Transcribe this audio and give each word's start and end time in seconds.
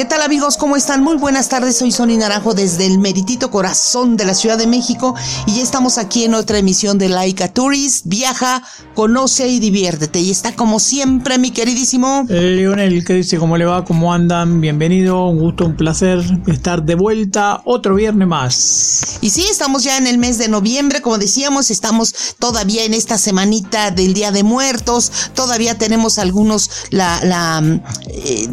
¿Qué 0.00 0.06
tal 0.06 0.22
amigos? 0.22 0.56
¿Cómo 0.56 0.76
están? 0.76 1.02
Muy 1.02 1.18
buenas 1.18 1.50
tardes, 1.50 1.76
soy 1.76 1.92
Sony 1.92 2.16
Naranjo 2.16 2.54
desde 2.54 2.86
el 2.86 2.98
meritito 2.98 3.50
corazón 3.50 4.16
de 4.16 4.24
la 4.24 4.32
Ciudad 4.32 4.56
de 4.56 4.66
México 4.66 5.14
y 5.44 5.56
ya 5.56 5.62
estamos 5.62 5.98
aquí 5.98 6.24
en 6.24 6.32
otra 6.32 6.56
emisión 6.56 6.96
de 6.96 7.10
Laika 7.10 7.48
Tourist. 7.48 8.06
Viaja, 8.06 8.62
conoce 8.94 9.48
y 9.48 9.60
diviértete. 9.60 10.18
Y 10.18 10.30
está 10.30 10.56
como 10.56 10.80
siempre 10.80 11.36
mi 11.36 11.50
queridísimo... 11.50 12.24
Leonel, 12.30 13.04
¿qué 13.04 13.12
dice? 13.12 13.36
¿Cómo 13.36 13.58
le 13.58 13.66
va? 13.66 13.84
¿Cómo 13.84 14.14
andan? 14.14 14.62
Bienvenido, 14.62 15.26
un 15.26 15.38
gusto, 15.38 15.66
un 15.66 15.76
placer 15.76 16.24
estar 16.46 16.82
de 16.82 16.94
vuelta 16.94 17.60
otro 17.66 17.94
viernes 17.94 18.26
más. 18.26 19.18
Y 19.20 19.28
sí, 19.28 19.44
estamos 19.50 19.84
ya 19.84 19.98
en 19.98 20.06
el 20.06 20.16
mes 20.16 20.38
de 20.38 20.48
noviembre, 20.48 21.02
como 21.02 21.18
decíamos, 21.18 21.70
estamos 21.70 22.14
todavía 22.38 22.84
en 22.84 22.94
esta 22.94 23.18
semanita 23.18 23.90
del 23.90 24.14
Día 24.14 24.32
de 24.32 24.44
Muertos, 24.44 25.12
todavía 25.34 25.76
tenemos 25.76 26.18
algunos 26.18 26.70
la... 26.88 27.22
la 27.22 27.82
eh, 28.08 28.48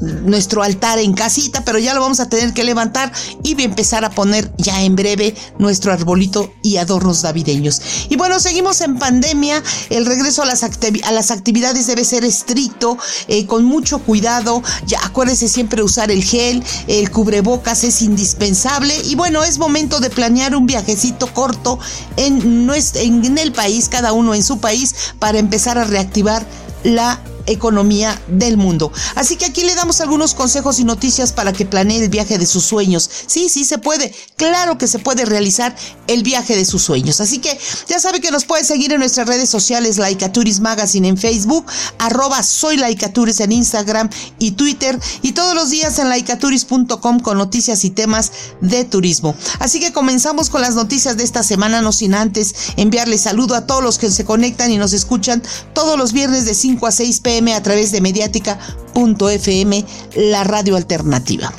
nuestro 0.00 0.62
altar 0.66 0.98
en 0.98 1.14
casita, 1.14 1.64
pero 1.64 1.78
ya 1.78 1.94
lo 1.94 2.00
vamos 2.00 2.20
a 2.20 2.28
tener 2.28 2.52
que 2.52 2.64
levantar 2.64 3.12
y 3.42 3.60
empezar 3.62 4.04
a 4.04 4.10
poner 4.10 4.52
ya 4.58 4.82
en 4.82 4.96
breve 4.96 5.34
nuestro 5.58 5.92
arbolito 5.92 6.52
y 6.62 6.76
adornos 6.76 7.22
navideños. 7.22 7.80
Y 8.08 8.16
bueno, 8.16 8.38
seguimos 8.40 8.80
en 8.80 8.98
pandemia, 8.98 9.62
el 9.90 10.06
regreso 10.06 10.42
a 10.42 10.46
las, 10.46 10.62
a 10.62 11.12
las 11.12 11.30
actividades 11.30 11.86
debe 11.86 12.04
ser 12.04 12.24
estricto, 12.24 12.98
eh, 13.28 13.46
con 13.46 13.64
mucho 13.64 13.98
cuidado, 14.00 14.62
ya 14.86 15.00
acuérdese 15.04 15.48
siempre 15.48 15.82
usar 15.82 16.10
el 16.10 16.22
gel, 16.22 16.62
el 16.88 17.10
cubrebocas 17.10 17.84
es 17.84 18.02
indispensable. 18.02 18.94
Y 19.04 19.14
bueno, 19.14 19.42
es 19.44 19.58
momento 19.58 20.00
de 20.00 20.10
planear 20.10 20.56
un 20.56 20.66
viajecito 20.66 21.32
corto 21.32 21.78
en, 22.16 22.70
en 22.94 23.38
el 23.38 23.52
país, 23.52 23.88
cada 23.88 24.12
uno 24.12 24.34
en 24.34 24.42
su 24.42 24.58
país, 24.58 24.94
para 25.18 25.38
empezar 25.38 25.78
a 25.78 25.84
reactivar 25.84 26.46
la 26.84 27.20
economía 27.46 28.20
del 28.28 28.56
mundo. 28.56 28.92
Así 29.14 29.36
que 29.36 29.46
aquí 29.46 29.62
le 29.62 29.74
damos 29.74 30.00
algunos 30.00 30.34
consejos 30.34 30.78
y 30.78 30.84
noticias 30.84 31.32
para 31.32 31.52
que 31.52 31.66
planee 31.66 32.02
el 32.02 32.08
viaje 32.08 32.38
de 32.38 32.46
sus 32.46 32.64
sueños. 32.64 33.08
Sí, 33.26 33.48
sí 33.48 33.64
se 33.64 33.78
puede. 33.78 34.14
Claro 34.36 34.78
que 34.78 34.88
se 34.88 34.98
puede 34.98 35.24
realizar 35.24 35.74
el 36.06 36.22
viaje 36.22 36.56
de 36.56 36.64
sus 36.64 36.82
sueños. 36.82 37.20
Así 37.20 37.38
que 37.38 37.56
ya 37.88 37.98
sabe 37.98 38.20
que 38.20 38.30
nos 38.30 38.44
puede 38.44 38.64
seguir 38.64 38.92
en 38.92 39.00
nuestras 39.00 39.26
redes 39.26 39.48
sociales 39.48 39.98
Laicaturis 39.98 40.60
Magazine 40.60 41.08
en 41.08 41.16
Facebook, 41.16 41.66
arroba 41.98 42.42
soy 42.42 42.76
Laicaturis 42.76 43.40
en 43.40 43.52
Instagram 43.52 44.10
y 44.38 44.52
Twitter 44.52 44.98
y 45.22 45.32
todos 45.32 45.54
los 45.54 45.70
días 45.70 45.98
en 45.98 46.08
laicaturis.com 46.08 47.20
con 47.20 47.38
noticias 47.38 47.84
y 47.84 47.90
temas 47.90 48.32
de 48.60 48.84
turismo. 48.84 49.34
Así 49.58 49.80
que 49.80 49.92
comenzamos 49.92 50.50
con 50.50 50.60
las 50.62 50.74
noticias 50.74 51.16
de 51.16 51.24
esta 51.24 51.42
semana, 51.42 51.80
no 51.80 51.92
sin 51.92 52.14
antes 52.14 52.54
enviarle 52.76 53.18
saludo 53.18 53.54
a 53.54 53.66
todos 53.66 53.82
los 53.82 53.98
que 53.98 54.10
se 54.10 54.24
conectan 54.24 54.70
y 54.70 54.78
nos 54.78 54.92
escuchan 54.92 55.42
todos 55.74 55.98
los 55.98 56.12
viernes 56.12 56.44
de 56.44 56.54
5 56.54 56.86
a 56.86 56.92
6 56.92 57.20
pm 57.20 57.35
a 57.36 57.62
través 57.62 57.92
de 57.92 58.00
mediática.fm, 58.00 59.84
la 60.16 60.44
radio 60.44 60.76
alternativa. 60.76 61.52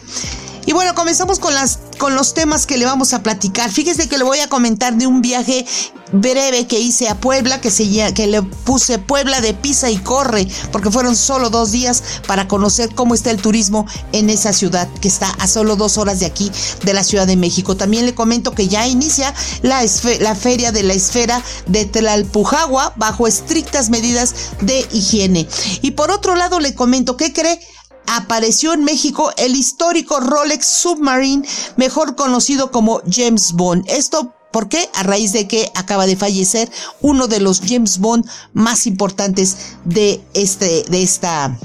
Y 0.68 0.74
bueno, 0.74 0.94
comenzamos 0.96 1.40
con, 1.40 1.56
las, 1.56 1.80
con 1.98 2.14
los 2.14 2.34
temas 2.34 2.66
que 2.66 2.78
le 2.78 2.84
vamos 2.84 3.14
a 3.14 3.24
platicar. 3.24 3.72
Fíjese 3.72 4.10
que 4.10 4.18
le 4.18 4.26
voy 4.26 4.40
a 4.40 4.50
comentar 4.50 4.98
de 4.98 5.08
un 5.08 5.22
viaje 5.22 5.66
breve 6.12 6.68
que 6.68 6.78
hice 6.78 7.08
a 7.08 7.16
Puebla, 7.16 7.62
que, 7.62 7.72
se, 7.72 8.14
que 8.14 8.28
le 8.28 8.42
puse 8.42 9.00
Puebla 9.00 9.40
de 9.40 9.54
Pisa 9.54 9.90
y 9.90 9.96
Corre, 9.96 10.46
porque 10.74 10.92
fueron 10.92 11.16
solo 11.16 11.50
dos 11.50 11.72
días 11.72 12.04
para 12.28 12.50
conocer 12.50 12.94
cómo 12.94 13.16
está 13.16 13.32
el 13.32 13.42
turismo 13.42 13.86
en 14.12 14.30
esa 14.30 14.52
ciudad, 14.52 14.90
que 15.00 15.08
está 15.08 15.30
a 15.40 15.48
solo 15.48 15.78
dos 15.78 15.98
horas 15.98 16.20
de 16.20 16.26
aquí, 16.26 16.52
de 16.84 16.94
la 16.94 17.06
Ciudad 17.06 17.28
de 17.28 17.38
México. 17.38 17.78
También 17.78 18.06
le 18.06 18.14
comento 18.14 18.52
que 18.52 18.68
ya 18.68 18.88
inicia 18.88 19.34
la, 19.62 19.82
la 20.20 20.36
feria 20.36 20.74
de 20.74 20.84
la 20.84 20.94
esfera 20.94 21.42
de 21.68 21.86
Tlalpujagua 21.86 22.92
bajo 22.98 23.26
estrictas 23.26 23.90
medidas 23.90 24.36
de 24.60 24.86
higiene. 24.92 25.48
Y 25.82 25.92
por 25.92 26.12
otro 26.12 26.36
lado 26.36 26.60
le 26.60 26.76
comento, 26.76 27.16
¿qué 27.16 27.32
cree? 27.32 27.58
Apareció 28.08 28.74
en 28.74 28.84
México 28.84 29.32
el 29.38 29.56
histórico 29.56 30.20
Rolex 30.20 30.66
Submarine, 30.66 31.48
mejor 31.76 32.16
conocido 32.16 32.72
como 32.72 33.02
James 33.10 33.54
Bond. 33.54 33.86
Esto 33.88 34.34
¿Por 34.52 34.70
qué? 34.70 34.90
A 34.96 35.04
raíz 35.04 35.34
de 35.34 35.48
que 35.48 35.70
acaba 35.76 36.08
de 36.08 36.16
fallecer 36.16 36.72
uno 37.02 37.28
de 37.28 37.40
los 37.42 37.62
James 37.62 38.00
Bond 38.00 38.26
más 38.54 38.88
importantes 38.88 39.58
de, 39.84 40.22
este, 40.34 40.84
de, 40.90 41.04
esta, 41.04 41.56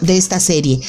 de 0.00 0.16
esta 0.16 0.40
serie. 0.40 0.80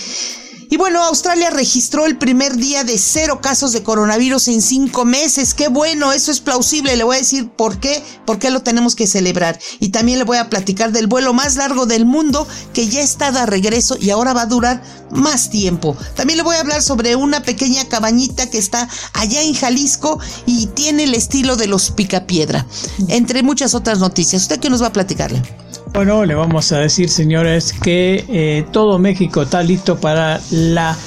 Y 0.74 0.78
bueno, 0.78 1.04
Australia 1.04 1.52
registró 1.52 2.08
el 2.08 2.18
primer 2.18 2.56
día 2.56 2.84
de 2.84 2.98
cero 2.98 3.42
casos 3.44 3.74
de 3.74 3.84
coronavirus 3.84 4.48
en 4.48 4.60
cinco 4.60 5.06
meses. 5.06 5.54
Qué 5.54 5.68
bueno, 5.68 6.14
eso 6.14 6.32
es 6.32 6.40
plausible. 6.40 6.98
Le 6.98 7.04
voy 7.04 7.18
a 7.18 7.20
decir 7.20 7.48
por 7.48 7.80
qué, 7.80 8.04
por 8.26 8.40
qué 8.40 8.50
lo 8.50 8.64
tenemos 8.64 8.96
que 8.96 9.06
celebrar. 9.06 9.60
Y 9.80 9.90
también 9.90 10.18
le 10.18 10.24
voy 10.24 10.38
a 10.38 10.50
platicar 10.50 10.92
del 10.92 11.06
vuelo 11.06 11.32
más 11.32 11.58
largo 11.58 11.86
del 11.86 12.06
mundo 12.06 12.48
que 12.74 12.88
ya 12.88 13.02
está 13.02 13.32
de 13.32 13.46
regreso 13.46 13.98
y 14.00 14.10
ahora 14.10 14.34
va 14.34 14.42
a 14.42 14.46
durar 14.48 14.82
más 15.12 15.52
tiempo. 15.52 15.96
También 16.16 16.38
le 16.38 16.44
voy 16.44 16.56
a 16.56 16.62
hablar 16.62 16.82
sobre 16.82 17.16
una 17.16 17.44
pequeña 17.44 17.88
cabañita 17.88 18.50
que 18.50 18.58
está 18.58 18.90
allá 19.14 19.44
en 19.44 19.54
Jalisco 19.54 20.20
y 20.48 20.66
tiene 20.66 21.04
el 21.04 21.14
estilo 21.14 21.56
de 21.56 21.68
los 21.68 21.92
picapiedra. 21.92 22.66
Entre 23.10 23.44
muchas 23.44 23.76
otras 23.76 24.00
noticias. 24.00 24.42
¿Usted 24.42 24.60
qué 24.60 24.72
nos 24.72 24.82
va 24.82 24.88
a 24.88 24.94
platicarle? 24.94 25.44
Bueno, 25.94 26.26
le 26.26 26.34
vamos 26.34 26.72
a 26.72 26.80
decir, 26.80 27.08
señores, 27.08 27.72
que 27.72 28.26
eh, 28.28 28.66
todo 28.72 28.98
México 28.98 29.44
está 29.44 29.62
listo 29.62 30.00
para 30.00 30.42
la 30.50 30.98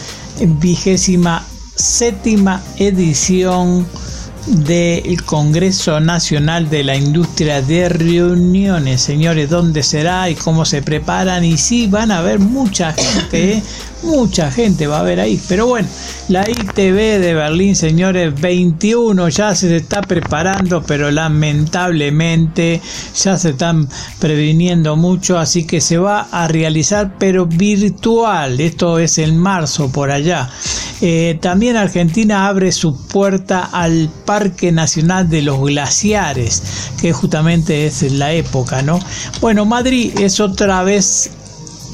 vigésima 0.40 1.44
séptima 1.74 2.62
edición 2.76 3.84
del 4.46 5.24
Congreso 5.24 5.98
Nacional 5.98 6.70
de 6.70 6.84
la 6.84 6.94
Industria 6.94 7.62
de 7.62 7.88
Reuniones, 7.88 9.02
señores, 9.02 9.50
dónde 9.50 9.82
será 9.82 10.30
y 10.30 10.36
cómo 10.36 10.64
se 10.64 10.82
preparan 10.82 11.44
y 11.44 11.58
sí 11.58 11.88
van 11.88 12.12
a 12.12 12.18
haber 12.18 12.38
mucha 12.38 12.92
gente. 12.92 13.64
Mucha 14.02 14.50
gente 14.50 14.86
va 14.86 15.00
a 15.00 15.02
ver 15.02 15.20
ahí, 15.20 15.40
pero 15.48 15.66
bueno, 15.66 15.88
la 16.28 16.48
ITV 16.48 17.20
de 17.20 17.34
Berlín, 17.34 17.76
señores, 17.76 18.38
21 18.40 19.28
ya 19.28 19.54
se 19.54 19.76
está 19.76 20.02
preparando, 20.02 20.82
pero 20.82 21.10
lamentablemente 21.10 22.80
ya 23.14 23.36
se 23.36 23.50
están 23.50 23.88
previniendo 24.18 24.96
mucho, 24.96 25.38
así 25.38 25.66
que 25.66 25.80
se 25.80 25.98
va 25.98 26.28
a 26.30 26.48
realizar, 26.48 27.14
pero 27.18 27.46
virtual. 27.46 28.60
Esto 28.60 28.98
es 28.98 29.18
en 29.18 29.36
marzo 29.38 29.90
por 29.90 30.10
allá. 30.10 30.50
Eh, 31.00 31.38
también 31.40 31.76
Argentina 31.76 32.48
abre 32.48 32.72
su 32.72 33.06
puerta 33.06 33.68
al 33.72 34.10
Parque 34.24 34.72
Nacional 34.72 35.28
de 35.28 35.42
los 35.42 35.60
Glaciares, 35.60 36.62
que 37.00 37.12
justamente 37.12 37.86
es 37.86 38.02
la 38.12 38.32
época, 38.32 38.82
¿no? 38.82 38.98
Bueno, 39.40 39.64
Madrid 39.64 40.12
es 40.18 40.40
otra 40.40 40.82
vez 40.82 41.30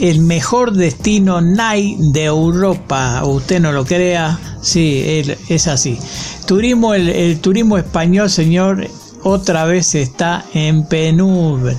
el 0.00 0.20
mejor 0.20 0.72
destino 0.72 1.40
night 1.40 1.98
de 1.98 2.24
Europa. 2.24 3.22
Usted 3.24 3.60
no 3.60 3.72
lo 3.72 3.84
crea, 3.84 4.38
sí, 4.60 5.02
es 5.48 5.66
así. 5.66 5.98
Turismo, 6.46 6.94
el, 6.94 7.38
turismo 7.40 7.78
español, 7.78 8.28
señor, 8.28 8.88
otra 9.22 9.64
vez 9.64 9.94
está 9.94 10.44
en 10.54 10.84
penumbra. 10.86 11.74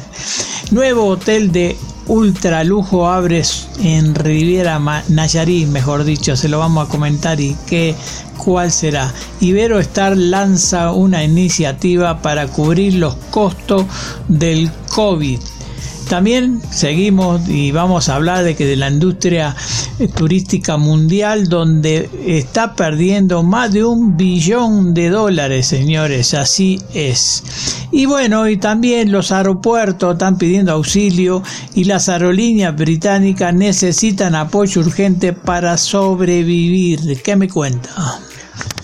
Nuevo 0.71 1.05
hotel 1.05 1.51
de 1.51 1.75
ultra 2.07 2.63
lujo 2.63 3.07
abre 3.07 3.43
en 3.79 4.15
Riviera 4.15 4.79
Nayarit, 5.09 5.67
mejor 5.67 6.03
dicho, 6.03 6.35
se 6.35 6.49
lo 6.49 6.59
vamos 6.59 6.87
a 6.87 6.89
comentar 6.89 7.39
y 7.39 7.55
qué 7.67 7.95
cuál 8.37 8.71
será. 8.71 9.13
Ibero 9.39 9.79
Star 9.79 10.17
lanza 10.17 10.91
una 10.91 11.23
iniciativa 11.23 12.21
para 12.21 12.47
cubrir 12.47 12.95
los 12.95 13.15
costos 13.31 13.85
del 14.27 14.71
COVID. 14.89 15.39
También 16.09 16.61
seguimos 16.71 17.47
y 17.49 17.71
vamos 17.71 18.09
a 18.09 18.15
hablar 18.15 18.43
de 18.43 18.55
que 18.55 18.65
de 18.65 18.75
la 18.75 18.89
industria 18.89 19.55
turística 20.15 20.77
mundial 20.77 21.47
donde 21.47 22.09
está 22.25 22.75
perdiendo 22.75 23.41
más 23.43 23.73
de 23.73 23.83
un 23.83 24.15
billón 24.15 24.93
de 24.93 25.09
dólares, 25.09 25.67
señores, 25.67 26.33
así 26.33 26.79
es. 26.93 27.43
Y 27.91 28.05
bueno, 28.05 28.47
y 28.47 28.57
también 28.57 29.11
los 29.11 29.31
aeropuertos 29.31 30.13
están 30.13 30.37
pidiendo 30.37 30.73
auxilio 30.73 31.41
y 31.73 31.85
las 31.85 32.09
aerolíneas 32.09 32.75
británicas 32.75 33.53
necesitan 33.53 34.35
apoyo 34.35 34.81
urgente 34.81 35.33
para 35.33 35.77
sobrevivir. 35.77 37.21
¿Qué 37.23 37.35
me 37.35 37.49
cuenta? 37.49 38.19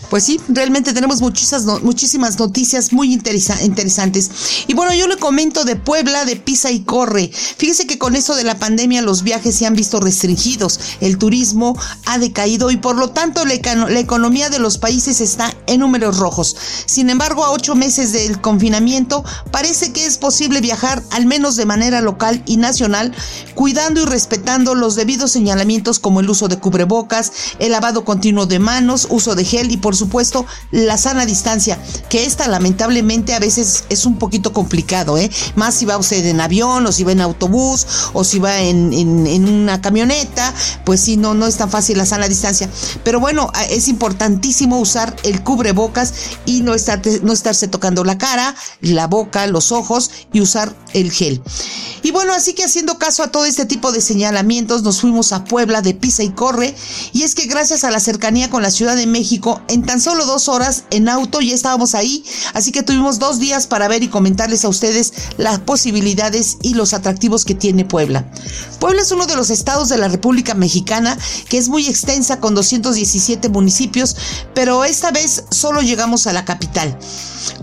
Pues 0.09 0.23
sí, 0.23 0.39
realmente 0.47 0.93
tenemos 0.93 1.21
muchísimas, 1.21 2.39
noticias 2.39 2.91
muy 2.93 3.13
interesantes. 3.13 4.31
Y 4.67 4.73
bueno, 4.73 4.93
yo 4.93 5.07
le 5.07 5.17
comento 5.17 5.65
de 5.65 5.75
Puebla, 5.75 6.25
de 6.25 6.35
Pisa 6.35 6.71
y 6.71 6.81
Corre. 6.81 7.31
Fíjese 7.57 7.85
que 7.85 7.99
con 7.99 8.15
eso 8.15 8.35
de 8.35 8.43
la 8.43 8.57
pandemia 8.57 9.01
los 9.01 9.23
viajes 9.23 9.55
se 9.55 9.65
han 9.65 9.75
visto 9.75 9.99
restringidos, 9.99 10.79
el 11.01 11.17
turismo 11.17 11.77
ha 12.05 12.17
decaído 12.17 12.71
y 12.71 12.77
por 12.77 12.95
lo 12.95 13.09
tanto 13.09 13.45
la, 13.45 13.53
la 13.89 13.99
economía 13.99 14.49
de 14.49 14.59
los 14.59 14.77
países 14.77 15.21
está 15.21 15.53
en 15.67 15.81
números 15.81 16.17
rojos. 16.17 16.55
Sin 16.85 17.09
embargo, 17.09 17.45
a 17.45 17.51
ocho 17.51 17.75
meses 17.75 18.11
del 18.11 18.41
confinamiento, 18.41 19.23
parece 19.51 19.93
que 19.93 20.05
es 20.05 20.17
posible 20.17 20.61
viajar 20.61 21.03
al 21.11 21.25
menos 21.25 21.55
de 21.55 21.65
manera 21.65 22.01
local 22.01 22.41
y 22.45 22.57
nacional, 22.57 23.13
cuidando 23.53 24.01
y 24.01 24.05
respetando 24.05 24.73
los 24.73 24.95
debidos 24.95 25.31
señalamientos 25.31 25.99
como 25.99 26.19
el 26.19 26.29
uso 26.29 26.47
de 26.47 26.57
cubrebocas, 26.57 27.31
el 27.59 27.73
lavado 27.73 28.05
continuo 28.05 28.45
de 28.45 28.59
manos, 28.59 29.07
uso 29.09 29.35
de 29.35 29.45
gel 29.45 29.71
y 29.71 29.77
por 29.77 29.95
supuesto 29.99 30.45
la 30.71 30.97
sana 30.97 31.25
distancia, 31.25 31.79
que 32.09 32.25
esta 32.25 32.47
lamentablemente 32.47 33.33
a 33.33 33.39
veces 33.39 33.83
es 33.89 34.05
un 34.05 34.17
poquito 34.17 34.53
complicado, 34.53 35.17
¿eh? 35.17 35.29
Más 35.55 35.75
si 35.75 35.85
va 35.85 35.97
usted 35.97 36.25
en 36.25 36.41
avión 36.41 36.85
o 36.85 36.91
si 36.91 37.03
va 37.03 37.11
en 37.11 37.21
autobús 37.21 37.85
o 38.13 38.23
si 38.23 38.39
va 38.39 38.59
en, 38.59 38.89
una 39.49 39.81
camioneta, 39.81 40.53
pues 40.85 41.01
sí, 41.01 41.17
no, 41.17 41.33
no 41.33 41.45
es 41.45 41.57
tan 41.57 41.69
fácil 41.69 41.97
la 41.97 42.05
sana 42.05 42.27
distancia. 42.27 42.69
Pero 43.03 43.19
bueno, 43.19 43.51
es 43.69 43.87
importantísimo 43.87 44.79
usar 44.79 45.15
el 45.23 45.43
cubrebocas 45.43 46.13
y 46.45 46.61
no, 46.61 46.73
estar, 46.73 47.01
no 47.21 47.33
estarse 47.33 47.67
tocando 47.67 48.03
la 48.03 48.17
cara, 48.17 48.55
la 48.81 49.07
boca, 49.07 49.45
los 49.47 49.71
ojos 49.71 50.11
y 50.33 50.41
usar 50.41 50.75
el 50.93 51.11
gel. 51.11 51.41
Y 52.01 52.11
bueno, 52.11 52.33
así 52.33 52.53
que 52.53 52.63
haciendo 52.63 52.97
caso 52.97 53.23
a 53.23 53.31
todo 53.31 53.45
este 53.45 53.65
tipo 53.65 53.91
de 53.91 54.01
señalamientos, 54.01 54.83
nos 54.83 55.01
fuimos 55.01 55.33
a 55.33 55.43
Puebla 55.43 55.81
de 55.81 55.93
Pisa 55.93 56.23
y 56.23 56.29
Corre. 56.29 56.75
Y 57.13 57.23
es 57.23 57.35
que 57.35 57.45
gracias 57.45 57.83
a 57.83 57.91
la 57.91 57.99
cercanía 57.99 58.49
con 58.49 58.61
la 58.61 58.71
Ciudad 58.71 58.95
de 58.95 59.07
México, 59.07 59.61
en 59.67 59.83
tan 59.89 59.99
solo 59.99 60.27
dos 60.27 60.49
horas 60.49 60.83
en 60.91 61.09
auto 61.09 61.41
ya 61.41 61.55
estábamos 61.55 61.95
ahí. 61.95 62.23
Así 62.53 62.71
que 62.71 62.83
tuvimos 62.83 63.17
dos 63.17 63.39
días 63.39 63.65
para 63.65 63.87
ver 63.87 64.03
y 64.03 64.07
comentarles 64.07 64.63
a 64.63 64.69
ustedes 64.69 65.11
las 65.37 65.57
posibilidades 65.57 66.57
y 66.61 66.75
los 66.75 66.93
atractivos 66.93 67.43
que 67.43 67.55
tiene 67.55 67.85
Puebla. 67.85 68.31
Puebla 68.79 69.01
es 69.01 69.11
uno 69.11 69.25
de 69.25 69.35
los 69.35 69.49
estados 69.49 69.89
de 69.89 69.97
la 69.97 70.07
República 70.07 70.53
Mexicana 70.53 71.17
que 71.49 71.57
es 71.57 71.69
muy 71.69 71.87
extensa 71.87 72.39
con 72.39 72.53
217 72.53 73.49
municipios, 73.49 74.15
pero 74.53 74.85
esta 74.85 75.09
vez 75.09 75.45
solo 75.49 75.81
llegamos 75.81 76.27
a 76.27 76.33
la 76.33 76.45
capital. 76.45 76.95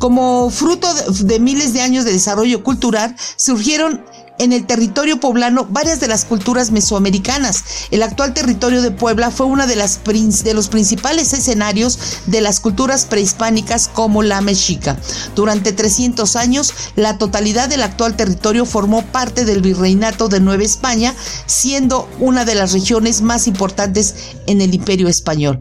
Como 0.01 0.51
fruto 0.51 0.93
de, 1.23 1.39
miles 1.39 1.75
de 1.75 1.83
años 1.83 2.05
de 2.05 2.13
desarrollo 2.13 2.65
cultural, 2.65 3.15
surgieron 3.37 4.05
en 4.39 4.53
el 4.53 4.67
territorio 4.67 5.21
poblano 5.21 5.67
varias 5.71 6.01
de 6.01 6.09
las 6.09 6.25
culturas 6.25 6.71
mesoamericanas. 6.71 7.65
El 7.91 8.03
actual 8.03 8.35
territorio 8.35 8.83
de 8.83 8.91
Puebla 8.91 9.31
fue 9.31 9.47
uno 9.47 9.67
de, 9.67 9.77
las, 9.77 10.01
de 10.05 10.55
los 10.55 10.69
principales 10.69 11.33
escenarios 11.33 11.99
de 12.27 12.41
las 12.41 12.61
culturas 12.61 13.05
prehispánicas 13.05 13.89
como 13.89 14.23
la 14.23 14.41
mexica. 14.41 14.97
Durante 15.35 15.73
300 15.73 16.37
años, 16.37 16.73
la 16.97 17.19
totalidad 17.19 17.69
del 17.69 17.83
actual 17.83 18.17
territorio 18.17 18.67
formó 18.67 19.03
parte 19.07 19.45
del 19.45 19.63
virreinato 19.63 20.29
de 20.29 20.41
Nueva 20.41 20.65
España, 20.65 21.15
siendo 21.47 22.09
una 22.21 22.45
de 22.45 22.55
las 22.55 22.73
regiones 22.73 23.23
más 23.23 23.47
importantes 23.47 24.15
en 24.47 24.61
el 24.61 24.75
imperio 24.75 25.09
español. 25.09 25.61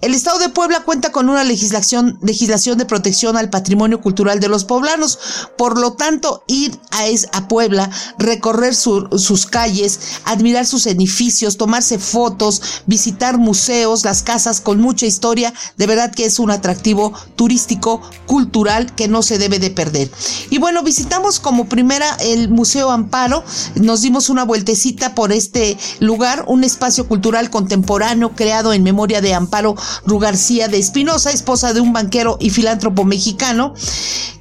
El 0.00 0.14
Estado 0.14 0.38
de 0.38 0.48
Puebla 0.48 0.82
cuenta 0.84 1.12
con 1.12 1.28
una 1.28 1.44
legislación, 1.44 2.18
legislación 2.22 2.78
de 2.78 2.86
protección 2.86 3.36
al 3.36 3.50
patrimonio 3.50 4.00
cultural 4.00 4.40
de 4.40 4.48
los 4.48 4.64
poblanos, 4.64 5.18
por 5.56 5.78
lo 5.78 5.92
tanto, 5.92 6.42
ir 6.46 6.78
a, 6.90 7.04
a 7.36 7.48
Puebla 7.48 7.90
recorrer 8.18 8.74
sus 8.74 9.46
calles, 9.46 10.00
admirar 10.24 10.66
sus 10.66 10.86
edificios, 10.86 11.56
tomarse 11.56 11.98
fotos, 11.98 12.62
visitar 12.86 13.38
museos, 13.38 14.04
las 14.04 14.22
casas 14.22 14.60
con 14.60 14.80
mucha 14.80 15.06
historia, 15.06 15.52
de 15.76 15.86
verdad 15.86 16.12
que 16.12 16.24
es 16.24 16.38
un 16.38 16.50
atractivo 16.50 17.12
turístico, 17.36 18.00
cultural 18.26 18.94
que 18.94 19.08
no 19.08 19.22
se 19.22 19.38
debe 19.38 19.58
de 19.58 19.70
perder. 19.70 20.10
Y 20.50 20.58
bueno, 20.58 20.82
visitamos 20.82 21.40
como 21.40 21.68
primera 21.68 22.14
el 22.20 22.48
Museo 22.48 22.90
Amparo, 22.90 23.44
nos 23.74 24.02
dimos 24.02 24.28
una 24.28 24.44
vueltecita 24.44 25.14
por 25.14 25.32
este 25.32 25.76
lugar, 26.00 26.44
un 26.48 26.64
espacio 26.64 27.06
cultural 27.08 27.50
contemporáneo 27.50 28.32
creado 28.34 28.72
en 28.72 28.82
memoria 28.82 29.20
de 29.20 29.34
Amparo 29.34 29.74
Rugarcía 30.06 30.68
de 30.68 30.78
Espinosa, 30.78 31.30
esposa 31.30 31.72
de 31.72 31.80
un 31.80 31.92
banquero 31.92 32.36
y 32.40 32.50
filántropo 32.50 33.04
mexicano, 33.04 33.74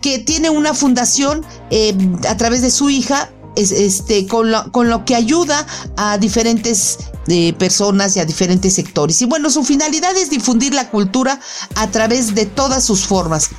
que 0.01 0.19
tiene 0.19 0.49
una 0.49 0.73
fundación 0.73 1.45
eh, 1.69 1.95
a 2.27 2.37
través 2.37 2.61
de 2.61 2.71
su 2.71 2.89
hija 2.89 3.29
este, 3.55 4.27
con, 4.27 4.51
lo, 4.51 4.71
con 4.71 4.89
lo 4.89 5.05
que 5.05 5.15
ayuda 5.15 5.65
a 5.97 6.17
diferentes 6.17 6.97
eh, 7.27 7.53
personas 7.53 8.15
y 8.15 8.19
a 8.19 8.25
diferentes 8.25 8.73
sectores. 8.73 9.21
Y 9.21 9.25
bueno, 9.25 9.49
su 9.49 9.63
finalidad 9.63 10.15
es 10.17 10.29
difundir 10.29 10.73
la 10.73 10.89
cultura 10.89 11.39
a 11.75 11.91
través 11.91 12.33
de 12.35 12.45
todas 12.45 12.83
sus 12.83 13.05
formas. 13.05 13.49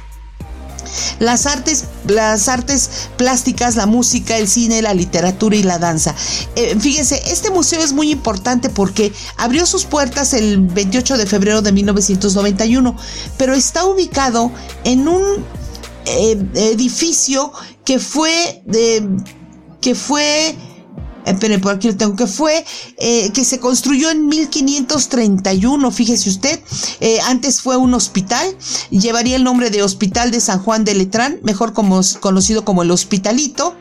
Las 1.21 1.47
artes, 1.47 1.85
las 2.06 2.49
artes 2.49 3.09
plásticas, 3.17 3.77
la 3.77 3.87
música, 3.87 4.37
el 4.37 4.49
cine, 4.49 4.83
la 4.83 4.94
literatura 4.94 5.56
y 5.56 5.62
la 5.62 5.79
danza. 5.79 6.15
Eh, 6.56 6.77
fíjense, 6.79 7.23
este 7.27 7.50
museo 7.50 7.83
es 7.83 7.93
muy 7.93 8.11
importante 8.11 8.69
porque 8.69 9.12
abrió 9.37 9.65
sus 9.65 9.85
puertas 9.85 10.35
el 10.35 10.59
28 10.61 11.17
de 11.17 11.27
febrero 11.27 11.62
de 11.62 11.73
1991, 11.73 12.97
pero 13.39 13.55
está 13.55 13.85
ubicado 13.85 14.50
en 14.85 15.09
un 15.09 15.23
eh, 16.05 16.37
edificio 16.55 17.53
que 17.85 17.99
fue 17.99 18.62
de 18.67 19.09
que 19.82 19.94
fue 19.94 20.56
Esperen, 21.25 21.61
por 21.61 21.75
aquí 21.75 21.88
lo 21.88 21.96
tengo, 21.96 22.17
que 22.17 22.26
fue, 22.26 22.64
eh, 22.99 23.31
que 23.32 23.44
se 23.44 23.61
construyó 23.61 24.11
en 24.11 24.26
1531, 24.26 25.90
fíjese 25.93 26.29
usted, 26.29 26.61
eh, 27.00 27.20
antes 27.20 27.61
fue 27.61 27.76
un 27.76 27.94
hospital, 27.94 28.44
llevaría 28.90 29.37
el 29.37 29.44
nombre 29.44 29.70
de 29.70 29.82
Hospital 29.82 30.32
de 30.32 30.40
San 30.40 30.61
Juan 30.61 30.84
de 30.84 30.94
Letrán, 30.94 31.38
mejor 31.44 31.75
como, 31.75 32.00
conocido 32.20 32.64
como 32.64 32.82
el 32.82 32.90
Hospitalito. 32.90 33.76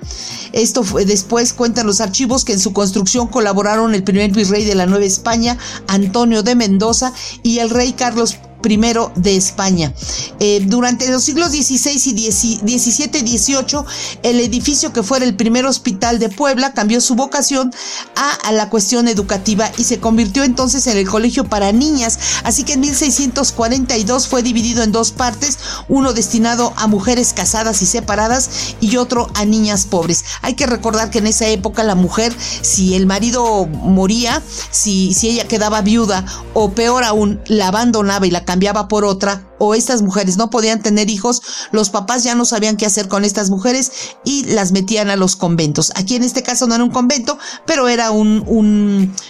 Esto 0.53 0.83
fue, 0.83 1.05
después 1.05 1.53
cuentan 1.53 1.87
los 1.87 1.99
archivos 1.99 2.45
que 2.45 2.53
en 2.53 2.59
su 2.59 2.73
construcción 2.73 3.27
colaboraron 3.27 3.95
el 3.95 4.03
primer 4.03 4.31
virrey 4.31 4.63
de 4.63 4.75
la 4.75 4.85
Nueva 4.85 5.05
España, 5.05 5.57
Antonio 5.87 6.43
de 6.43 6.55
Mendoza, 6.55 7.13
y 7.41 7.59
el 7.59 7.71
rey 7.71 7.93
Carlos 7.93 8.37
primero 8.61 9.11
de 9.15 9.35
España. 9.35 9.93
Eh, 10.39 10.63
durante 10.65 11.09
los 11.09 11.23
siglos 11.23 11.51
XVI 11.51 11.91
y 11.93 12.31
XVII 12.31 13.19
y 13.19 13.37
XVIII, 13.37 13.83
el 14.23 14.39
edificio 14.39 14.93
que 14.93 15.03
fuera 15.03 15.25
el 15.25 15.35
primer 15.35 15.65
hospital 15.65 16.19
de 16.19 16.29
Puebla 16.29 16.73
cambió 16.73 17.01
su 17.01 17.15
vocación 17.15 17.73
a, 18.15 18.51
la 18.51 18.69
cuestión 18.69 19.07
educativa 19.07 19.71
y 19.77 19.83
se 19.83 19.99
convirtió 19.99 20.43
entonces 20.43 20.85
en 20.87 20.97
el 20.97 21.07
colegio 21.07 21.45
para 21.45 21.71
niñas. 21.71 22.19
Así 22.43 22.63
que 22.63 22.73
en 22.73 22.81
1642 22.81 24.27
fue 24.27 24.43
dividido 24.43 24.83
en 24.83 24.91
dos 24.91 25.11
partes, 25.11 25.57
uno 25.87 26.13
destinado 26.13 26.73
a 26.75 26.87
mujeres 26.87 27.33
casadas 27.33 27.81
y 27.81 27.85
separadas 27.85 28.75
y 28.81 28.97
otro 28.97 29.29
a 29.35 29.45
niñas 29.45 29.85
pobres. 29.85 30.25
Hay 30.41 30.55
que 30.55 30.67
recordar 30.67 31.09
que 31.09 31.19
en 31.19 31.27
esa 31.27 31.47
época 31.47 31.83
la 31.83 31.95
mujer, 31.95 32.35
si 32.61 32.95
el 32.95 33.05
marido 33.05 33.67
moría, 33.67 34.41
si, 34.69 35.13
si 35.13 35.29
ella 35.29 35.47
quedaba 35.47 35.81
viuda 35.81 36.25
o 36.53 36.71
peor 36.71 37.03
aún, 37.03 37.41
la 37.47 37.67
abandonaba 37.67 38.27
y 38.27 38.31
la 38.31 38.45
cambiaba 38.51 38.89
por 38.89 39.05
otra 39.05 39.47
o 39.59 39.75
estas 39.75 40.01
mujeres 40.01 40.35
no 40.35 40.49
podían 40.49 40.81
tener 40.81 41.09
hijos, 41.09 41.41
los 41.71 41.89
papás 41.89 42.25
ya 42.25 42.35
no 42.35 42.43
sabían 42.43 42.75
qué 42.75 42.85
hacer 42.85 43.07
con 43.07 43.23
estas 43.23 43.49
mujeres 43.49 43.93
y 44.25 44.43
las 44.43 44.73
metían 44.73 45.09
a 45.09 45.15
los 45.15 45.37
conventos. 45.37 45.93
Aquí 45.95 46.15
en 46.15 46.23
este 46.23 46.43
caso 46.43 46.67
no 46.67 46.75
era 46.75 46.83
un 46.83 46.89
convento, 46.89 47.39
pero 47.65 47.87
era 47.87 48.11
un, 48.11 48.43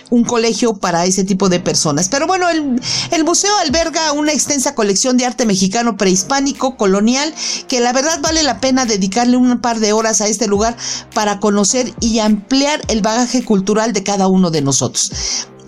un, 0.10 0.24
colegio 0.24 0.74
para 0.74 1.06
ese 1.06 1.24
tipo 1.24 1.50
de 1.50 1.60
personas. 1.60 2.10
Pero 2.10 2.26
bueno, 2.26 2.50
el, 2.50 2.82
el 3.12 3.24
museo 3.24 3.52
alberga 3.64 4.12
una 4.14 4.32
extensa 4.32 4.74
colección 4.74 5.18
de 5.18 5.28
arte 5.28 5.46
mexicano 5.46 5.98
prehispánico, 5.98 6.78
colonial, 6.78 7.32
que 7.68 7.80
la 7.80 7.94
verdad 7.94 8.22
vale 8.22 8.42
la 8.42 8.60
pena 8.60 8.88
dedicarle 8.88 9.38
un 9.38 9.62
par 9.62 9.80
de 9.80 9.94
horas 9.94 10.22
a 10.22 10.28
este 10.28 10.48
lugar 10.48 10.76
para 11.14 11.40
conocer 11.40 11.94
y 12.00 12.18
ampliar 12.20 12.82
el 12.88 13.02
bagaje 13.04 13.46
cultural 13.46 13.94
de 13.94 14.02
cada 14.02 14.28
uno 14.28 14.50
de 14.50 14.64
nosotros. 14.64 15.12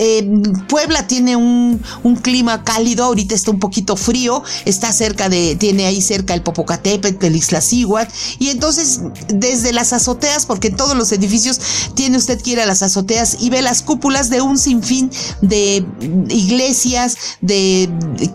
Eh, 0.05 0.21
Puebla 0.67 1.07
tiene 1.07 1.37
un, 1.37 1.79
clima 2.21 2.65
cálido, 2.65 3.05
ahorita 3.05 3.33
está 3.33 3.51
un 3.51 3.59
poquito 3.59 3.95
frío, 3.95 4.43
está 4.65 4.91
cerca 4.91 5.29
de, 5.29 5.55
tiene 5.55 5.85
ahí 5.85 6.01
cerca 6.01 6.33
el 6.33 6.41
Popocatépetl, 6.41 7.25
el 7.25 7.35
Iztaccíhuatl, 7.37 8.11
y 8.37 8.49
entonces 8.49 8.99
desde 9.29 9.71
las 9.71 9.93
azoteas, 9.93 10.45
porque 10.45 10.67
en 10.67 10.75
todos 10.75 10.97
los 10.97 11.13
edificios 11.13 11.61
tiene 11.95 12.17
usted 12.17 12.41
que 12.41 12.51
ir 12.51 12.59
a 12.59 12.65
las 12.65 12.83
azoteas 12.83 13.37
y 13.39 13.49
ve 13.49 13.61
las 13.61 13.81
cúpulas 13.81 14.29
de 14.29 14.41
un 14.41 14.57
sinfín 14.57 15.09
de 15.41 15.85
iglesias, 16.27 17.15
de 17.39 17.89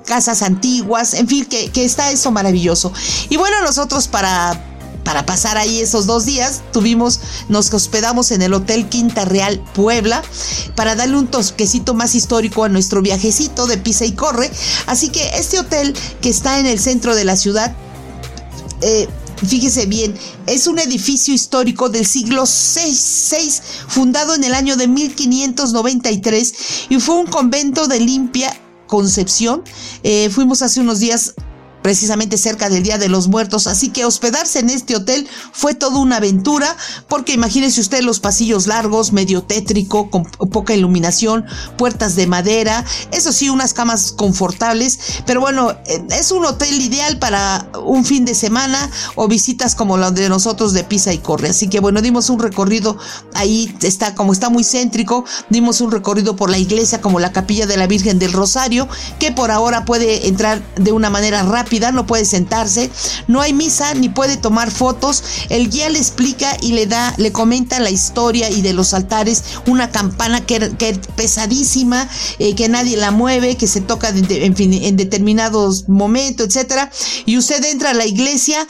casas 0.06 0.40
antiguas, 0.40 1.12
en 1.12 1.28
fin, 1.28 1.44
que, 1.44 1.70
que 1.70 1.84
está 1.84 2.10
eso 2.10 2.30
maravilloso. 2.30 2.94
Y 3.28 3.37
bueno, 3.37 3.60
nosotros 3.62 4.08
para 4.08 4.77
para 5.05 5.26
pasar 5.26 5.57
ahí 5.57 5.81
esos 5.81 6.07
dos 6.07 6.26
días, 6.26 6.62
tuvimos, 6.73 7.21
nos 7.49 7.73
hospedamos 7.73 8.31
en 8.31 8.43
el 8.43 8.55
Hotel 8.55 8.88
Quinta 8.88 9.25
Real 9.25 9.62
Puebla 9.75 10.23
para 10.75 10.95
darle 10.95 11.17
un 11.17 11.26
tosquecito 11.26 11.95
más 11.95 12.14
histórico 12.14 12.64
a 12.64 12.69
nuestro 12.69 13.02
viajecito 13.02 13.67
de 13.67 13.78
pisa 13.78 14.05
y 14.05 14.12
corre. 14.12 14.50
Así 14.87 15.09
que 15.09 15.31
este 15.38 15.59
hotel 15.59 15.95
que 16.21 16.28
está 16.28 16.61
en 16.61 16.67
el 16.67 16.78
centro 16.78 17.14
de 17.14 17.25
la 17.25 17.37
ciudad, 17.37 17.75
eh, 18.83 19.09
Fíjese 19.47 19.87
bien, 19.87 20.19
es 20.47 20.67
un 20.67 20.81
edificio 20.81 21.33
histórico 21.33 21.88
del 21.88 22.05
siglo 22.05 22.43
VI, 22.45 23.50
fundado 23.87 24.35
en 24.35 24.43
el 24.43 24.52
año 24.52 24.76
de 24.76 24.88
1593 24.88 26.55
y 26.88 26.99
fue 26.99 27.14
un 27.17 27.26
convento 27.26 27.87
de 27.87 28.00
limpia 28.00 28.52
Concepción. 28.88 29.62
Eh, 30.02 30.28
fuimos 30.31 30.62
hace 30.62 30.81
unos 30.81 30.99
días 30.99 31.35
precisamente 31.88 32.37
cerca 32.37 32.68
del 32.68 32.83
Día 32.83 32.99
de 32.99 33.09
los 33.09 33.28
Muertos, 33.28 33.66
así 33.66 33.88
que 33.88 34.04
hospedarse 34.04 34.59
en 34.59 34.68
este 34.68 34.95
hotel 34.95 35.26
fue 35.52 35.73
toda 35.73 35.97
una 35.97 36.16
aventura, 36.16 36.76
porque 37.09 37.33
imagínese 37.33 37.80
usted 37.80 38.02
los 38.02 38.21
pasillos 38.21 38.66
largos, 38.66 39.14
medio 39.14 39.42
tétrico, 39.42 40.11
con 40.11 40.25
poca 40.25 40.75
iluminación, 40.75 41.47
puertas 41.78 42.14
de 42.14 42.26
madera, 42.26 42.85
eso 43.11 43.33
sí, 43.33 43.49
unas 43.49 43.73
camas 43.73 44.12
confortables, 44.12 44.99
pero 45.25 45.40
bueno, 45.40 45.71
eh, 45.87 46.04
es 46.11 46.30
un 46.30 46.45
hotel 46.45 46.78
ideal 46.78 47.18
para 47.18 47.71
un 47.83 48.04
fin 48.04 48.26
de 48.26 48.35
semana 48.35 48.90
o 49.14 49.26
visitas 49.26 49.75
como 49.75 49.97
la 49.97 50.11
de 50.11 50.28
nosotros 50.28 50.75
de 50.75 50.85
Pisa 50.85 51.14
y 51.14 51.18
Corre, 51.18 51.49
así 51.49 51.68
que 51.68 51.80
bueno, 51.80 52.02
dimos 52.02 52.28
un 52.28 52.38
recorrido, 52.38 52.99
ahí 53.33 53.75
está, 53.80 54.14
como 54.14 54.35
está 54.35 54.50
muy 54.50 54.62
céntrico, 54.62 55.25
dimos 55.49 55.80
un 55.80 55.90
recorrido 55.90 56.37
por 56.37 56.50
la 56.50 56.59
iglesia 56.59 57.00
como 57.00 57.18
la 57.18 57.33
capilla 57.33 57.66
de 57.66 57.78
la 57.78 57.87
Virgen 57.87 58.18
del 58.18 58.35
Rosario, 58.35 58.87
que 59.18 59.33
por 59.33 59.50
ahora 59.50 59.87
puede 59.87 60.28
entrar 60.28 60.62
de 60.76 60.92
una 60.92 61.09
manera 61.09 61.42
rápida, 61.45 61.77
no 61.92 62.06
puede 62.06 62.25
sentarse, 62.25 62.90
no 63.26 63.40
hay 63.40 63.52
misa 63.52 63.94
ni 63.94 64.08
puede 64.08 64.37
tomar 64.37 64.70
fotos. 64.70 65.23
El 65.49 65.70
guía 65.70 65.88
le 65.88 65.99
explica 65.99 66.56
y 66.61 66.73
le 66.73 66.87
da, 66.87 67.14
le 67.16 67.32
comenta 67.32 67.80
la 67.80 67.90
historia 67.90 68.50
y 68.50 68.62
de 68.62 68.73
los 68.73 68.94
altares, 68.94 69.44
una 69.66 69.90
campana 69.90 70.44
que, 70.44 70.56
es 70.78 70.99
pesadísima, 71.16 72.08
eh, 72.38 72.54
que 72.54 72.68
nadie 72.68 72.97
la 72.97 73.11
mueve, 73.11 73.56
que 73.56 73.66
se 73.66 73.80
toca 73.80 74.08
en, 74.08 74.26
en 74.30 74.97
determinados 74.97 75.88
momentos, 75.88 76.47
etcétera. 76.47 76.90
Y 77.26 77.38
usted 77.38 77.64
entra 77.64 77.90
a 77.90 77.94
la 77.94 78.06
iglesia, 78.06 78.66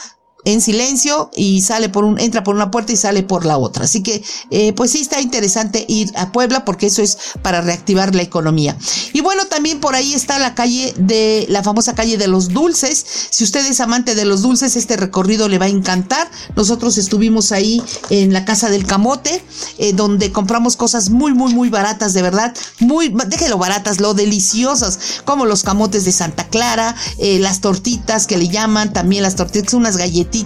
en 0.49 0.63
silencio 0.63 1.31
y 1.37 1.61
sale 1.61 1.91
por 1.91 2.05
un, 2.05 2.19
entra 2.19 2.43
por 2.43 2.55
una 2.55 2.71
puerta 2.71 2.91
y 2.91 2.97
sale 2.97 3.23
por 3.23 3.45
la 3.45 3.59
otra. 3.59 3.85
Así 3.85 4.03
que, 4.03 4.23
eh, 4.51 4.73
pues 4.73 4.93
sí 4.93 5.01
está 5.01 5.21
interesante 5.21 5.85
ir 5.89 6.11
a 6.17 6.33
Puebla 6.33 6.65
porque 6.65 6.87
eso 6.87 7.03
es 7.03 7.19
para 7.43 7.61
reactivar 7.61 8.15
la 8.15 8.23
economía. 8.23 8.75
Y 9.13 9.21
bueno, 9.21 9.45
también 9.47 9.79
por 9.79 9.95
ahí 9.95 10.15
está 10.15 10.39
la 10.39 10.55
calle 10.55 10.95
de, 10.97 11.45
la 11.51 11.63
famosa 11.63 11.95
calle 11.95 12.17
de 12.17 12.29
los 12.29 12.49
dulces. 12.49 13.05
Si 13.29 13.45
usted 13.45 13.67
es 13.67 13.79
amante 13.81 14.15
de 14.15 14.25
los 14.25 14.41
dulces, 14.41 14.77
este 14.77 14.97
recorrido 14.97 15.51
le 15.51 15.59
va 15.59 15.67
a 15.67 15.69
encantar. 15.69 16.31
Nosotros 16.57 16.97
estuvimos 16.97 17.53
ahí 17.53 17.83
en 18.09 18.33
la 18.33 18.47
casa 18.47 18.71
del 18.71 18.87
camote, 18.87 19.45
eh, 19.77 19.93
donde 19.93 20.33
compramos 20.33 20.77
cosas 20.77 21.11
muy, 21.11 21.35
muy, 21.35 21.53
muy 21.53 21.69
baratas, 21.69 22.15
de 22.15 22.23
verdad. 22.23 22.55
Muy, 22.79 23.15
déjelo 23.27 23.59
baratas, 23.59 24.01
lo 24.01 24.15
deliciosas, 24.15 25.21
como 25.27 25.45
los 25.45 25.63
camotes 25.63 26.07
de 26.07 26.13
Santa 26.13 26.49
Clara, 26.49 26.97
eh, 27.19 27.39
las 27.39 27.61
tortitas 27.61 28.27
que 28.27 28.39
le 28.39 28.49
llaman, 28.49 28.95
también 28.95 29.23
las 29.23 29.37
tortitas, 29.37 29.75
unas 29.75 29.99
galletitas 29.99 30.38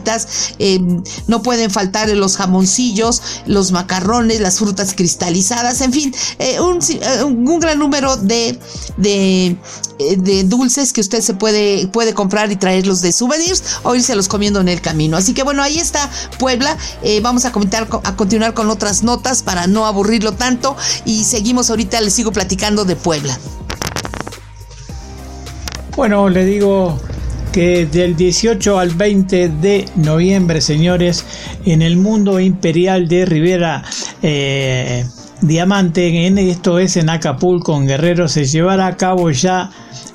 eh, 0.59 0.81
no 1.27 1.43
pueden 1.43 1.71
faltar 1.71 2.09
los 2.11 2.37
jamoncillos, 2.37 3.23
los 3.47 3.73
macarrones, 3.73 4.41
las 4.41 4.59
frutas 4.59 4.95
cristalizadas, 4.95 5.81
en 5.81 5.93
fin, 5.93 6.15
eh, 6.39 6.57
eh, 6.57 7.25
un, 7.25 7.61
gran 7.61 7.79
número 7.79 8.17
de, 8.17 8.59
de, 8.97 9.57
dulces 10.45 10.93
que 10.93 11.01
usted 11.01 11.21
se 11.21 11.35
puede, 11.35 11.87
puede 11.89 12.15
comprar 12.15 12.51
y 12.51 12.57
traerlos 12.57 13.03
de 13.03 13.13
souvenirs 13.13 13.63
o 13.83 13.95
irse 13.95 14.15
los 14.15 14.29
comiendo 14.29 14.61
en 14.61 14.69
el 14.69 14.81
camino. 14.81 15.17
Así 15.17 15.35
que 15.35 15.43
bueno, 15.43 15.63
ahí 15.63 15.79
está 15.79 16.11
Puebla. 16.39 16.77
vamos 17.23 17.45
a, 17.45 17.49
a 17.49 18.17
continuar 18.17 18.55
con 18.55 18.71
otras 18.71 19.03
notas 19.03 19.43
para 19.43 19.67
no 19.67 19.87
aburrirlo 19.87 20.33
tanto 20.33 20.77
y 21.05 21.25
seguimos 21.25 21.71
ahorita, 21.71 22.01
les 22.01 22.15
sigo 22.15 22.33
platicando 22.33 22.85
de 22.85 22.97
Puebla. 22.97 23.39
Bueno, 25.95 26.29
le 26.31 26.45
digo 26.45 26.99
que 27.53 27.87
del 27.87 28.17
18 28.17 28.79
al 28.79 28.91
20 28.91 29.49
de 29.49 29.85
noviembre, 29.97 30.61
señores, 30.61 31.25
en 31.67 31.83
el 31.83 31.97
mundo 31.97 32.41
imperial 32.41 33.09
de 33.09 33.27
Rivera 33.27 33.85
eh, 34.23 35.05
Diamante, 35.43 36.27
en 36.29 36.39
esto 36.39 36.79
es 36.79 36.97
en 36.97 37.11
Acapulco, 37.11 37.77
en 37.77 37.89
Guerrero, 37.89 38.29
se 38.29 38.45
llevará 38.45 38.87
a 38.87 38.97
cabo 38.97 39.29
ya 39.33 39.71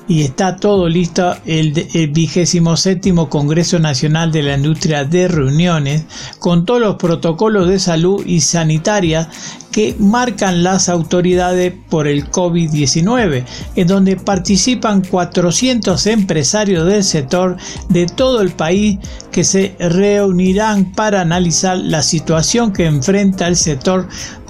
y 0.08 0.22
está 0.22 0.56
todo 0.56 0.88
listo 0.88 1.34
el, 1.44 1.74
vigésimo 2.14 2.78
séptimo 2.78 3.28
Congreso 3.28 3.78
Nacional 3.78 4.32
de 4.32 4.42
la 4.42 4.54
Industria 4.54 5.04
de 5.04 5.28
Reuniones 5.28 6.06
con 6.38 6.64
todos 6.64 6.80
los 6.80 6.96
protocolos 6.96 7.68
de 7.68 7.78
salud 7.78 8.24
y 8.24 8.40
sanitaria 8.40 9.28
que 9.70 9.94
marcan 9.98 10.62
las 10.62 10.88
autoridades 10.88 11.74
por 11.90 12.08
el 12.08 12.30
COVID-19, 12.30 13.44
en 13.76 13.86
donde 13.86 14.16
participan 14.16 15.02
400 15.02 16.06
empresarios 16.06 16.86
del 16.86 17.04
sector 17.04 17.58
de 17.90 18.06
todo 18.06 18.40
el 18.40 18.52
país 18.52 18.98
que 19.30 19.44
se 19.44 19.76
reunirán 19.78 20.90
para 20.92 21.20
analizar 21.20 21.76
la 21.76 22.02
situación 22.02 22.72
que 22.72 22.86
enfrenta 22.86 23.46
el 23.46 23.56
sector 23.56 24.08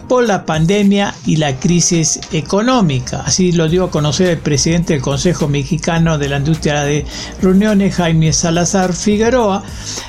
por 0.08 0.26
la 0.26 0.44
pandemia 0.46 1.14
y 1.26 1.36
la 1.36 1.56
crisis 1.56 2.20
económica. 2.32 3.22
Así 3.24 3.52
lo 3.52 3.68
dio 3.68 3.84
a 3.84 3.90
conocer 3.90 4.30
el 4.30 4.38
presidente 4.38 4.94
del 4.94 5.02
Consejo 5.02 5.46
Mexicano 5.48 6.18
de 6.18 6.28
la 6.28 6.38
Industria 6.38 6.82
de 6.82 7.04
Reuniones, 7.42 7.94
Jaime 7.94 8.32
Salazar 8.32 8.94
Figueroa, 8.94 9.62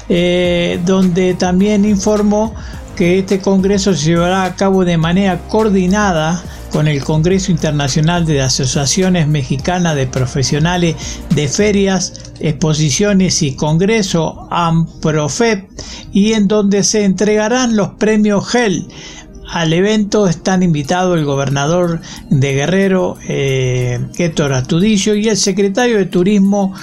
eh, 0.08 0.80
donde 0.86 1.34
también 1.34 1.86
informó 1.86 2.56
que 2.96 3.20
este 3.20 3.40
Congreso 3.40 3.94
se 3.94 4.08
llevará 4.08 4.44
a 4.44 4.56
cabo 4.56 4.84
de 4.84 4.98
manera 4.98 5.48
coordinada 5.48 6.44
con 6.72 6.88
el 6.88 7.04
Congreso 7.04 7.52
Internacional 7.52 8.26
de 8.26 8.42
Asociaciones 8.42 9.28
Mexicanas 9.28 9.96
de 9.96 10.08
Profesionales 10.08 10.96
de 11.34 11.48
Ferias, 11.48 12.34
Exposiciones 12.40 13.42
y 13.42 13.56
Congreso 13.56 14.48
AMPROFEP 14.52 15.70
y 16.12 16.34
en 16.34 16.48
donde 16.48 16.84
se 16.84 17.06
entregarán 17.06 17.76
los 17.76 17.90
premios 17.90 18.48
GEL 18.50 18.88
al 19.52 19.74
evento 19.74 20.28
están 20.28 20.64
invitados 20.64 21.18
el 21.18 21.26
gobernador 21.26 22.02
de 22.30 22.54
Guerrero, 22.54 23.18
eh, 23.28 24.00
Héctor 24.18 24.54
Astudillo, 24.54 25.16
y 25.16 25.28
el 25.28 25.38
secretario 25.38 25.98
de 25.98 26.06
Turismo 26.06 26.74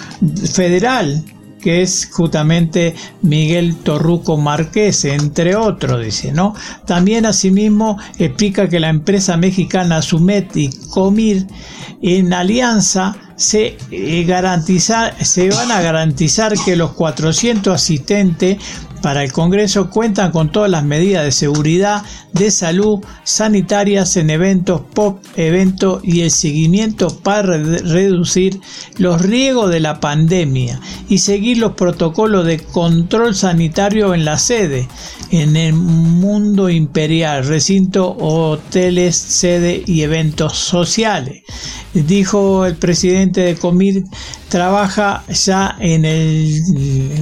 Federal, 0.52 1.22
que 1.60 1.82
es 1.82 2.08
justamente 2.12 2.94
Miguel 3.22 3.76
Torruco 3.76 4.36
Márquez, 4.36 5.04
entre 5.04 5.54
otros, 5.54 6.04
dice, 6.04 6.32
¿no? 6.32 6.54
También 6.86 7.24
asimismo 7.26 7.98
explica 8.18 8.68
que 8.68 8.80
la 8.80 8.88
empresa 8.88 9.36
mexicana 9.36 10.02
Sumet 10.02 10.56
y 10.56 10.70
Comir 10.90 11.46
en 12.02 12.32
alianza 12.32 13.16
se, 13.36 13.76
eh, 13.90 14.26
se 15.20 15.48
van 15.50 15.70
a 15.70 15.80
garantizar 15.80 16.54
que 16.64 16.76
los 16.76 16.92
400 16.92 17.74
asistentes 17.74 18.58
para 19.06 19.22
el 19.22 19.30
Congreso 19.30 19.88
cuentan 19.88 20.32
con 20.32 20.50
todas 20.50 20.68
las 20.68 20.82
medidas 20.82 21.24
de 21.24 21.30
seguridad, 21.30 22.02
de 22.32 22.50
salud, 22.50 23.04
sanitarias 23.22 24.16
en 24.16 24.30
eventos, 24.30 24.80
pop, 24.80 25.22
eventos 25.36 26.00
y 26.02 26.22
el 26.22 26.32
seguimiento 26.32 27.16
para 27.20 27.56
reducir 27.56 28.60
los 28.98 29.22
riesgos 29.22 29.70
de 29.70 29.78
la 29.78 30.00
pandemia 30.00 30.80
y 31.08 31.18
seguir 31.18 31.58
los 31.58 31.74
protocolos 31.74 32.46
de 32.46 32.58
control 32.58 33.36
sanitario 33.36 34.12
en 34.12 34.24
la 34.24 34.38
sede, 34.38 34.88
en 35.30 35.54
el 35.54 35.74
mundo 35.74 36.68
imperial, 36.68 37.46
recinto, 37.46 38.10
hoteles, 38.18 39.14
sede 39.14 39.84
y 39.86 40.02
eventos 40.02 40.58
sociales. 40.58 41.44
Dijo 42.04 42.66
el 42.66 42.76
presidente 42.76 43.40
de 43.40 43.56
Comir, 43.56 44.04
trabaja 44.48 45.24
ya 45.28 45.76
en, 45.80 46.04
el, 46.04 46.62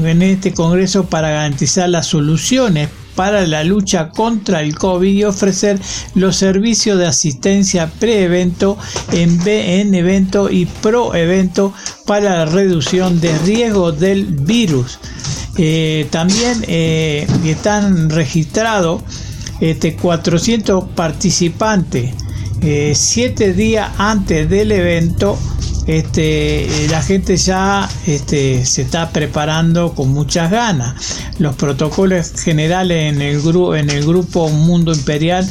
en 0.04 0.22
este 0.22 0.52
Congreso 0.52 1.04
para 1.06 1.30
garantizar 1.30 1.88
las 1.88 2.06
soluciones 2.06 2.88
para 3.14 3.46
la 3.46 3.62
lucha 3.62 4.10
contra 4.10 4.62
el 4.62 4.76
COVID 4.76 5.08
y 5.08 5.24
ofrecer 5.24 5.78
los 6.14 6.36
servicios 6.36 6.98
de 6.98 7.06
asistencia 7.06 7.86
pre-evento, 7.86 8.76
en, 9.12 9.40
en 9.46 9.94
evento 9.94 10.50
y 10.50 10.66
pro-evento 10.66 11.72
para 12.06 12.38
la 12.38 12.46
reducción 12.46 13.20
de 13.20 13.38
riesgo 13.38 13.92
del 13.92 14.24
virus. 14.24 14.98
Eh, 15.56 16.08
también 16.10 16.64
eh, 16.66 17.26
están 17.44 18.10
registrados 18.10 19.02
este, 19.60 19.94
400 19.94 20.84
participantes. 20.90 22.12
Eh, 22.66 22.94
siete 22.94 23.52
días 23.52 23.90
antes 23.98 24.48
del 24.48 24.72
evento 24.72 25.38
este, 25.86 26.66
la 26.88 27.02
gente 27.02 27.36
ya 27.36 27.86
este, 28.06 28.64
se 28.64 28.80
está 28.80 29.10
preparando 29.10 29.92
con 29.92 30.08
muchas 30.08 30.50
ganas. 30.50 30.94
Los 31.38 31.56
protocolos 31.56 32.32
generales 32.42 33.12
en 33.12 33.20
el, 33.20 33.42
en 33.76 33.90
el 33.90 34.06
grupo 34.06 34.48
Mundo 34.48 34.94
Imperial 34.94 35.46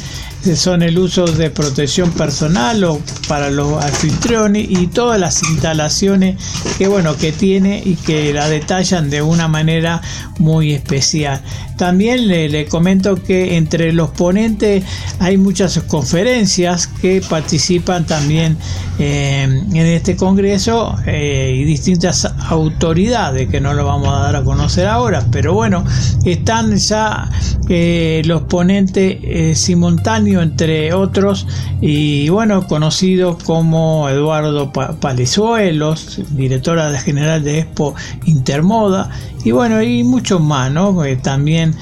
son 0.54 0.82
el 0.82 0.98
uso 0.98 1.24
de 1.24 1.50
protección 1.50 2.10
personal 2.12 2.84
o 2.84 3.00
para 3.28 3.50
los 3.50 3.82
anfitriones 3.82 4.66
y 4.68 4.86
todas 4.88 5.18
las 5.18 5.42
instalaciones 5.42 6.36
que 6.76 6.86
bueno 6.86 7.16
que 7.16 7.32
tiene 7.32 7.82
y 7.84 7.96
que 7.96 8.32
la 8.34 8.48
detallan 8.48 9.08
de 9.08 9.22
una 9.22 9.48
manera 9.48 10.02
muy 10.38 10.72
especial. 10.72 11.40
También 11.76 12.28
le, 12.28 12.66
comento 12.66 13.16
que 13.16 13.56
entre 13.56 13.92
los 13.92 14.10
ponentes 14.10 14.84
hay 15.18 15.36
muchas 15.36 15.78
conferencias 15.80 16.86
que 16.86 17.20
participan 17.28 18.06
también 18.06 18.56
eh, 18.98 19.42
en 19.42 19.76
este 19.76 20.14
congreso 20.14 20.96
eh, 21.06 21.52
y 21.56 21.64
distintas 21.64 22.26
autoridades 22.48 23.48
que 23.48 23.60
no 23.60 23.74
lo 23.74 23.84
vamos 23.84 24.08
a 24.08 24.20
dar 24.20 24.36
a 24.36 24.44
conocer 24.44 24.86
ahora, 24.86 25.26
pero 25.32 25.52
bueno, 25.54 25.84
están 26.24 26.76
ya 26.76 27.28
eh, 27.68 28.22
los 28.24 28.42
ponentes 28.42 29.58
simultáneos 29.58 30.33
Entre 30.42 30.92
otros, 30.92 31.46
y 31.80 32.28
bueno, 32.28 32.66
conocidos 32.66 33.42
como 33.42 34.08
Eduardo 34.08 34.72
Palezuelos, 34.72 36.20
directora 36.30 36.96
general 36.98 37.44
de 37.44 37.60
Expo 37.60 37.94
Intermoda, 38.24 39.10
y 39.44 39.50
bueno, 39.50 39.82
y 39.82 40.04
muchos 40.04 40.40
más, 40.40 40.70
¿no? 40.72 41.04
Eh, 41.04 41.16
también 41.16 41.74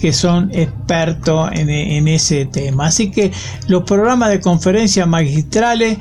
que 0.00 0.12
son 0.12 0.50
expertos 0.52 1.50
en, 1.52 2.08
ese 2.08 2.46
tema. 2.46 2.86
Así 2.86 3.10
que 3.10 3.32
los 3.66 3.84
programas 3.84 4.30
de 4.30 4.40
conferencias 4.40 5.06
magistrales 5.06 5.98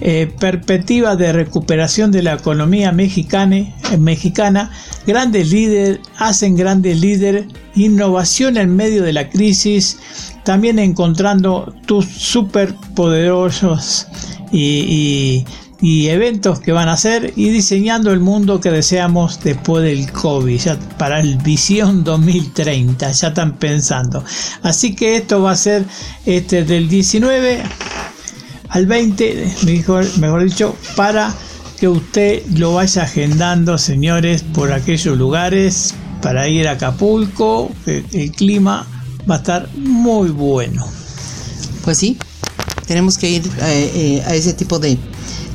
eh, 0.00 0.32
perspectiva 0.40 1.14
de 1.14 1.32
recuperación 1.32 2.10
de 2.10 2.22
la 2.22 2.34
economía 2.34 2.90
mexicana, 2.90 3.56
eh, 3.56 3.96
mexicana 3.96 4.70
grandes 5.06 5.52
líderes 5.52 6.00
hacen 6.18 6.56
grandes 6.56 7.00
líderes, 7.00 7.46
innovación 7.76 8.56
en 8.56 8.74
medio 8.74 9.04
de 9.04 9.12
la 9.12 9.30
crisis, 9.30 9.98
también 10.42 10.78
encontrando 10.78 11.72
tus 11.86 12.06
superpoderosos 12.06 14.08
y, 14.52 15.44
eventos 16.08 16.60
que 16.60 16.72
van 16.72 16.88
a 16.88 16.94
hacer 16.94 17.32
y 17.36 17.50
diseñando 17.50 18.10
el 18.12 18.20
mundo 18.20 18.60
que 18.60 18.70
deseamos 18.70 19.40
después 19.42 19.84
del 19.84 20.10
COVID, 20.10 20.58
ya 20.58 20.78
para 20.98 21.20
el 21.20 21.36
Visión 21.36 22.04
2030, 22.04 23.12
ya 23.12 23.28
están 23.28 23.58
pensando. 23.58 24.24
Así 24.62 24.94
que 24.94 25.16
esto 25.16 25.42
va 25.42 25.52
a 25.52 25.56
ser 25.56 25.84
este 26.24 26.64
del 26.64 26.88
19 26.88 27.62
al 28.70 28.86
20, 28.86 29.54
mejor, 29.66 30.06
mejor 30.18 30.44
dicho, 30.44 30.74
para 30.96 31.34
que 31.78 31.86
usted 31.88 32.46
lo 32.56 32.74
vaya 32.74 33.02
agendando, 33.02 33.76
señores, 33.76 34.42
por 34.42 34.72
aquellos 34.72 35.18
lugares, 35.18 35.94
para 36.22 36.48
ir 36.48 36.66
a 36.66 36.72
Acapulco, 36.72 37.70
el 37.86 38.32
clima 38.32 38.86
va 39.30 39.34
a 39.34 39.38
estar 39.38 39.68
muy 39.76 40.30
bueno. 40.30 40.86
Pues 41.84 41.98
sí, 41.98 42.16
tenemos 42.86 43.18
que 43.18 43.28
ir 43.28 43.46
eh, 43.60 43.90
eh, 43.94 44.22
a 44.26 44.34
ese 44.34 44.54
tipo 44.54 44.78
de, 44.78 44.98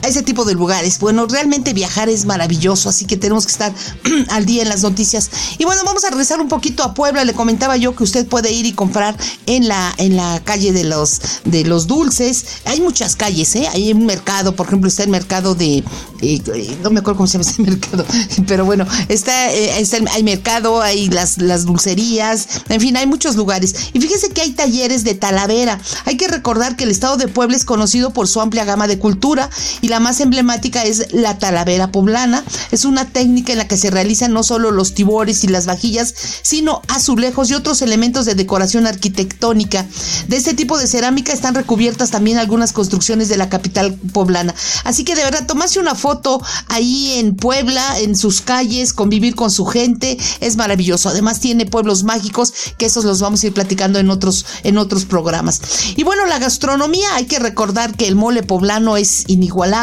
a 0.02 0.08
ese 0.08 0.24
tipo 0.24 0.46
de 0.46 0.54
lugares. 0.54 1.00
Bueno, 1.00 1.26
realmente 1.28 1.74
viajar 1.74 2.10
es 2.10 2.26
maravilloso, 2.26 2.90
así 2.90 3.06
que 3.06 3.18
tenemos 3.18 3.46
que 3.46 3.52
estar 3.52 3.74
al 4.30 4.46
día 4.46 4.64
en 4.64 4.70
las 4.70 4.84
noticias. 4.84 5.30
Y 5.58 5.66
bueno, 5.66 5.82
vamos 5.86 6.04
a 6.06 6.10
regresar 6.10 6.42
un 6.42 6.48
poquito 6.48 6.84
a 6.84 6.94
Puebla. 6.94 7.26
Le 7.26 7.34
comentaba 7.34 7.78
yo 7.78 7.96
que 7.96 8.04
usted 8.04 8.28
puede 8.28 8.52
ir 8.52 8.66
y 8.66 8.74
comprar 8.74 9.18
en 9.46 9.68
la, 9.68 9.94
en 9.98 10.16
la 10.16 10.42
calle 10.44 10.72
de 10.72 10.84
los, 10.84 11.22
de 11.46 11.64
los 11.66 11.88
dulces. 11.88 12.46
Hay 12.66 12.82
muchas 12.82 13.16
calles, 13.16 13.56
¿eh? 13.56 13.68
Hay 13.72 13.92
un 13.92 14.06
mercado, 14.06 14.56
por 14.56 14.68
ejemplo, 14.68 14.88
está 14.88 15.04
el 15.04 15.10
mercado 15.10 15.56
de. 15.56 15.84
Eh, 16.22 16.78
no 16.84 16.90
me 16.90 17.00
acuerdo 17.00 17.18
cómo 17.18 17.28
se 17.28 17.38
llama 17.38 17.50
ese 17.50 17.62
mercado, 17.70 18.06
pero 18.46 18.66
bueno, 18.66 18.86
está, 19.08 19.52
eh, 19.54 19.80
está 19.80 19.98
hay 20.12 20.24
mercado, 20.24 20.82
hay 20.82 21.10
las, 21.10 21.38
las 21.38 21.66
dulcerías, 21.66 22.48
en 22.70 22.82
fin, 22.82 22.98
hay 22.98 23.08
muchos 23.08 23.36
lugares. 23.36 23.76
Y 23.94 24.00
fíjese 24.00 24.30
que 24.30 24.42
hay 24.42 24.52
talleres 24.52 25.04
de 25.04 25.16
Talavera. 25.16 25.80
Hay 26.06 26.18
que 26.18 26.28
recordar 26.28 26.76
que 26.76 26.84
el 26.84 26.92
estado 26.92 27.18
de 27.18 27.28
Puebla 27.28 27.58
es 27.58 27.66
conocido 27.66 28.12
por 28.12 28.28
su 28.28 28.42
amplia 28.42 28.66
gama 28.66 28.88
de 28.88 29.00
cultura 29.00 29.50
y 29.82 29.89
la 29.90 30.00
más 30.00 30.20
emblemática 30.20 30.84
es 30.84 31.12
la 31.12 31.38
talavera 31.38 31.92
poblana. 31.92 32.44
Es 32.72 32.86
una 32.86 33.06
técnica 33.06 33.52
en 33.52 33.58
la 33.58 33.68
que 33.68 33.78
se 33.78 33.90
realizan 33.90 34.34
no 34.34 34.44
solo 34.44 34.72
los 34.72 34.94
tibores 34.94 35.44
y 35.44 35.48
las 35.48 35.66
vajillas, 35.66 36.14
sino 36.42 36.82
azulejos 36.88 37.50
y 37.50 37.56
otros 37.56 37.82
elementos 37.82 38.26
de 38.26 38.36
decoración 38.36 38.88
arquitectónica. 38.88 39.86
De 40.28 40.38
este 40.38 40.54
tipo 40.54 40.78
de 40.78 40.88
cerámica 40.88 41.34
están 41.34 41.56
recubiertas 41.56 42.12
también 42.12 42.38
algunas 42.38 42.72
construcciones 42.72 43.30
de 43.30 43.38
la 43.38 43.50
capital 43.50 43.94
poblana. 44.14 44.54
Así 44.84 45.04
que 45.04 45.16
de 45.16 45.24
verdad, 45.24 45.48
tomarse 45.48 45.80
una 45.80 45.96
foto 45.96 46.42
ahí 46.68 47.14
en 47.18 47.36
Puebla, 47.36 48.00
en 48.00 48.16
sus 48.16 48.42
calles, 48.42 48.94
convivir 48.94 49.36
con 49.36 49.52
su 49.52 49.66
gente, 49.66 50.18
es 50.40 50.56
maravilloso. 50.56 51.10
Además 51.10 51.40
tiene 51.40 51.66
pueblos 51.66 52.04
mágicos, 52.04 52.54
que 52.78 52.86
esos 52.86 53.06
los 53.06 53.22
vamos 53.22 53.44
a 53.44 53.48
ir 53.48 53.54
platicando 53.54 54.00
en 54.00 54.10
otros, 54.10 54.46
en 54.64 54.78
otros 54.78 55.06
programas. 55.06 55.62
Y 55.96 56.04
bueno, 56.04 56.26
la 56.26 56.40
gastronomía, 56.40 57.16
hay 57.16 57.26
que 57.26 57.40
recordar 57.40 57.96
que 57.96 58.08
el 58.08 58.16
mole 58.16 58.44
poblano 58.44 58.98
es 58.98 59.24
inigualable 59.28 59.79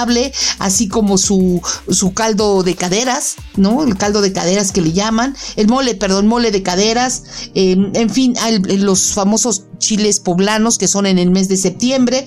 así 0.58 0.88
como 0.88 1.18
su, 1.18 1.60
su 1.90 2.12
caldo 2.12 2.62
de 2.62 2.74
caderas, 2.74 3.36
¿no? 3.56 3.82
El 3.82 3.96
caldo 3.96 4.20
de 4.20 4.32
caderas 4.32 4.72
que 4.72 4.80
le 4.80 4.92
llaman, 4.92 5.36
el 5.56 5.68
mole, 5.68 5.94
perdón, 5.94 6.26
mole 6.26 6.50
de 6.50 6.62
caderas, 6.62 7.22
em, 7.54 7.90
en 7.94 8.10
fin, 8.10 8.34
los 8.78 9.12
famosos 9.12 9.64
chiles 9.78 10.20
poblanos 10.20 10.78
que 10.78 10.88
son 10.88 11.06
en 11.06 11.18
el 11.18 11.30
mes 11.30 11.48
de 11.48 11.56
septiembre. 11.56 12.26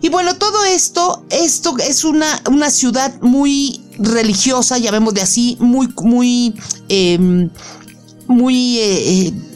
Y 0.00 0.08
bueno, 0.08 0.36
todo 0.36 0.64
esto, 0.64 1.24
esto 1.30 1.76
es 1.78 2.04
una, 2.04 2.42
una 2.50 2.70
ciudad 2.70 3.20
muy 3.20 3.80
religiosa, 3.98 4.78
de 5.12 5.20
así, 5.20 5.56
muy, 5.60 5.88
muy, 6.02 6.54
em, 6.88 7.50
muy... 8.26 8.78
Eh, 8.78 9.28
eh, 9.28 9.51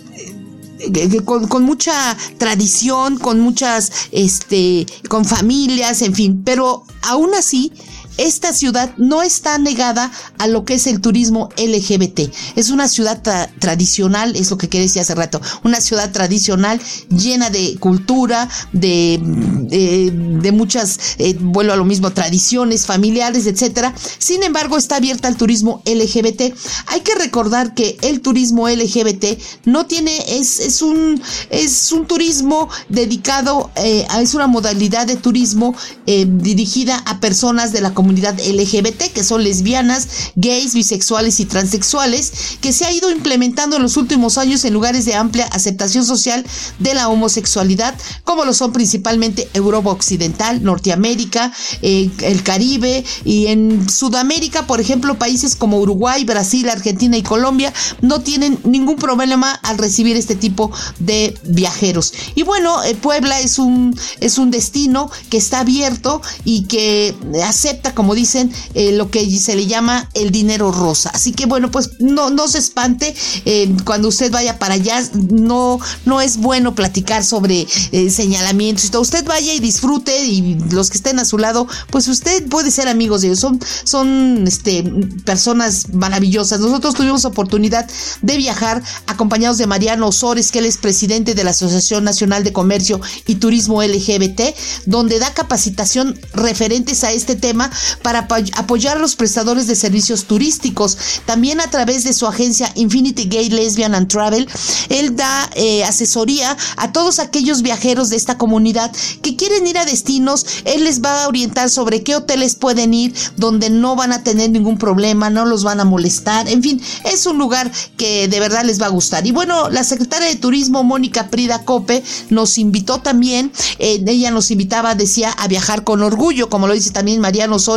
con, 1.25 1.47
con, 1.49 1.63
mucha 1.63 2.17
tradición, 2.39 3.19
con 3.19 3.41
muchas, 3.41 3.91
este, 4.13 4.87
con 5.09 5.25
familias, 5.25 6.03
en 6.03 6.15
fin, 6.15 6.43
pero 6.45 6.85
aún 7.03 7.35
así 7.35 7.73
esta 8.19 8.53
ciudad 8.53 8.95
no 8.97 9.23
está 9.23 9.59
negada 9.59 10.11
a 10.39 10.47
lo 10.47 10.65
que 10.65 10.75
es 10.75 10.87
el 10.87 11.01
turismo 11.01 11.51
LGBT. 11.57 12.21
Es 12.57 12.71
una 12.71 12.89
ciudad 12.89 13.23
tradicional, 13.59 14.37
es 14.37 14.51
lo 14.51 14.59
que 14.59 14.69
quería 14.69 14.87
decir 14.87 15.03
hace 15.03 15.15
rato, 15.15 15.41
una 15.65 15.81
ciudad 15.81 16.11
tradicional 16.13 16.81
llena 17.11 17.51
de 17.51 17.77
cultura, 17.79 18.49
de, 18.73 19.21
de, 19.21 20.53
muchas, 20.53 20.99
eh, 21.19 21.37
vuelvo 21.39 21.73
a 21.73 21.77
lo 21.77 21.85
mismo, 21.85 22.11
tradiciones 22.13 22.87
familiares, 22.87 23.47
etcétera. 23.47 23.95
Sin 24.19 24.43
embargo, 24.43 24.79
está 24.79 24.97
abierta 24.97 25.29
al 25.29 25.37
turismo 25.37 25.83
LGBT. 25.85 26.55
Hay 26.87 27.01
que 27.01 27.15
recordar 27.17 27.75
que 27.75 27.99
el 28.03 28.21
turismo 28.21 28.69
LGBT 28.69 29.39
no 29.67 29.87
tiene, 29.87 30.17
es, 30.39 30.61
es 30.61 30.83
un, 30.83 31.21
es 31.51 31.93
un 31.93 32.07
turismo 32.07 32.69
dedicado, 32.89 33.71
eh, 33.77 34.07
es 34.21 34.35
una 34.35 34.47
modalidad 34.47 35.07
de 35.07 35.17
turismo 35.17 35.75
eh, 36.07 36.27
dirigida 36.29 36.97
a 37.07 37.21
personas 37.21 37.73
de 37.73 37.81
la 37.81 37.93
comunidad 37.93 38.06
comunidad 38.07 38.39
LGBT, 38.39 39.13
que 39.13 39.25
son 39.25 39.43
lesbianas, 39.43 40.07
gays, 40.37 40.75
bisexuales 40.75 41.41
y 41.41 41.45
transexuales, 41.45 42.33
que 42.61 42.73
se 42.73 42.85
ha 42.85 42.93
ido 42.93 43.11
implementando 43.11 43.75
en 43.75 43.83
los 43.83 43.97
últimos 43.97 44.39
años 44.39 44.65
en 44.65 44.73
lugares 44.73 45.07
de 45.07 45.17
amplia 45.17 45.47
aceptación 45.47 46.05
social 46.05 46.47
de 46.79 46.95
la 46.95 47.09
homosexualidad, 47.09 47.97
como 48.23 48.45
lo 48.45 48.55
son 48.55 48.73
principalmente 48.73 49.49
Europa 49.55 49.91
Occidental, 49.91 50.63
Norteamérica, 50.63 51.53
eh, 51.83 52.09
el 52.23 52.45
Caribe 52.45 53.05
y 53.25 53.49
en 53.49 53.89
Sudamérica, 53.89 54.69
por 54.69 54.81
ejemplo, 54.81 55.19
países 55.19 55.57
como 55.57 55.81
Uruguay, 55.81 56.23
Brasil, 56.25 56.69
Argentina 56.69 57.17
y 57.17 57.25
Colombia 57.25 57.75
no 58.03 58.21
tienen 58.21 58.61
ningún 58.63 58.97
problema 58.97 59.51
al 59.51 59.79
recibir 59.79 60.17
este 60.17 60.37
tipo 60.37 60.71
de 61.01 61.37
viajeros. 61.43 62.13
Y 62.37 62.45
bueno, 62.45 62.85
eh, 62.85 62.95
Puebla 62.95 63.41
es 63.41 63.59
un, 63.59 63.99
es 64.21 64.39
un 64.39 64.53
destino 64.53 65.11
que 65.29 65.39
está 65.39 65.61
abierto 65.61 66.23
y 66.45 66.67
que 66.67 67.17
acepta 67.45 67.96
como 67.97 68.15
dicen, 68.15 68.53
eh, 68.75 68.93
lo 68.93 69.11
que 69.11 69.29
se 69.41 69.57
le 69.57 69.67
llama 69.67 70.09
el 70.15 70.31
dinero 70.31 70.71
rosa. 70.71 71.11
Así 71.13 71.33
que 71.33 71.47
bueno, 71.47 71.73
pues 71.73 71.91
no, 71.99 72.31
no 72.31 72.47
se 72.47 72.59
espante 72.59 73.17
eh, 73.45 73.75
cuando 73.85 74.09
usted 74.09 74.31
vaya 74.31 74.61
para 74.61 74.75
allá, 74.75 75.03
no, 75.15 75.81
no 76.05 76.21
es 76.21 76.37
bueno 76.37 76.77
platicar 76.77 77.25
sobre 77.25 77.67
eh, 77.91 78.11
señalamientos 78.11 78.77
Usted 78.77 79.25
vaya 79.25 79.55
y 79.55 79.61
disfrute 79.61 80.25
y 80.25 80.57
los 80.71 80.91
que 80.91 80.99
estén 80.99 81.19
a 81.19 81.25
su 81.25 81.39
lado, 81.39 81.67
pues 81.91 82.09
usted 82.09 82.47
puede 82.49 82.71
ser 82.71 82.89
amigos 82.89 83.23
de 83.23 83.29
ellos. 83.29 83.41
Son, 83.41 83.59
son 83.85 84.45
este, 84.47 84.85
personas 85.25 85.93
maravillosas. 85.93 86.61
Nosotros 86.61 86.95
tuvimos 86.95 87.25
oportunidad 87.25 87.89
de 88.23 88.37
viajar 88.37 88.83
acompañados 89.07 89.59
de 89.59 89.67
Mariano 89.67 90.09
Osores, 90.09 90.53
que 90.53 90.59
él 90.59 90.67
es 90.67 90.77
presidente 90.77 91.35
de 91.35 91.45
la 91.45 91.51
Asociación 91.51 92.05
Nacional 92.05 92.45
de 92.45 92.53
Comercio 92.53 93.01
y 93.27 93.37
Turismo 93.37 93.83
LGBT, 93.83 94.55
donde 94.85 95.19
da 95.19 95.33
capacitación 95.33 96.19
referentes 96.33 97.05
a 97.05 97.13
este 97.13 97.37
tema 97.37 97.71
para 98.03 98.29
apoyar 98.55 98.97
a 98.97 99.01
los 99.01 99.17
prestadores 99.17 99.67
de 99.67 99.77
servicios 99.77 100.25
turísticos. 100.25 100.99
También 101.25 101.61
a 101.61 101.71
través 101.71 102.05
de 102.05 102.13
su 102.13 102.27
agencia 102.27 102.71
Infinity 102.75 103.25
Gay 103.25 103.49
Lesbian 103.51 103.95
and 103.95 104.09
Travel, 104.09 104.49
él 104.89 105.17
da 105.17 105.51
eh, 105.55 105.85
asesoría 105.85 106.57
a 106.77 106.93
todos 106.93 107.19
aquellos 107.19 107.63
viajeros 107.63 108.11
de 108.11 108.17
esta 108.17 108.39
comunidad 108.39 108.93
que 109.23 109.37
quieren 109.37 109.67
ir 109.67 109.79
a 109.79 109.85
destinos. 109.85 110.47
Él 110.65 110.85
les 110.85 111.03
va 111.03 111.25
a 111.25 111.29
orientar 111.29 111.71
sobre 111.71 112.03
qué 112.03 112.17
hoteles 112.17 112.55
pueden 112.55 112.93
ir, 112.95 113.15
donde 113.37 113.71
no 113.71 113.97
van 113.97 114.13
a 114.13 114.23
tener 114.23 114.51
ningún 114.51 114.79
problema, 114.79 115.31
no 115.31 115.45
los 115.45 115.65
van 115.65 115.81
a 115.81 115.85
molestar. 115.85 116.49
En 116.49 116.63
fin, 116.63 116.81
es 117.05 117.27
un 117.27 117.39
lugar 117.39 117.71
que 117.97 118.29
de 118.29 118.41
verdad 118.41 118.65
les 118.65 118.81
va 118.81 118.87
a 118.87 118.91
gustar. 118.91 119.27
Y 119.27 119.31
bueno, 119.31 119.71
la 119.71 119.85
secretaria 119.85 120.29
de 120.29 120.37
Turismo, 120.37 120.83
Mónica 120.83 121.29
Prida 121.29 121.65
Cope, 121.65 122.03
nos 122.31 122.59
invitó 122.59 122.99
también, 122.99 123.53
eh, 123.79 124.03
ella 124.07 124.31
nos 124.31 124.51
invitaba, 124.51 124.95
decía, 124.95 125.31
a 125.31 125.49
viajar 125.49 125.85
con 125.85 126.03
orgullo, 126.03 126.49
como 126.49 126.67
lo 126.67 126.75
dice 126.75 126.91
también 126.91 127.21
Mariano 127.21 127.59
Soto 127.59 127.76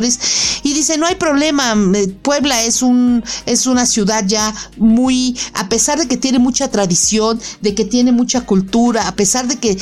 y 0.64 0.74
dice, 0.74 0.98
no 0.98 1.06
hay 1.06 1.16
problema, 1.16 1.76
eh, 1.96 2.08
Puebla 2.22 2.64
es, 2.64 2.82
un, 2.82 3.24
es 3.46 3.68
una 3.68 3.86
ciudad 3.86 4.24
ya 4.26 4.54
muy, 4.78 5.38
a 5.54 5.70
pesar 5.70 6.00
de 6.00 6.08
que 6.08 6.18
tiene 6.18 6.40
mucha 6.40 6.70
tradición, 6.70 7.40
de 7.62 7.76
que 7.76 7.86
tiene 7.86 8.12
mucha 8.12 8.42
cultura, 8.42 9.08
a 9.08 9.16
pesar 9.16 9.48
de 9.48 9.58
que 9.58 9.76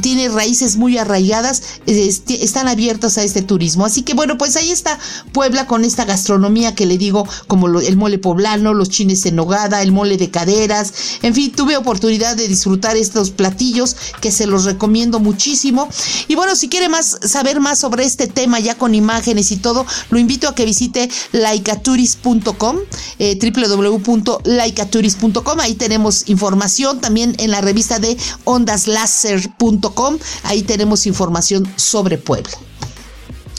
tiene 0.00 0.28
raíces 0.28 0.76
muy 0.76 0.98
arraigadas, 0.98 1.62
están 1.86 2.68
abiertos 2.68 3.18
a 3.18 3.22
este 3.22 3.42
turismo. 3.42 3.86
Así 3.86 4.02
que 4.02 4.14
bueno, 4.14 4.38
pues 4.38 4.56
ahí 4.56 4.70
está 4.70 4.98
Puebla 5.32 5.66
con 5.66 5.84
esta 5.84 6.04
gastronomía 6.04 6.74
que 6.74 6.86
le 6.86 6.98
digo, 6.98 7.26
como 7.46 7.80
el 7.80 7.96
mole 7.96 8.18
poblano, 8.18 8.74
los 8.74 8.90
chines 8.90 9.24
en 9.26 9.36
nogada, 9.36 9.82
el 9.82 9.92
mole 9.92 10.16
de 10.16 10.30
caderas, 10.30 10.92
en 11.22 11.34
fin, 11.34 11.52
tuve 11.52 11.76
oportunidad 11.76 12.36
de 12.36 12.48
disfrutar 12.48 12.96
estos 12.96 13.30
platillos 13.30 13.96
que 14.20 14.30
se 14.30 14.46
los 14.46 14.64
recomiendo 14.64 15.20
muchísimo. 15.20 15.88
Y 16.28 16.34
bueno, 16.34 16.56
si 16.56 16.68
quiere 16.68 16.88
más 16.88 17.18
saber 17.22 17.60
más 17.60 17.78
sobre 17.78 18.04
este 18.04 18.26
tema 18.26 18.60
ya 18.60 18.76
con 18.76 18.94
imágenes 18.94 19.45
y 19.52 19.56
todo, 19.56 19.86
lo 20.10 20.18
invito 20.18 20.48
a 20.48 20.54
que 20.54 20.64
visite 20.64 21.08
laicaturis.com, 21.32 22.76
eh, 23.18 23.38
www.laicaturis.com, 23.40 25.60
ahí 25.60 25.74
tenemos 25.74 26.28
información 26.28 27.00
también 27.00 27.34
en 27.38 27.50
la 27.50 27.60
revista 27.60 27.98
de 27.98 28.16
ondaslaser.com, 28.44 30.18
ahí 30.44 30.62
tenemos 30.62 31.06
información 31.06 31.68
sobre 31.76 32.18
Puebla. 32.18 32.56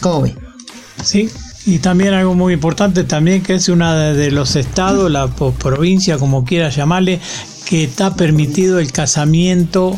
¿Cómo 0.02 0.22
ve? 0.22 0.36
Sí, 1.04 1.30
y 1.66 1.80
también 1.80 2.14
algo 2.14 2.34
muy 2.34 2.54
importante 2.54 3.04
también 3.04 3.44
que 3.44 3.56
es 3.56 3.68
una 3.70 4.14
de 4.14 4.32
los 4.32 4.56
estados, 4.56 5.12
la 5.12 5.28
provincia, 5.28 6.18
como 6.18 6.46
quiera 6.46 6.70
llamarle, 6.70 7.20
que 7.66 7.84
está 7.84 8.16
permitido 8.16 8.80
el 8.80 8.92
casamiento 8.92 9.98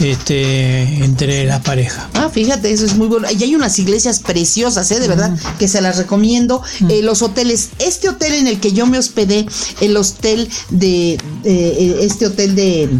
este, 0.00 0.82
entre 1.04 1.44
las 1.44 1.62
parejas. 1.62 2.06
Ah, 2.14 2.28
fíjate, 2.28 2.70
eso 2.70 2.84
es 2.84 2.96
muy 2.96 3.08
bueno. 3.08 3.28
Y 3.30 3.42
hay 3.42 3.54
unas 3.54 3.78
iglesias 3.78 4.20
preciosas, 4.20 4.90
¿eh? 4.90 5.00
de 5.00 5.08
verdad, 5.08 5.36
que 5.58 5.68
se 5.68 5.80
las 5.80 5.96
recomiendo. 5.96 6.62
Eh, 6.88 7.02
los 7.02 7.22
hoteles, 7.22 7.70
este 7.78 8.08
hotel 8.08 8.34
en 8.34 8.46
el 8.46 8.60
que 8.60 8.72
yo 8.72 8.86
me 8.86 8.98
hospedé, 8.98 9.46
el 9.80 9.96
hostel 9.96 10.48
de, 10.70 11.18
eh, 11.44 11.98
este 12.00 12.26
hotel 12.26 12.54
de... 12.54 12.90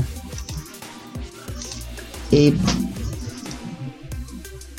Eh, 2.32 2.54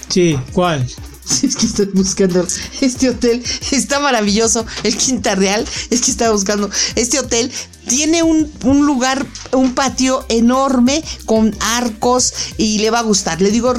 sí, 0.09 0.37
¿cuál? 0.53 0.85
Es 1.43 1.55
que 1.55 1.65
estoy 1.65 1.87
buscando 1.93 2.47
este 2.81 3.09
hotel. 3.09 3.43
Está 3.71 3.99
maravilloso. 3.99 4.65
El 4.83 4.95
Quinta 4.95 5.35
Real. 5.35 5.65
Es 5.89 6.01
que 6.01 6.11
estaba 6.11 6.31
buscando. 6.31 6.69
Este 6.95 7.19
hotel 7.19 7.51
tiene 7.87 8.23
un, 8.23 8.51
lugar, 8.85 9.25
un 9.51 9.73
patio 9.73 10.25
enorme 10.29 11.03
con 11.25 11.55
arcos 11.59 12.33
y 12.57 12.79
le 12.79 12.89
va 12.89 12.99
a 12.99 13.03
gustar. 13.03 13.41
Le 13.41 13.51
digo, 13.51 13.73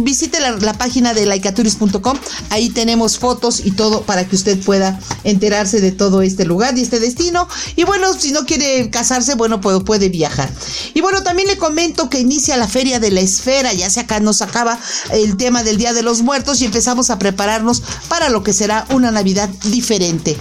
visite 0.00 0.38
la, 0.40 0.72
página 0.74 1.14
de 1.14 1.26
laicaturis.com. 1.26 2.18
Ahí 2.50 2.70
tenemos 2.70 3.18
fotos 3.18 3.60
y 3.64 3.72
todo 3.72 4.02
para 4.02 4.26
que 4.26 4.36
usted 4.36 4.58
pueda 4.62 4.98
enterarse 5.24 5.80
de 5.80 5.92
todo 5.92 6.22
este 6.22 6.44
lugar 6.44 6.76
y 6.76 6.82
este 6.82 7.00
destino. 7.00 7.48
Y 7.76 7.84
bueno, 7.84 8.12
si 8.14 8.32
no 8.32 8.44
quiere 8.44 8.90
casarse, 8.90 9.34
bueno, 9.34 9.60
puede, 9.60 9.80
puede 9.80 10.08
viajar. 10.08 10.50
Y 10.94 11.00
bueno, 11.00 11.22
también 11.22 11.48
le 11.48 11.56
comento 11.56 12.08
que 12.10 12.20
inicia 12.20 12.56
la 12.56 12.68
Feria 12.68 13.00
de 13.00 13.10
la 13.10 13.20
Esfera. 13.20 13.72
Ya 13.72 13.90
se 13.90 14.00
acá 14.00 14.20
nos 14.20 14.42
acaba 14.42 14.78
el 15.12 15.36
tema 15.36 15.62
del 15.62 15.76
Día 15.76 15.92
de 15.92 16.02
los 16.02 16.22
Muertos 16.22 16.60
y 16.60 16.64
empezamos 16.64 17.10
a 17.10 17.18
prepararnos 17.18 17.82
para 18.08 18.28
lo 18.28 18.42
que 18.42 18.52
será 18.52 18.86
una 18.90 19.10
Navidad 19.10 19.48
diferente. 19.64 20.36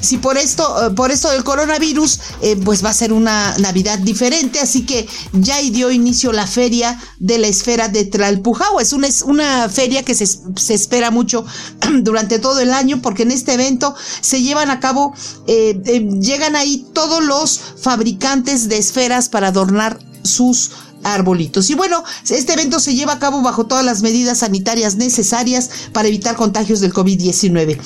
Si 0.00 0.18
por 0.18 0.36
esto, 0.36 0.86
eh, 0.86 0.90
por 0.90 1.10
esto 1.10 1.30
del 1.30 1.44
coronavirus, 1.44 2.20
eh, 2.42 2.56
pues 2.66 2.84
va 2.84 2.90
a 2.90 2.94
ser 2.94 3.12
una 3.12 3.56
Navidad 3.58 3.96
diferente, 4.00 4.58
así 4.58 4.84
que 4.84 5.06
ya 5.32 5.60
dio 5.60 5.92
inicio 5.92 6.32
la 6.32 6.48
feria 6.48 7.00
de 7.20 7.38
la 7.38 7.46
esfera 7.46 7.86
de 7.86 8.04
Tlalpujahua. 8.04 8.82
Es 8.82 8.92
una, 8.92 9.06
una 9.24 9.68
feria 9.68 10.02
que 10.02 10.16
se, 10.16 10.26
se, 10.26 10.74
espera 10.74 11.12
mucho 11.12 11.46
durante 12.02 12.40
todo 12.40 12.58
el 12.58 12.72
año 12.72 13.00
porque 13.00 13.22
en 13.22 13.30
este 13.30 13.52
evento 13.52 13.94
se 14.20 14.42
llevan 14.42 14.70
a 14.70 14.80
cabo, 14.80 15.14
eh, 15.46 15.80
eh, 15.86 16.08
llegan 16.20 16.56
ahí 16.56 16.84
todos 16.92 17.24
los 17.24 17.60
fabricantes 17.80 18.68
de 18.68 18.78
esferas 18.78 19.28
para 19.28 19.46
adornar 19.48 20.00
sus 20.24 20.72
arbolitos. 21.02 21.70
Y 21.70 21.74
bueno, 21.74 22.02
este 22.28 22.52
evento 22.52 22.80
se 22.80 22.94
lleva 22.94 23.14
a 23.14 23.18
cabo 23.18 23.42
bajo 23.42 23.66
todas 23.66 23.84
las 23.84 24.02
medidas 24.02 24.38
sanitarias 24.38 24.96
necesarias 24.96 25.70
para 25.92 26.08
evitar 26.08 26.36
contagios 26.36 26.80
del 26.80 26.92
COVID-19. 26.92 27.78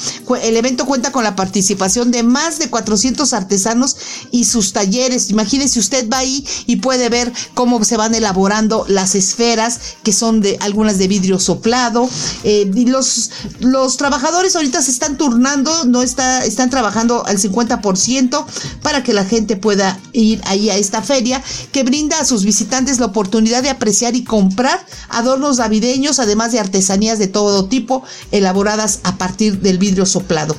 El 0.43 0.57
evento 0.57 0.87
cuenta 0.87 1.13
con 1.13 1.25
la 1.25 1.37
participación 1.37 2.11
de 2.11 2.23
más 2.23 2.59
de 2.59 2.71
400 2.71 3.33
artesanos 3.33 3.97
y 4.31 4.45
sus 4.45 4.73
talleres. 4.73 5.31
Imagínese 5.31 5.79
usted 5.79 6.09
va 6.09 6.19
ahí 6.19 6.47
y 6.67 6.77
puede 6.77 7.09
ver 7.09 7.33
cómo 7.55 7.85
se 7.85 7.97
van 7.97 8.15
elaborando 8.15 8.85
las 8.89 9.15
esferas, 9.15 9.81
que 10.03 10.13
son 10.13 10.41
de 10.41 10.57
algunas 10.61 10.99
de 10.99 11.09
vidrio 11.09 11.39
soplado. 11.39 12.09
Eh, 12.45 12.71
y 12.75 12.87
los, 12.87 13.31
los 13.61 13.97
trabajadores 13.97 14.57
ahorita 14.57 14.83
se 14.83 14.91
están 14.91 15.17
turnando, 15.17 15.85
no 15.85 16.03
está, 16.03 16.45
están 16.45 16.71
trabajando 16.71 17.27
al 17.27 17.39
50% 17.39 18.45
para 18.83 19.03
que 19.03 19.13
la 19.13 19.25
gente 19.25 19.57
pueda 19.57 19.99
ir 20.13 20.41
ahí 20.47 20.71
a 20.71 20.77
esta 20.77 21.03
feria 21.03 21.43
que 21.73 21.83
brinda 21.83 22.19
a 22.21 22.25
sus 22.25 22.45
visitantes 22.45 22.99
la 22.99 23.10
oportunidad 23.11 23.63
de 23.63 23.71
apreciar 23.71 24.17
y 24.17 24.25
comprar 24.25 24.85
adornos 25.09 25.59
navideños, 25.59 26.19
además 26.19 26.53
de 26.53 26.61
artesanías 26.61 27.19
de 27.19 27.29
todo 27.29 27.67
tipo 27.67 28.03
elaboradas 28.33 29.01
a 29.05 29.17
partir 29.17 29.61
del 29.61 29.79
vidrio 29.79 30.07
soplado. 30.07 30.57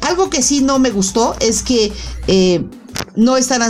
Algo 0.00 0.30
que 0.30 0.42
sí 0.42 0.60
no 0.60 0.78
me 0.78 0.90
gustó 0.90 1.36
es 1.40 1.62
que 1.62 1.92
eh, 2.26 2.64
no 3.16 3.36
están 3.36 3.60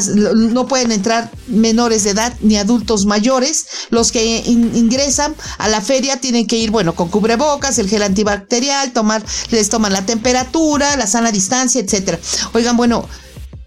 no 0.52 0.66
pueden 0.66 0.92
entrar 0.92 1.30
menores 1.46 2.04
de 2.04 2.10
edad 2.10 2.32
ni 2.40 2.56
adultos 2.56 3.06
mayores. 3.06 3.66
Los 3.90 4.12
que 4.12 4.42
ingresan 4.46 5.34
a 5.58 5.68
la 5.68 5.80
feria 5.80 6.20
tienen 6.20 6.46
que 6.46 6.56
ir, 6.56 6.70
bueno, 6.70 6.94
con 6.94 7.08
cubrebocas, 7.08 7.78
el 7.78 7.88
gel 7.88 8.02
antibacterial, 8.02 8.92
tomar, 8.92 9.24
les 9.50 9.68
toman 9.68 9.92
la 9.92 10.06
temperatura, 10.06 10.96
la 10.96 11.06
sana 11.06 11.32
distancia, 11.32 11.80
etcétera. 11.80 12.18
Oigan, 12.52 12.76
bueno, 12.76 13.08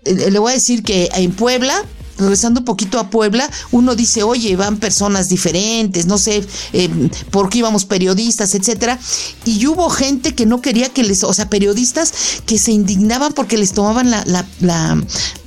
eh, 0.06 0.32
le 0.32 0.40
voy 0.40 0.52
a 0.52 0.56
decir 0.56 0.84
que 0.84 1.10
en 1.14 1.34
Puebla 1.34 1.84
regresando 2.18 2.62
un 2.62 2.66
poquito 2.66 3.00
a 3.00 3.10
Puebla, 3.10 3.50
uno 3.72 3.96
dice, 3.96 4.24
oye, 4.24 4.56
van 4.56 4.78
personas 4.78 5.30
diferentes, 5.30 6.06
no 6.06 6.18
sé 6.18 6.46
eh, 6.74 6.90
por 7.32 7.50
qué 7.50 7.60
íbamos 7.60 7.86
periodistas, 7.86 8.56
etcétera. 8.56 9.00
Y 9.46 9.66
hubo 9.68 9.90
gente 9.90 10.36
que 10.36 10.46
no 10.46 10.62
quería 10.62 10.90
que 10.90 11.04
les, 11.04 11.24
o 11.24 11.34
sea, 11.34 11.50
periodistas 11.50 12.14
que 12.46 12.58
se 12.58 12.72
indignaban 12.72 13.34
porque 13.34 13.58
les 13.58 13.74
tomaban 13.74 14.10
la, 14.12 14.24
la, 14.26 14.98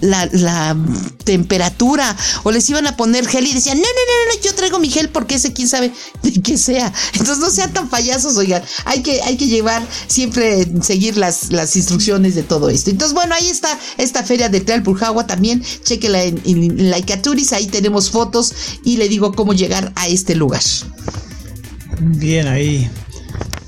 la, 0.01 0.77
temperatura 1.25 2.17
o 2.45 2.53
les 2.53 2.71
iban 2.71 2.87
a 2.87 2.97
poner 2.97 3.27
gel 3.27 3.47
y 3.47 3.53
decían, 3.53 3.79
no, 3.79 3.83
no, 3.83 3.89
no, 3.89 4.35
no, 4.35 4.43
yo 4.43 4.55
traigo 4.55 4.79
mi 4.79 4.89
gel 4.89 5.09
porque 5.09 5.35
ese 5.35 5.53
quién 5.53 5.69
sabe 5.69 5.93
de 6.23 6.41
qué 6.41 6.57
sea. 6.57 6.93
Entonces 7.13 7.39
no 7.39 7.51
sean 7.51 7.73
tan 7.73 7.89
payasos, 7.89 8.37
oigan, 8.37 8.63
hay 8.85 9.03
que, 9.03 9.21
hay 9.23 9.37
que 9.37 9.47
llevar, 9.47 9.87
siempre 10.07 10.69
seguir 10.83 11.17
las, 11.17 11.51
las 11.51 11.75
instrucciones 11.75 12.35
de 12.35 12.43
todo 12.43 12.71
esto. 12.71 12.91
Entonces, 12.91 13.15
bueno, 13.15 13.35
ahí 13.35 13.49
está 13.49 13.77
esta 13.99 14.23
feria 14.23 14.49
de 14.49 14.61
Tlalpujagua 14.61 15.27
también, 15.27 15.63
chequela 15.85 16.23
en, 16.23 16.41
en 16.57 16.91
Laicaturis, 16.91 17.53
ahí 17.53 17.67
tenemos 17.67 18.11
fotos 18.11 18.53
y 18.85 18.97
le 18.97 19.09
digo 19.09 19.33
cómo 19.33 19.53
llegar 19.53 19.93
a 19.97 20.09
este 20.09 20.35
lugar. 20.35 20.63
Bien 22.01 22.49
ahí. 22.49 22.91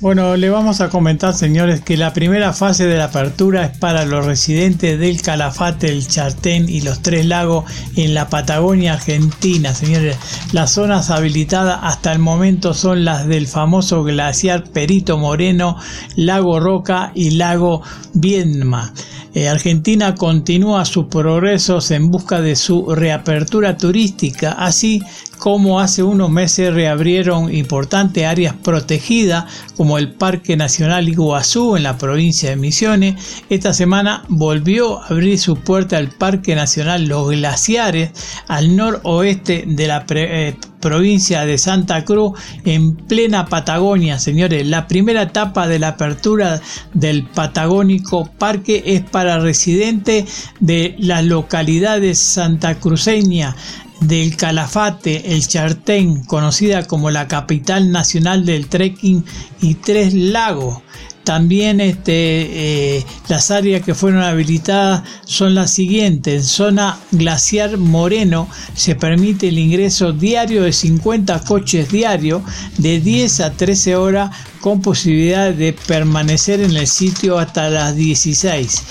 Bueno, 0.01 0.37
le 0.37 0.49
vamos 0.49 0.79
a 0.79 0.87
comentar, 0.87 1.33
señores, 1.33 1.81
que 1.81 1.97
la 1.97 2.13
primera 2.13 2.53
fase 2.53 2.87
de 2.87 2.97
la 2.97 3.05
apertura 3.05 3.65
es 3.65 3.77
para 3.77 4.05
los 4.05 4.25
residentes 4.25 4.97
del 4.97 5.21
Calafate, 5.21 5.89
el 5.89 6.07
Chartén 6.07 6.69
y 6.69 6.79
los 6.79 7.01
Tres 7.01 7.25
Lagos 7.25 7.65
en 7.97 8.13
la 8.13 8.29
Patagonia 8.29 8.93
Argentina, 8.93 9.73
señores. 9.75 10.15
Las 10.53 10.71
zonas 10.71 11.09
habilitadas 11.09 11.81
hasta 11.83 12.13
el 12.13 12.19
momento 12.19 12.73
son 12.73 13.03
las 13.03 13.27
del 13.27 13.45
famoso 13.45 14.05
glaciar 14.05 14.63
Perito 14.69 15.17
Moreno, 15.17 15.75
Lago 16.15 16.61
Roca 16.61 17.11
y 17.13 17.31
Lago 17.31 17.81
Viedma. 18.13 18.93
Eh, 19.33 19.47
Argentina 19.47 20.15
continúa 20.15 20.85
sus 20.85 21.05
progresos 21.05 21.91
en 21.91 22.09
busca 22.09 22.41
de 22.41 22.55
su 22.55 22.95
reapertura 22.95 23.77
turística, 23.77 24.53
así 24.53 25.03
como 25.37 25.79
hace 25.79 26.03
unos 26.03 26.29
meses 26.29 26.73
reabrieron 26.73 27.53
importantes 27.53 28.25
áreas 28.25 28.55
protegidas 28.55 29.45
como 29.77 29.88
el 29.97 30.11
Parque 30.11 30.55
Nacional 30.55 31.09
Iguazú 31.09 31.75
en 31.75 31.83
la 31.83 31.97
provincia 31.97 32.49
de 32.49 32.55
Misiones. 32.55 33.43
Esta 33.49 33.73
semana 33.73 34.23
volvió 34.27 35.01
a 35.01 35.07
abrir 35.07 35.39
su 35.39 35.55
puerta 35.55 35.97
al 35.97 36.09
Parque 36.09 36.55
Nacional 36.55 37.05
Los 37.07 37.29
Glaciares 37.31 38.11
al 38.47 38.75
noroeste 38.75 39.63
de 39.67 39.87
la 39.87 40.05
eh, 40.09 40.55
provincia 40.79 41.45
de 41.45 41.57
Santa 41.57 42.05
Cruz 42.05 42.39
en 42.65 42.95
plena 42.95 43.45
Patagonia, 43.45 44.19
señores. 44.19 44.65
La 44.67 44.87
primera 44.87 45.23
etapa 45.23 45.67
de 45.67 45.79
la 45.79 45.89
apertura 45.89 46.61
del 46.93 47.23
Patagónico 47.23 48.29
Parque 48.37 48.83
es 48.85 49.01
para 49.01 49.39
residentes 49.39 50.49
de 50.59 50.95
las 50.99 51.23
localidades 51.23 52.19
santacruceñas 52.19 53.55
del 54.01 54.35
Calafate, 54.35 55.33
el 55.33 55.47
Chartén, 55.47 56.23
conocida 56.23 56.87
como 56.87 57.11
la 57.11 57.27
capital 57.27 57.91
nacional 57.91 58.45
del 58.45 58.67
trekking 58.67 59.23
y 59.61 59.75
Tres 59.75 60.13
Lagos. 60.13 60.81
también 61.23 61.79
este, 61.79 62.97
eh, 62.97 63.05
las 63.27 63.51
áreas 63.51 63.83
que 63.83 63.93
fueron 63.93 64.23
habilitadas 64.23 65.03
son 65.25 65.53
las 65.53 65.71
siguientes. 65.71 66.41
En 66.41 66.43
zona 66.43 66.97
glaciar 67.11 67.77
Moreno 67.77 68.49
se 68.73 68.95
permite 68.95 69.49
el 69.49 69.59
ingreso 69.59 70.11
diario 70.11 70.63
de 70.63 70.73
50 70.73 71.43
coches 71.43 71.91
diarios 71.91 72.41
de 72.79 72.99
10 72.99 73.41
a 73.41 73.51
13 73.51 73.95
horas 73.95 74.35
con 74.59 74.81
posibilidad 74.81 75.51
de 75.51 75.73
permanecer 75.73 76.61
en 76.61 76.75
el 76.75 76.87
sitio 76.87 77.37
hasta 77.37 77.69
las 77.69 77.95
16. 77.95 78.83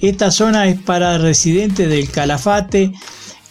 Esta 0.00 0.30
zona 0.30 0.66
es 0.66 0.80
para 0.80 1.18
residentes 1.18 1.88
del 1.88 2.10
Calafate. 2.10 2.92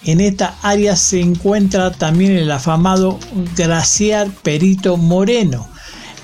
En 0.05 0.19
esta 0.19 0.57
área 0.61 0.95
se 0.95 1.21
encuentra 1.21 1.91
también 1.91 2.33
el 2.33 2.51
afamado 2.51 3.19
glaciar 3.55 4.29
Perito 4.29 4.97
Moreno, 4.97 5.69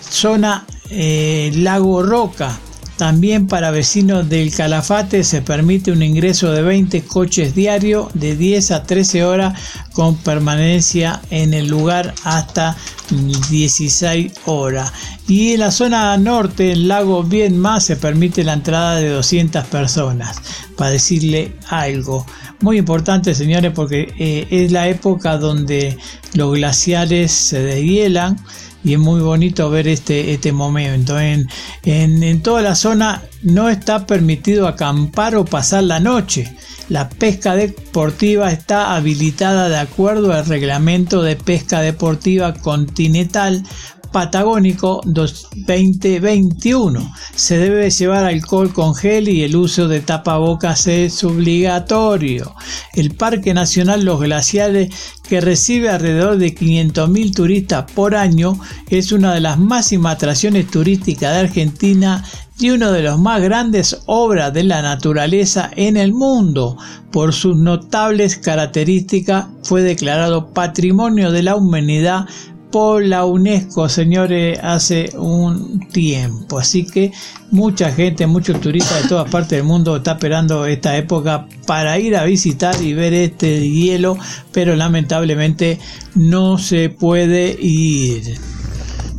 zona 0.02 0.66
eh, 0.90 1.52
Lago 1.56 2.04
Roca. 2.04 2.60
También 3.00 3.48
para 3.48 3.72
vecinos 3.72 4.28
del 4.28 4.54
Calafate 4.54 5.24
se 5.24 5.42
permite 5.42 5.90
un 5.94 6.04
ingreso 6.04 6.52
de 6.52 6.62
20 6.62 7.04
coches 7.04 7.56
diarios 7.56 8.10
de 8.14 8.36
10 8.36 8.72
a 8.72 8.84
13 8.84 9.24
horas 9.24 9.58
con 9.94 10.18
permanencia 10.18 11.22
en 11.30 11.54
el 11.54 11.70
lugar 11.70 12.14
hasta 12.26 12.76
16 13.10 14.34
horas. 14.48 14.92
Y 15.30 15.54
en 15.54 15.62
la 15.62 15.72
zona 15.72 16.18
norte, 16.18 16.74
el 16.74 16.90
lago 16.90 17.26
Más, 17.54 17.86
se 17.86 17.96
permite 17.96 18.44
la 18.44 18.52
entrada 18.52 18.98
de 18.98 19.08
200 19.08 19.64
personas. 19.68 20.36
Para 20.76 20.92
decirle 20.92 21.56
algo. 21.70 22.26
Muy 22.60 22.80
importante, 22.80 23.34
señores, 23.34 23.72
porque 23.74 24.14
eh, 24.20 24.46
es 24.52 24.74
la 24.74 24.90
época 24.90 25.38
donde 25.38 25.98
los 26.34 26.54
glaciares 26.54 27.32
se 27.32 27.64
deshielan 27.64 28.36
y 28.84 28.94
es 28.94 29.00
muy 29.00 29.22
bonito 29.22 29.70
ver 29.70 29.88
este, 29.88 30.34
este 30.34 30.52
momento. 30.52 31.20
En, 31.20 31.48
en, 31.84 32.42
toda 32.42 32.62
la 32.62 32.76
zona 32.76 33.24
no 33.44 33.70
está 33.70 34.06
permitido 34.06 34.68
acampar 34.68 35.36
o 35.36 35.46
pasar 35.46 35.84
la 35.84 36.00
noche. 36.00 36.56
La 36.88 37.10
pesca 37.10 37.56
deportiva 37.56 38.52
está 38.52 38.96
habilitada 38.96 39.70
de 39.70 39.78
acuerdo 39.78 40.34
al 40.34 40.46
reglamento 40.46 41.22
de 41.22 41.36
pesca 41.36 41.82
deportiva 41.82 42.54
continental 42.54 43.64
Patagónico 44.12 45.02
2021. 45.06 47.14
Se 47.36 47.58
debe 47.58 47.90
llevar 47.90 48.26
alcohol 48.26 48.74
con 48.74 48.96
gel 48.96 49.30
y 49.30 49.44
el 49.44 49.56
uso 49.56 49.88
de 49.88 50.00
tapabocas 50.00 50.88
es 50.88 51.24
obligatorio. 51.24 52.56
El 52.94 53.16
Parque 53.16 53.54
Nacional 53.54 54.04
Los 54.04 54.20
Glaciares, 54.20 54.90
que 55.28 55.42
recibe 55.42 55.90
alrededor 55.90 56.38
de 56.38 56.56
500.000 56.56 57.36
turistas 57.36 57.92
por 57.92 58.16
año, 58.16 58.60
es 58.90 59.12
una 59.12 59.34
de 59.34 59.42
las 59.42 59.60
máximas 59.60 60.16
atracciones 60.16 60.68
turísticas 60.68 61.34
de 61.34 61.40
Argentina 61.40 62.24
y 62.60 62.72
una 62.72 62.92
de 62.92 63.04
las 63.04 63.18
más 63.18 63.42
grandes 63.42 64.02
obras 64.06 64.54
de 64.54 64.64
la 64.64 64.82
naturaleza 64.82 65.72
en 65.76 65.96
el 65.96 66.14
mundo. 66.14 66.78
Por 67.12 67.34
sus 67.34 67.56
notables 67.56 68.38
características 68.38 69.48
fue 69.64 69.82
declarado 69.82 70.54
Patrimonio 70.54 71.32
de 71.32 71.42
la 71.42 71.56
Humanidad 71.56 72.26
por 72.72 73.04
la 73.04 73.26
UNESCO, 73.26 73.90
señores, 73.90 74.60
hace 74.62 75.12
un 75.18 75.88
tiempo. 75.88 76.60
Así 76.60 76.86
que 76.86 77.12
mucha 77.52 77.92
gente, 77.92 78.28
muchos 78.28 78.62
turistas 78.62 79.04
de 79.04 79.10
todas 79.10 79.30
partes 79.30 79.58
del 79.58 79.64
mundo 79.64 79.98
está 79.98 80.12
esperando 80.12 80.66
esta 80.66 80.96
época 80.98 81.48
para 81.66 81.98
ir 82.00 82.16
a 82.16 82.26
visitar 82.26 82.82
y 82.82 82.94
ver 82.94 83.14
este 83.14 83.70
hielo, 83.70 84.18
pero 84.52 84.76
lamentablemente 84.76 85.80
no 86.16 86.58
se 86.58 86.90
puede 86.90 87.58
ir. 87.60 88.40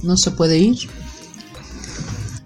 No 0.03 0.17
se 0.17 0.31
puede 0.31 0.59
ir. 0.59 0.89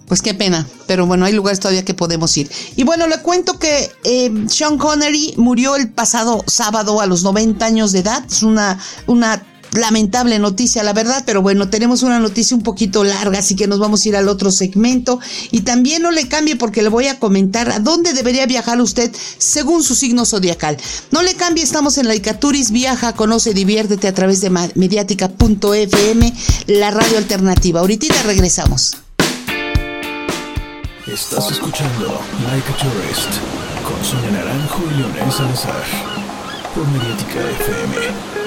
Pues 0.06 0.20
qué 0.20 0.34
pena, 0.34 0.66
pero 0.86 1.06
bueno, 1.06 1.24
hay 1.24 1.32
lugares 1.32 1.60
todavía 1.60 1.84
que 1.84 1.94
podemos 1.94 2.36
ir. 2.36 2.50
Y 2.76 2.84
bueno, 2.84 3.06
le 3.06 3.18
cuento 3.18 3.58
que 3.58 3.90
eh, 4.04 4.30
Sean 4.48 4.76
Connery 4.76 5.34
murió 5.38 5.76
el 5.76 5.90
pasado 5.90 6.44
sábado 6.46 7.00
a 7.00 7.06
los 7.06 7.22
90 7.22 7.64
años 7.64 7.92
de 7.92 8.00
edad. 8.00 8.22
Es 8.26 8.42
una, 8.42 8.78
una 9.06 9.42
lamentable 9.76 10.38
noticia, 10.38 10.82
la 10.82 10.92
verdad, 10.92 11.22
pero 11.26 11.42
bueno, 11.42 11.68
tenemos 11.68 12.02
una 12.02 12.18
noticia 12.18 12.56
un 12.56 12.62
poquito 12.62 13.04
larga, 13.04 13.38
así 13.38 13.56
que 13.56 13.66
nos 13.66 13.78
vamos 13.78 14.04
a 14.04 14.08
ir 14.08 14.16
al 14.16 14.28
otro 14.28 14.50
segmento. 14.50 15.20
Y 15.50 15.60
también 15.60 16.02
no 16.02 16.10
le 16.10 16.28
cambie 16.28 16.56
porque 16.56 16.82
le 16.82 16.88
voy 16.88 17.06
a 17.08 17.18
comentar 17.18 17.70
a 17.70 17.78
dónde 17.78 18.12
debería 18.12 18.46
viajar 18.46 18.80
usted 18.80 19.10
según 19.38 19.82
su 19.82 19.94
signo 19.94 20.24
zodiacal. 20.24 20.76
No 21.10 21.22
le 21.22 21.34
cambie, 21.34 21.64
estamos 21.64 21.98
en 21.98 22.08
la 22.08 22.14
Icaturis, 22.14 22.70
viaja, 22.70 23.14
conoce, 23.14 23.54
diviértete 23.54 24.08
a 24.08 24.14
través 24.14 24.40
de 24.40 24.50
mediática.fm, 24.50 26.32
la 26.66 26.90
radio 26.90 27.18
alternativa. 27.18 27.80
Ahorita 27.80 28.14
regresamos. 28.22 28.96
Estás 31.06 31.50
escuchando 31.50 32.18
Like 32.46 32.72
a 32.72 32.76
Tourist 32.76 33.28
con 33.84 34.02
Sonia 34.02 34.30
Naranjo 34.30 34.82
y 34.90 34.98
Leonel 34.98 35.30
Salazar 35.30 35.84
por 36.74 36.86
Mediática 36.88 37.40
FM. 37.60 38.43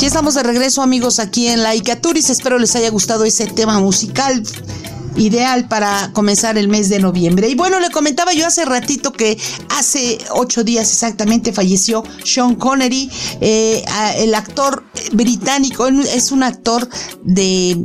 Ya 0.00 0.06
estamos 0.06 0.32
de 0.32 0.42
regreso 0.42 0.80
amigos 0.80 1.18
aquí 1.18 1.48
en 1.48 1.62
la 1.62 1.74
Icaturis. 1.74 2.30
Espero 2.30 2.58
les 2.58 2.74
haya 2.74 2.88
gustado 2.88 3.26
ese 3.26 3.46
tema 3.46 3.80
musical 3.80 4.42
ideal 5.16 5.68
para 5.68 6.10
comenzar 6.14 6.56
el 6.56 6.68
mes 6.68 6.88
de 6.88 7.00
noviembre. 7.00 7.50
Y 7.50 7.54
bueno, 7.54 7.78
le 7.80 7.90
comentaba 7.90 8.32
yo 8.32 8.46
hace 8.46 8.64
ratito 8.64 9.12
que 9.12 9.36
hace 9.68 10.16
ocho 10.30 10.64
días 10.64 10.90
exactamente 10.90 11.52
falleció 11.52 12.02
Sean 12.24 12.54
Connery, 12.54 13.10
eh, 13.42 13.84
el 14.16 14.34
actor 14.34 14.84
británico, 15.12 15.86
es 15.88 16.32
un 16.32 16.44
actor 16.44 16.88
de 17.22 17.84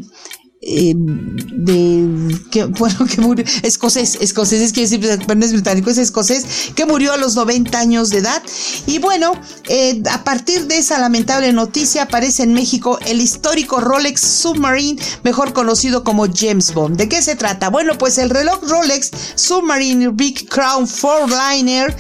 eh, 0.68 0.94
de 0.96 2.36
que 2.50 2.64
bueno 2.80 3.06
que 3.06 3.22
murió 3.22 3.46
escocés 3.62 4.18
escocés 4.20 4.62
es 4.62 4.74
que 4.74 4.82
decir 4.82 5.00
no 5.00 5.46
es 5.46 5.52
británico 5.52 5.92
es 5.92 6.00
escocés 6.00 6.72
que 6.74 6.88
murió 6.88 7.14
a 7.14 7.18
los 7.18 7.36
90 7.36 7.78
años 7.78 8.10
de 8.10 8.18
edad. 8.18 8.42
Y 8.88 8.98
bueno 8.98 9.34
eh, 9.70 10.02
a 10.10 10.24
partir 10.24 10.66
de 10.66 10.80
esa 10.80 10.98
lamentable 10.98 11.54
noticia 11.54 12.04
aparece 12.04 12.42
en 12.42 12.54
México 12.54 12.98
el 13.06 13.22
histórico 13.22 13.80
Rolex 13.80 14.22
Submarine 14.22 15.00
mejor 15.24 15.54
conocido 15.54 16.04
como 16.04 16.26
James 16.34 16.74
Bond. 16.74 16.98
¿de 16.98 17.10
qué 17.10 17.22
se 17.22 17.36
trata? 17.36 17.70
bueno 17.70 17.96
pues 18.00 18.18
el 18.18 18.32
reloj 18.32 18.64
Rolex 18.64 19.12
Submarine 19.36 20.10
Big 20.14 20.50
Crown 20.50 20.88
Four 20.88 21.30
Liner 21.30 21.96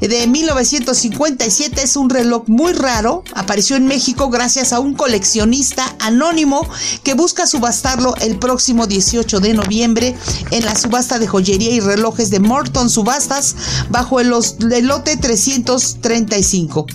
de 0.00 0.26
1957 0.26 1.82
es 1.82 1.96
un 1.96 2.10
reloj 2.10 2.44
muy 2.48 2.74
raro. 2.74 3.24
Apareció 3.34 3.76
en 3.76 3.86
México 3.86 4.28
gracias 4.28 4.74
a 4.74 4.80
un 4.80 4.92
coleccionista 4.92 5.96
anónimo 6.00 6.68
que 7.02 7.14
busca 7.14 7.46
subastar 7.46 7.93
el 8.20 8.38
próximo 8.38 8.86
18 8.86 9.38
de 9.38 9.54
noviembre 9.54 10.16
en 10.50 10.64
la 10.64 10.74
subasta 10.74 11.18
de 11.18 11.28
joyería 11.28 11.70
y 11.70 11.80
relojes 11.80 12.28
de 12.30 12.40
Morton 12.40 12.90
Subastas 12.90 13.54
bajo 13.88 14.18
el, 14.18 14.28
lote 14.28 15.16
335. 15.16 16.86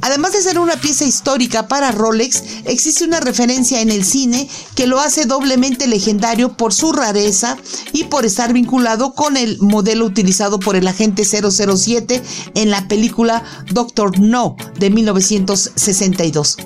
Además 0.00 0.32
de 0.32 0.42
ser 0.42 0.58
una 0.58 0.76
pieza 0.76 1.04
histórica 1.04 1.68
para 1.68 1.92
Rolex, 1.92 2.42
existe 2.64 3.04
una 3.04 3.20
referencia 3.20 3.80
en 3.80 3.90
el 3.90 4.04
cine 4.04 4.48
que 4.74 4.86
lo 4.86 4.98
hace 4.98 5.24
doblemente 5.26 5.86
legendario 5.86 6.56
por 6.56 6.74
su 6.74 6.92
rareza 6.92 7.56
y 7.92 8.04
por 8.04 8.24
estar 8.24 8.52
vinculado 8.52 9.14
con 9.14 9.36
el 9.36 9.58
modelo 9.60 10.04
utilizado 10.04 10.58
por 10.58 10.74
el 10.74 10.88
agente 10.88 11.24
007 11.24 12.22
en 12.54 12.70
la 12.70 12.88
película 12.88 13.44
Doctor 13.70 14.18
No 14.18 14.56
de 14.78 14.90
1962. 14.90 16.56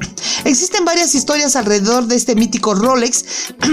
Existen 0.45 0.85
varias 0.85 1.15
historias 1.15 1.57
alrededor 1.57 2.07
de 2.07 2.17
este 2.17 2.35
mítico 2.35 2.75
Rolex 2.75 3.25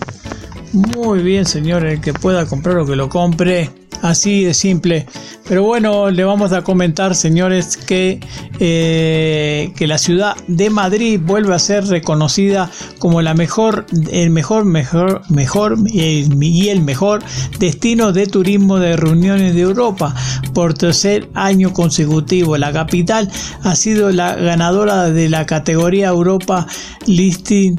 Muy 0.73 1.23
bien, 1.23 1.47
señor. 1.47 1.85
El 1.85 2.01
que 2.01 2.13
pueda 2.13 2.47
comprarlo, 2.47 2.87
que 2.87 2.97
lo 2.97 3.09
compre. 3.09 3.71
Así 4.03 4.45
de 4.45 4.55
simple. 4.55 5.07
Pero 5.47 5.65
bueno, 5.65 6.11
le 6.11 6.25
vamos 6.25 6.53
a 6.53 6.63
comentar, 6.63 7.15
señores, 7.15 7.77
que, 7.77 8.21
eh, 8.59 9.73
que 9.77 9.87
la 9.87 9.99
ciudad 9.99 10.37
de 10.47 10.71
Madrid 10.71 11.21
vuelve 11.23 11.55
a 11.55 11.59
ser 11.59 11.85
reconocida 11.87 12.71
como 12.99 13.21
la 13.21 13.35
mejor, 13.35 13.85
el 14.11 14.31
mejor, 14.31 14.65
mejor, 14.65 15.23
mejor 15.29 15.77
y 15.93 16.69
el 16.69 16.81
mejor 16.83 17.23
destino 17.59 18.13
de 18.13 18.27
turismo 18.27 18.79
de 18.79 18.97
reuniones 18.97 19.55
de 19.55 19.61
Europa 19.61 20.15
por 20.55 20.73
tercer 20.73 21.29
año 21.35 21.75
consecutivo. 21.75 22.57
La 22.57 22.73
capital 22.73 23.31
ha 23.63 23.77
sido 23.77 24.11
la 24.11 24.35
ganadora 24.35 25.11
de 25.11 25.29
la 25.29 25.45
categoría 25.45 26.09
Europa 26.09 26.67
Listing 27.07 27.77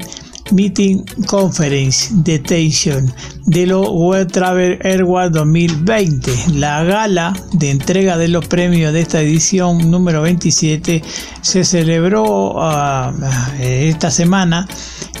Meeting 0.52 1.04
Conference 1.26 2.10
Detention 2.12 3.12
de 3.46 3.66
los 3.66 3.88
World 3.88 4.30
Travel 4.30 4.78
Airways 4.82 5.32
2020. 5.32 6.32
La 6.54 6.84
gala 6.84 7.32
de 7.52 7.70
entrega 7.70 8.16
de 8.16 8.28
los 8.28 8.46
premios 8.46 8.92
de 8.92 9.00
esta 9.00 9.20
edición 9.20 9.90
número 9.90 10.22
27 10.22 11.02
se 11.40 11.64
celebró 11.64 12.52
uh, 12.52 13.12
esta 13.60 14.10
semana 14.10 14.68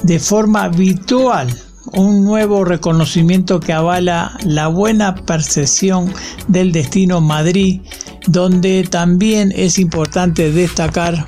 de 0.02 0.18
forma 0.18 0.68
virtual 0.68 1.48
un 1.92 2.24
nuevo 2.24 2.64
reconocimiento 2.64 3.60
que 3.60 3.72
avala 3.72 4.36
la 4.44 4.68
buena 4.68 5.14
percepción 5.14 6.12
del 6.48 6.72
destino 6.72 7.20
Madrid, 7.20 7.80
donde 8.26 8.86
también 8.88 9.52
es 9.54 9.78
importante 9.78 10.52
destacar 10.52 11.24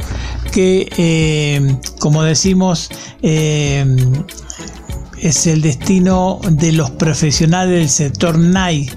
que, 0.55 0.89
eh, 0.99 1.77
como 1.99 2.23
decimos, 2.23 2.89
eh, 3.23 3.85
es 5.21 5.49
el 5.49 5.63
destino 5.63 6.39
de 6.49 6.71
los 6.71 6.93
profesionales 6.93 7.77
del 7.77 7.89
sector 7.89 8.39
NAI, 8.39 8.89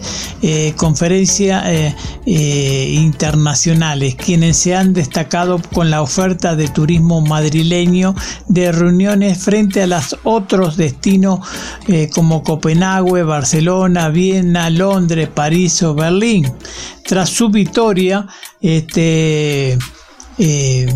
eh, 0.43 0.73
conferencias 0.77 1.95
internacionales, 2.25 4.15
quienes 4.15 4.57
se 4.57 4.75
han 4.75 4.93
destacado 4.93 5.59
con 5.73 5.89
la 5.89 6.03
oferta 6.03 6.55
de 6.55 6.67
turismo 6.67 7.21
madrileño 7.21 8.13
de 8.47 8.71
reuniones 8.71 9.39
frente 9.39 9.81
a 9.81 9.87
los 9.87 10.15
otros 10.25 10.75
destinos 10.77 11.39
como 12.13 12.43
Copenhague, 12.43 13.23
Barcelona, 13.23 14.09
Viena, 14.09 14.69
Londres, 14.69 15.29
París 15.33 15.81
o 15.81 15.95
Berlín. 15.95 16.51
Tras 17.03 17.29
su 17.29 17.49
victoria, 17.49 18.27
este 18.61 19.77
eh, 20.37 20.87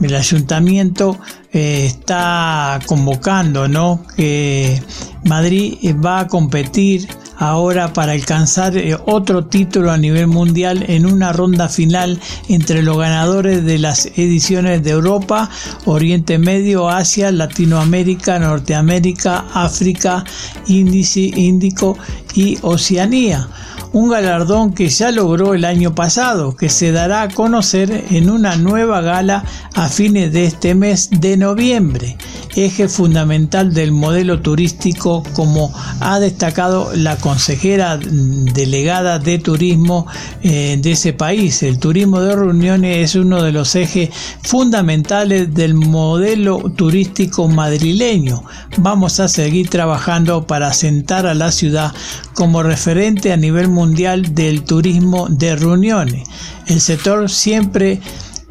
el 0.00 0.14
ayuntamiento 0.14 1.18
eh, 1.52 1.86
está 1.86 2.78
convocando 2.86 3.66
¿no? 3.66 4.04
que 4.16 4.80
Madrid 5.24 5.78
eh, 5.82 5.92
va 5.92 6.20
a 6.20 6.26
competir 6.28 7.08
ahora 7.36 7.92
para 7.92 8.12
alcanzar 8.12 8.74
otro 9.06 9.46
título 9.46 9.90
a 9.90 9.96
nivel 9.96 10.28
mundial 10.28 10.84
en 10.88 11.06
una 11.06 11.32
ronda 11.32 11.68
final 11.68 12.20
entre 12.48 12.82
los 12.82 12.98
ganadores 12.98 13.64
de 13.64 13.78
las 13.78 14.06
ediciones 14.06 14.82
de 14.82 14.90
Europa, 14.90 15.50
Oriente 15.84 16.38
Medio, 16.38 16.88
Asia, 16.88 17.30
Latinoamérica, 17.32 18.38
Norteamérica, 18.38 19.46
África, 19.52 20.24
Índice, 20.66 21.30
Índico 21.34 21.96
y 22.34 22.58
Oceanía 22.62 23.48
un 23.92 24.10
galardón 24.10 24.72
que 24.72 24.88
ya 24.88 25.10
logró 25.10 25.54
el 25.54 25.64
año 25.64 25.94
pasado, 25.94 26.54
que 26.54 26.68
se 26.68 26.92
dará 26.92 27.22
a 27.22 27.28
conocer 27.28 28.04
en 28.10 28.30
una 28.30 28.56
nueva 28.56 29.00
gala 29.00 29.44
a 29.74 29.88
fines 29.88 30.32
de 30.32 30.44
este 30.44 30.74
mes 30.74 31.08
de 31.10 31.36
noviembre, 31.36 32.16
eje 32.54 32.88
fundamental 32.88 33.72
del 33.72 33.92
modelo 33.92 34.40
turístico 34.40 35.22
como 35.32 35.72
ha 36.00 36.18
destacado 36.18 36.90
la 36.94 37.16
consejera 37.16 37.98
delegada 37.98 39.18
de 39.18 39.38
turismo 39.38 40.06
eh, 40.42 40.78
de 40.80 40.92
ese 40.92 41.12
país. 41.12 41.62
El 41.62 41.78
turismo 41.78 42.20
de 42.20 42.34
reuniones 42.34 43.10
es 43.10 43.14
uno 43.14 43.42
de 43.42 43.52
los 43.52 43.74
ejes 43.74 44.10
fundamentales 44.42 45.54
del 45.54 45.74
modelo 45.74 46.58
turístico 46.76 47.48
madrileño. 47.48 48.42
Vamos 48.78 49.20
a 49.20 49.28
seguir 49.28 49.70
trabajando 49.70 50.46
para 50.46 50.72
sentar 50.72 51.26
a 51.26 51.34
la 51.34 51.52
ciudad 51.52 51.92
como 52.34 52.62
referente 52.62 53.32
a 53.32 53.36
nivel 53.36 53.68
mundial 53.68 53.77
del 53.86 54.64
turismo 54.64 55.28
de 55.28 55.56
reuniones. 55.56 56.28
El 56.66 56.80
sector 56.80 57.30
siempre 57.30 58.00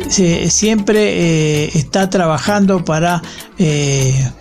siempre 0.10 1.66
eh, 1.66 1.72
está 1.74 2.10
trabajando 2.10 2.86
para 2.86 3.22
eh, 3.58 4.32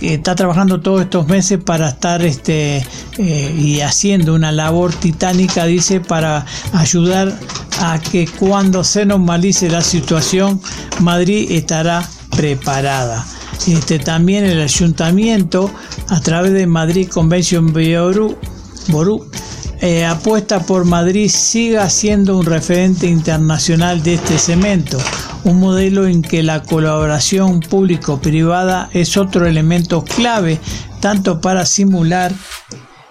está 0.00 0.34
trabajando 0.34 0.80
todos 0.80 1.02
estos 1.02 1.28
meses 1.28 1.58
para 1.64 1.88
estar 1.88 2.22
este 2.22 2.84
eh, 3.16 3.56
y 3.58 3.80
haciendo 3.80 4.34
una 4.34 4.52
labor 4.52 4.92
titánica 4.92 5.64
dice 5.64 6.00
para 6.00 6.44
ayudar 6.74 7.38
a 7.80 7.98
que 8.00 8.26
cuando 8.26 8.84
se 8.84 9.06
normalice 9.06 9.70
la 9.70 9.82
situación 9.82 10.60
Madrid 11.00 11.50
estará 11.52 12.06
preparada 12.36 13.24
este 13.66 13.98
también 13.98 14.44
el 14.44 14.60
ayuntamiento 14.60 15.70
a 16.08 16.20
través 16.20 16.52
de 16.52 16.66
Madrid 16.66 17.08
Convention 17.08 17.72
Bureau 17.72 18.36
Ború 18.88 19.26
eh, 19.82 20.04
apuesta 20.04 20.60
por 20.60 20.84
Madrid 20.84 21.28
siga 21.28 21.90
siendo 21.90 22.38
un 22.38 22.46
referente 22.46 23.08
internacional 23.08 24.00
de 24.04 24.14
este 24.14 24.38
cemento, 24.38 24.96
un 25.42 25.58
modelo 25.58 26.06
en 26.06 26.22
que 26.22 26.44
la 26.44 26.62
colaboración 26.62 27.58
público-privada 27.58 28.88
es 28.92 29.16
otro 29.16 29.44
elemento 29.44 30.04
clave, 30.04 30.60
tanto 31.00 31.40
para 31.40 31.66
simular 31.66 32.32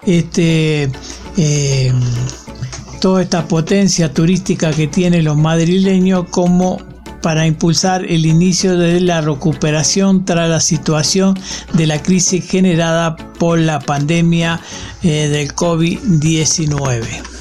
este, 0.06 0.90
eh, 1.36 1.92
toda 3.02 3.20
esta 3.20 3.46
potencia 3.46 4.14
turística 4.14 4.70
que 4.70 4.86
tienen 4.86 5.26
los 5.26 5.36
madrileños 5.36 6.24
como 6.30 6.78
para 7.22 7.46
impulsar 7.46 8.04
el 8.04 8.26
inicio 8.26 8.76
de 8.76 9.00
la 9.00 9.20
recuperación 9.20 10.24
tras 10.24 10.48
la 10.48 10.60
situación 10.60 11.38
de 11.72 11.86
la 11.86 12.02
crisis 12.02 12.44
generada 12.46 13.16
por 13.16 13.58
la 13.58 13.78
pandemia 13.78 14.60
eh, 15.02 15.28
del 15.28 15.54
COVID-19. 15.54 17.31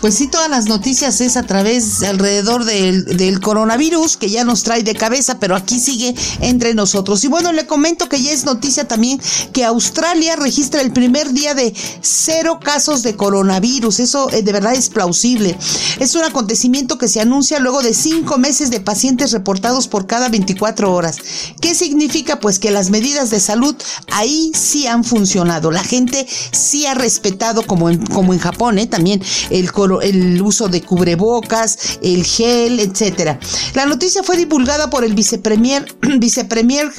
Pues 0.00 0.14
sí, 0.14 0.28
todas 0.28 0.48
las 0.48 0.66
noticias 0.66 1.20
es 1.20 1.36
a 1.36 1.42
través, 1.42 2.04
alrededor 2.04 2.64
del, 2.64 3.40
coronavirus, 3.40 4.16
que 4.16 4.30
ya 4.30 4.44
nos 4.44 4.62
trae 4.62 4.84
de 4.84 4.94
cabeza, 4.94 5.40
pero 5.40 5.56
aquí 5.56 5.80
sigue 5.80 6.14
entre 6.40 6.72
nosotros. 6.72 7.24
Y 7.24 7.26
bueno, 7.26 7.52
le 7.52 7.66
comento 7.66 8.08
que 8.08 8.22
ya 8.22 8.30
es 8.30 8.44
noticia 8.44 8.86
también 8.86 9.20
que 9.52 9.64
Australia 9.64 10.36
registra 10.36 10.82
el 10.82 10.92
primer 10.92 11.32
día 11.32 11.54
de 11.54 11.74
cero 12.00 12.60
casos 12.62 13.02
de 13.02 13.16
coronavirus. 13.16 13.98
Eso 13.98 14.30
eh, 14.30 14.42
de 14.42 14.52
verdad 14.52 14.74
es 14.74 14.88
plausible. 14.88 15.58
Es 15.98 16.14
un 16.14 16.22
acontecimiento 16.22 16.96
que 16.96 17.08
se 17.08 17.20
anuncia 17.20 17.58
luego 17.58 17.82
de 17.82 17.92
cinco 17.92 18.38
meses 18.38 18.70
de 18.70 18.78
pacientes 18.78 19.32
reportados 19.32 19.88
por 19.88 20.06
cada 20.06 20.28
24 20.28 20.94
horas. 20.94 21.16
¿Qué 21.60 21.74
significa? 21.74 22.38
Pues 22.38 22.60
que 22.60 22.70
las 22.70 22.90
medidas 22.90 23.30
de 23.30 23.40
salud 23.40 23.74
ahí 24.12 24.52
sí 24.54 24.86
han 24.86 25.02
funcionado. 25.02 25.72
La 25.72 25.82
gente 25.82 26.24
sí 26.52 26.86
ha 26.86 26.94
respetado, 26.94 27.66
como 27.66 27.90
en, 27.90 28.06
como 28.06 28.32
en 28.32 28.38
Japón, 28.38 28.78
¿eh? 28.78 28.86
también 28.86 29.20
el 29.50 29.72
coronavirus 29.72 29.87
el 30.02 30.40
uso 30.40 30.68
de 30.68 30.82
cubrebocas, 30.82 31.98
el 32.02 32.24
gel, 32.24 32.80
etcétera. 32.80 33.38
La 33.74 33.86
noticia 33.86 34.22
fue 34.22 34.36
divulgada 34.36 34.90
por 34.90 35.04
el 35.04 35.14
vicepremier, 35.14 35.86
vicepremier 36.18 36.92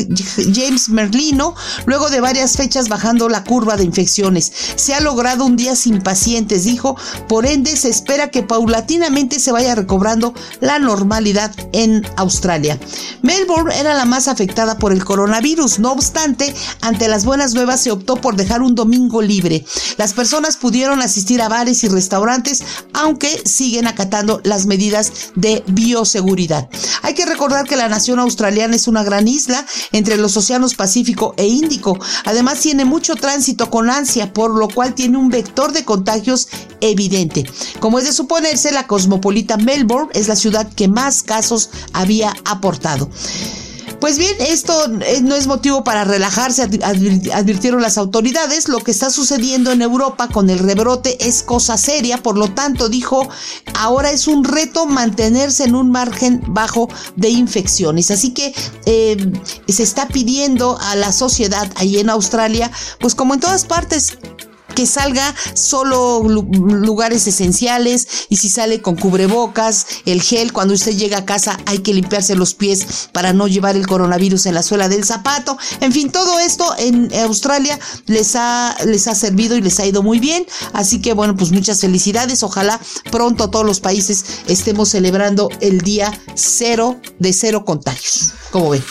James 0.53 0.89
Merlino 0.89 1.55
luego 1.85 2.09
de 2.09 2.21
varias 2.21 2.57
fechas 2.57 2.89
bajando 2.89 3.29
la 3.29 3.43
curva 3.43 3.77
de 3.77 3.83
infecciones. 3.83 4.51
Se 4.75 4.93
ha 4.93 4.99
logrado 4.99 5.45
un 5.45 5.55
día 5.55 5.75
sin 5.75 6.01
pacientes, 6.01 6.63
dijo, 6.63 6.97
por 7.27 7.45
ende 7.45 7.75
se 7.75 7.89
espera 7.89 8.29
que 8.29 8.43
paulatinamente 8.43 9.39
se 9.39 9.51
vaya 9.51 9.75
recobrando 9.75 10.33
la 10.59 10.79
normalidad 10.79 11.51
en 11.73 12.05
Australia. 12.17 12.79
Melbourne 13.21 13.75
era 13.75 13.93
la 13.93 14.05
más 14.05 14.27
afectada 14.27 14.77
por 14.77 14.91
el 14.91 15.03
coronavirus, 15.03 15.79
no 15.79 15.91
obstante, 15.91 16.53
ante 16.81 17.07
las 17.07 17.25
buenas 17.25 17.53
nuevas 17.53 17.81
se 17.81 17.91
optó 17.91 18.15
por 18.15 18.35
dejar 18.35 18.61
un 18.61 18.75
domingo 18.75 19.21
libre. 19.21 19.65
Las 19.97 20.13
personas 20.13 20.57
pudieron 20.57 21.01
asistir 21.01 21.41
a 21.41 21.49
bares 21.49 21.83
y 21.83 21.87
restaurantes, 21.87 22.63
aunque 22.93 23.41
siguen 23.45 23.87
acatando 23.87 24.41
las 24.43 24.65
medidas 24.65 25.31
de 25.35 25.63
bioseguridad. 25.67 26.69
Hay 27.01 27.13
que 27.13 27.25
recordar 27.25 27.65
que 27.65 27.75
la 27.75 27.89
nación 27.89 28.19
australiana 28.19 28.75
es 28.75 28.87
una 28.87 29.03
gran 29.03 29.27
isla 29.27 29.65
entre 29.91 30.17
los 30.17 30.35
océanos 30.37 30.75
Pacífico 30.75 31.33
e 31.37 31.45
Índico. 31.45 31.97
Además 32.25 32.59
tiene 32.59 32.85
mucho 32.85 33.15
tránsito 33.15 33.69
con 33.69 33.89
ansia, 33.89 34.33
por 34.33 34.57
lo 34.57 34.67
cual 34.67 34.95
tiene 34.95 35.17
un 35.17 35.29
vector 35.29 35.71
de 35.71 35.85
contagios 35.85 36.47
evidente. 36.81 37.45
Como 37.79 37.99
es 37.99 38.05
de 38.05 38.13
suponerse, 38.13 38.71
la 38.71 38.87
cosmopolita 38.87 39.57
Melbourne 39.57 40.11
es 40.13 40.27
la 40.27 40.35
ciudad 40.35 40.71
que 40.73 40.87
más 40.87 41.23
casos 41.23 41.69
había 41.93 42.33
aportado. 42.45 43.09
Pues 43.99 44.17
bien, 44.17 44.35
esto 44.39 44.73
eh, 45.01 45.21
no 45.21 45.35
es 45.35 45.47
motivo 45.47 45.83
para 45.83 46.05
relajarse, 46.05 46.63
advirtieron 46.63 47.81
las 47.81 47.97
autoridades. 47.97 48.69
Lo 48.69 48.79
que 48.79 48.91
está 48.91 49.09
sucediendo 49.09 49.71
en 49.71 49.81
Europa 49.81 50.29
con 50.29 50.49
el 50.49 50.59
rebrote 50.59 51.17
es 51.27 51.43
cosa 51.43 51.77
seria, 51.77 52.23
por 52.23 52.37
lo 52.37 52.49
tanto, 52.53 52.87
dijo, 52.87 53.27
ahora 53.75 54.11
es 54.11 54.27
un 54.27 54.45
reto 54.45 54.85
mantenerse 54.85 55.65
en 55.65 55.75
un 55.75 55.91
margen 55.91 56.41
bajo 56.47 56.87
de 57.17 57.29
infecciones. 57.29 58.09
Así 58.09 58.31
que 58.31 58.53
eh, 58.85 59.31
se 59.67 59.83
está 59.83 60.07
pidiendo 60.07 60.77
a 60.79 60.95
la 60.95 61.11
sociedad 61.11 61.69
ahí 61.75 61.99
en 61.99 62.09
Australia, 62.09 62.71
pues 62.99 63.15
como 63.15 63.33
en 63.33 63.41
todas 63.41 63.65
partes, 63.65 64.17
que 64.75 64.85
salga 64.85 65.35
solo 65.53 66.21
lugares 66.23 67.27
esenciales 67.27 68.07
y 68.29 68.37
si 68.37 68.49
sale 68.49 68.81
con 68.81 68.95
cubrebocas, 68.95 69.85
el 70.05 70.21
gel, 70.21 70.53
cuando 70.53 70.73
usted 70.73 70.95
llega 70.95 71.19
a 71.19 71.25
casa 71.25 71.59
hay 71.65 71.79
que 71.79 71.93
limpiarse 71.93 72.35
los 72.35 72.53
pies 72.53 73.09
para 73.11 73.33
no 73.33 73.47
llevar 73.47 73.75
el 73.75 73.87
coronavirus 73.87 74.45
en 74.45 74.55
la 74.55 74.63
suela 74.63 74.89
del 74.89 75.05
zapato. 75.05 75.57
En 75.81 75.91
fin, 75.91 76.11
todo 76.11 76.39
esto 76.39 76.65
en 76.77 77.13
Australia 77.23 77.79
les 78.05 78.35
ha, 78.35 78.75
les 78.85 79.07
ha 79.07 79.15
servido 79.15 79.55
y 79.55 79.61
les 79.61 79.79
ha 79.79 79.85
ido 79.85 80.03
muy 80.03 80.19
bien. 80.19 80.45
Así 80.73 81.01
que 81.01 81.13
bueno, 81.13 81.35
pues 81.35 81.51
muchas 81.51 81.79
felicidades. 81.81 82.43
Ojalá 82.43 82.79
pronto 83.11 83.49
todos 83.49 83.65
los 83.65 83.79
países 83.79 84.23
estemos 84.47 84.89
celebrando 84.89 85.49
el 85.61 85.81
día 85.81 86.11
cero 86.35 86.99
de 87.19 87.33
cero 87.33 87.65
contagios. 87.65 88.33
¿Cómo 88.51 88.71
ven? 88.71 88.83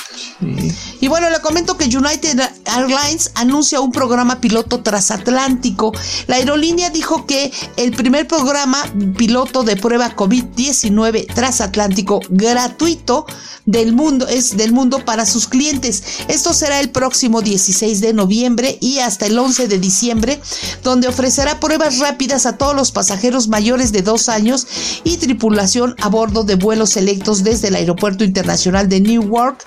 Y 1.00 1.08
bueno, 1.08 1.30
le 1.30 1.40
comento 1.40 1.76
que 1.76 1.84
United 1.84 2.40
Airlines 2.64 3.32
anuncia 3.34 3.80
un 3.80 3.90
programa 3.90 4.40
piloto 4.40 4.82
transatlántico. 4.82 5.77
La 6.26 6.36
aerolínea 6.36 6.90
dijo 6.90 7.26
que 7.26 7.52
el 7.76 7.92
primer 7.92 8.26
programa 8.26 8.84
piloto 9.16 9.62
de 9.62 9.76
prueba 9.76 10.16
COVID-19 10.16 11.32
transatlántico 11.34 12.20
gratuito 12.28 13.26
del 13.64 13.92
mundo 13.92 14.26
es 14.26 14.56
del 14.56 14.72
mundo 14.72 15.04
para 15.04 15.26
sus 15.26 15.46
clientes. 15.46 16.02
Esto 16.28 16.54
será 16.54 16.80
el 16.80 16.90
próximo 16.90 17.42
16 17.42 18.00
de 18.00 18.12
noviembre 18.14 18.78
y 18.80 18.98
hasta 18.98 19.26
el 19.26 19.38
11 19.38 19.68
de 19.68 19.78
diciembre, 19.78 20.40
donde 20.82 21.06
ofrecerá 21.06 21.60
pruebas 21.60 21.98
rápidas 21.98 22.46
a 22.46 22.56
todos 22.56 22.74
los 22.74 22.92
pasajeros 22.92 23.48
mayores 23.48 23.92
de 23.92 24.02
dos 24.02 24.28
años 24.28 24.66
y 25.04 25.18
tripulación 25.18 25.94
a 26.00 26.08
bordo 26.08 26.44
de 26.44 26.54
vuelos 26.54 26.90
selectos 26.90 27.44
desde 27.44 27.68
el 27.68 27.74
Aeropuerto 27.74 28.24
Internacional 28.24 28.88
de 28.88 29.00
Newark. 29.00 29.64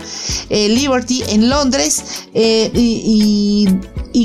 Eh, 0.49 0.67
Liberty 0.69 1.23
en 1.27 1.49
Londres 1.49 2.03
eh, 2.33 2.71
y, 2.73 3.67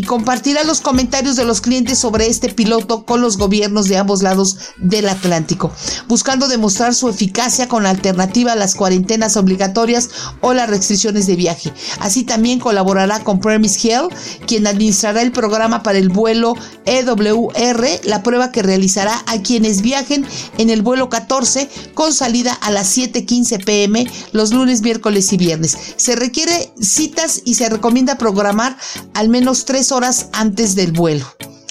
compartirá 0.06 0.62
los 0.62 0.80
comentarios 0.80 1.36
de 1.36 1.44
los 1.44 1.60
clientes 1.66 1.98
sobre 1.98 2.28
este 2.28 2.48
piloto 2.48 3.04
con 3.04 3.20
los 3.20 3.38
gobiernos 3.38 3.88
de 3.88 3.96
ambos 3.96 4.22
lados 4.22 4.56
del 4.76 5.08
Atlántico, 5.08 5.72
buscando 6.06 6.46
demostrar 6.46 6.94
su 6.94 7.08
eficacia 7.08 7.66
con 7.66 7.86
alternativa 7.86 8.52
a 8.52 8.56
las 8.56 8.76
cuarentenas 8.76 9.36
obligatorias 9.36 10.10
o 10.42 10.54
las 10.54 10.70
restricciones 10.70 11.26
de 11.26 11.34
viaje. 11.34 11.72
Así 11.98 12.22
también 12.22 12.60
colaborará 12.60 13.24
con 13.24 13.40
Premise 13.40 13.88
Hill, 13.88 14.08
quien 14.46 14.68
administrará 14.68 15.22
el 15.22 15.32
programa 15.32 15.82
para 15.82 15.98
el 15.98 16.08
vuelo 16.08 16.54
EWR, 16.84 18.00
la 18.04 18.22
prueba 18.22 18.52
que 18.52 18.62
realizará 18.62 19.24
a 19.26 19.42
quienes 19.42 19.82
viajen 19.82 20.24
en 20.58 20.70
el 20.70 20.82
vuelo 20.82 21.08
14 21.08 21.68
con 21.94 22.12
salida 22.12 22.52
a 22.52 22.70
las 22.70 22.96
7:15 22.96 23.64
pm 23.64 24.06
los 24.30 24.52
lunes, 24.52 24.82
miércoles 24.82 25.32
y 25.32 25.36
viernes. 25.36 25.76
Se 25.96 26.14
requiere 26.14 26.72
citas 26.80 27.42
y 27.44 27.54
se 27.54 27.68
recomienda 27.68 28.18
programar 28.18 28.76
al 29.14 29.28
menos 29.28 29.64
tres 29.64 29.90
horas 29.90 30.28
antes 30.32 30.76
del 30.76 30.92
vuelo. 30.92 31.26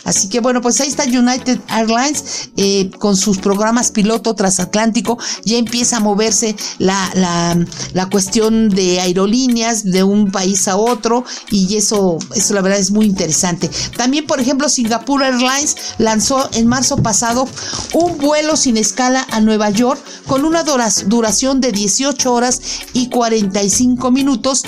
Así 0.05 0.29
que 0.29 0.39
bueno, 0.39 0.61
pues 0.61 0.79
ahí 0.79 0.87
está 0.87 1.03
United 1.03 1.59
Airlines 1.67 2.49
eh, 2.55 2.91
con 2.99 3.17
sus 3.17 3.39
programas 3.39 3.91
piloto 3.91 4.35
transatlántico. 4.35 5.17
Ya 5.43 5.57
empieza 5.57 5.97
a 5.97 5.99
moverse 5.99 6.55
la, 6.77 7.11
la, 7.15 7.57
la, 7.93 8.09
cuestión 8.09 8.69
de 8.69 9.01
aerolíneas 9.01 9.83
de 9.83 10.03
un 10.03 10.31
país 10.31 10.67
a 10.67 10.77
otro 10.77 11.25
y 11.49 11.75
eso, 11.75 12.17
eso 12.35 12.53
la 12.53 12.61
verdad 12.61 12.79
es 12.79 12.91
muy 12.91 13.07
interesante. 13.07 13.69
También, 13.97 14.27
por 14.27 14.39
ejemplo, 14.39 14.69
Singapore 14.69 15.25
Airlines 15.25 15.75
lanzó 15.97 16.49
en 16.53 16.67
marzo 16.67 16.97
pasado 16.97 17.47
un 17.93 18.17
vuelo 18.17 18.55
sin 18.55 18.77
escala 18.77 19.25
a 19.31 19.41
Nueva 19.41 19.71
York 19.71 19.99
con 20.27 20.45
una 20.45 20.63
duración 20.63 21.61
de 21.61 21.71
18 21.71 22.31
horas 22.31 22.61
y 22.93 23.09
45 23.09 24.11
minutos 24.11 24.63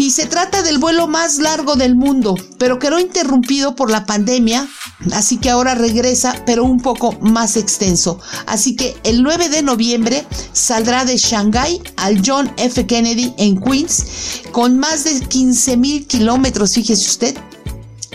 y 0.00 0.12
se 0.12 0.24
trata 0.24 0.62
del 0.62 0.78
vuelo 0.78 1.06
más 1.08 1.36
largo 1.36 1.76
del 1.76 1.94
mundo, 1.94 2.34
pero 2.56 2.78
quedó 2.78 2.98
interrumpido 2.98 3.74
por 3.74 3.90
la 3.90 4.06
pandemia, 4.06 4.66
así 5.12 5.36
que 5.36 5.50
ahora 5.50 5.74
regresa, 5.74 6.42
pero 6.46 6.64
un 6.64 6.80
poco 6.80 7.12
más 7.20 7.58
extenso. 7.58 8.18
Así 8.46 8.76
que 8.76 8.96
el 9.04 9.22
9 9.22 9.50
de 9.50 9.62
noviembre 9.62 10.26
saldrá 10.54 11.04
de 11.04 11.18
Shanghai 11.18 11.82
al 11.96 12.22
John 12.24 12.50
F. 12.56 12.86
Kennedy 12.86 13.34
en 13.36 13.60
Queens 13.60 14.06
con 14.52 14.78
más 14.78 15.04
de 15.04 15.20
15 15.20 15.76
mil 15.76 16.06
kilómetros, 16.06 16.72
fíjese 16.72 17.06
usted, 17.06 17.36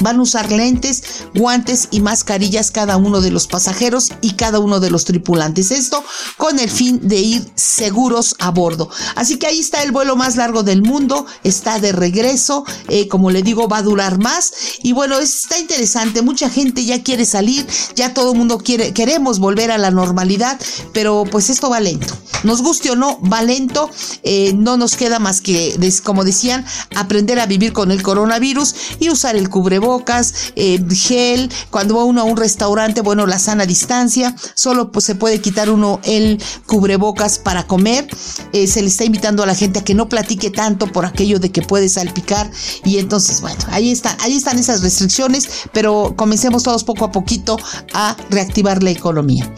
Van 0.02 0.20
a 0.20 0.22
usar 0.22 0.52
lentes, 0.52 1.04
guantes 1.34 1.88
y 1.92 2.02
mascarillas 2.02 2.70
cada 2.72 2.98
uno 2.98 3.22
de 3.22 3.32
los 3.32 3.48
pasajeros 3.48 4.12
y 4.22 4.32
cada 4.34 4.60
uno 4.60 4.82
de 4.82 4.90
los 4.90 5.06
tripulantes. 5.06 5.72
Esto 5.72 6.04
con 6.38 6.60
el 6.60 6.70
fin 6.70 7.00
de 7.08 7.16
ir 7.16 7.52
seguros 7.56 8.36
a 8.40 8.52
bordo. 8.52 8.90
Así 9.16 9.38
que 9.38 9.48
ahí 9.48 9.60
está 9.60 9.84
el 9.84 9.92
vuelo 9.92 10.18
más 10.18 10.36
largo 10.36 10.64
del 10.64 10.82
mundo. 10.82 11.26
Está 11.44 11.80
de 11.80 11.94
regreso. 11.94 12.66
Eh, 12.90 13.08
como 13.08 13.32
le 13.32 13.42
digo, 13.42 13.70
va 13.70 13.78
a 13.78 13.84
durar 13.84 14.20
más. 14.20 14.52
Y 14.84 14.92
bueno, 14.92 15.18
está 15.20 15.58
interesante. 15.58 16.22
Mucha 16.22 16.50
gente 16.50 16.84
ya 16.84 17.02
quiere 17.02 17.26
salir. 17.26 17.66
Ya 17.96 18.14
todo 18.14 18.34
el 18.34 18.38
mundo 18.38 18.58
quiere, 18.58 18.94
queremos 18.94 19.40
volver 19.40 19.72
a 19.72 19.78
la 19.78 19.92
normalidad. 19.92 20.60
Pero 20.92 21.24
pues 21.32 21.50
esto 21.50 21.70
va 21.70 21.80
lento. 21.80 22.14
Nos 22.44 22.62
guste 22.62 22.92
o 22.92 22.96
no, 22.98 23.20
va 23.22 23.42
lento. 23.44 23.90
Eh, 24.24 24.54
no 24.56 24.76
nos 24.76 24.98
queda 24.98 25.20
más 25.20 25.40
que, 25.40 25.78
como 26.04 26.26
decían, 26.26 26.66
aprender 26.96 27.40
a 27.40 27.46
vivir 27.46 27.72
con 27.72 27.92
el 27.92 28.04
coronavirus 28.04 28.76
y 29.00 29.10
usar 29.10 29.38
el 29.38 29.50
cubrebocas 29.50 29.86
bocas, 29.96 30.52
eh, 30.56 30.84
gel, 30.94 31.50
cuando 31.70 31.96
va 31.96 32.04
uno 32.04 32.22
a 32.22 32.24
un 32.26 32.36
restaurante, 32.36 33.00
bueno, 33.02 33.26
la 33.26 33.40
sana 33.40 33.66
distancia, 33.66 34.36
solo 34.54 34.92
pues, 34.92 35.06
se 35.06 35.16
puede 35.16 35.40
quitar 35.40 35.70
uno 35.70 36.02
el 36.04 36.42
cubrebocas 36.66 37.40
para 37.40 37.66
comer, 37.66 38.08
eh, 38.52 38.68
se 38.68 38.82
le 38.82 38.90
está 38.90 39.06
invitando 39.06 39.42
a 39.42 39.46
la 39.46 39.56
gente 39.56 39.80
a 39.80 39.84
que 39.84 39.94
no 39.94 40.10
platique 40.10 40.50
tanto 40.50 40.88
por 40.88 41.06
aquello 41.06 41.40
de 41.40 41.52
que 41.52 41.62
puede 41.62 41.88
salpicar 41.88 42.52
y 42.84 42.98
entonces, 42.98 43.40
bueno, 43.40 43.60
ahí, 43.70 43.90
está, 43.92 44.18
ahí 44.20 44.36
están 44.36 44.60
esas 44.60 44.82
restricciones, 44.82 45.48
pero 45.72 46.14
comencemos 46.18 46.64
todos 46.64 46.84
poco 46.84 47.06
a 47.06 47.12
poquito 47.12 47.58
a 47.94 48.18
reactivar 48.30 48.84
la 48.84 48.92
economía. 48.92 49.50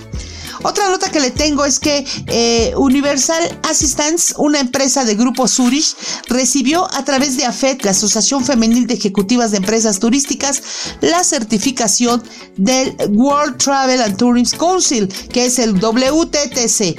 Otra 0.64 0.90
nota 0.90 1.10
que 1.10 1.20
le 1.20 1.32
tengo 1.32 1.66
es 1.66 1.80
que 1.80 2.06
eh, 2.28 2.74
Universal 2.76 3.60
Assistance, 3.64 4.34
una 4.38 4.60
empresa 4.60 5.06
de 5.06 5.16
grupo 5.16 5.48
Zurich, 5.48 5.96
recibió 6.28 6.92
a 6.94 7.04
través 7.04 7.38
de 7.38 7.46
AFET, 7.46 7.84
la 7.84 7.92
Asociación 7.92 8.44
Femenil 8.44 8.88
de 8.88 8.96
Ejecutivas 8.96 9.52
de 9.52 9.58
Empresas 9.58 10.00
Turísticas, 10.00 10.62
la 11.02 11.24
certificación 11.24 12.24
del 12.58 12.96
World 13.10 13.58
Travel 13.58 14.02
and 14.02 14.18
Tourism 14.18 14.58
Council, 14.58 15.08
que 15.32 15.46
es 15.46 15.60
el 15.60 15.74
WTTC. 15.74 16.96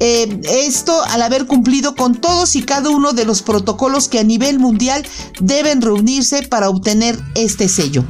Eh, 0.00 0.40
esto 0.66 1.02
al 1.04 1.22
haber 1.22 1.46
cumplido 1.46 1.94
con 1.94 2.14
todos 2.14 2.56
y 2.56 2.62
cada 2.62 2.90
uno 2.90 3.12
de 3.12 3.24
los 3.24 3.42
protocolos 3.42 4.08
que 4.08 4.18
a 4.18 4.24
nivel 4.24 4.58
mundial 4.58 5.06
deben 5.40 5.82
reunirse 5.82 6.42
para 6.42 6.70
obtener 6.70 7.18
este 7.34 7.68
sello. 7.68 8.04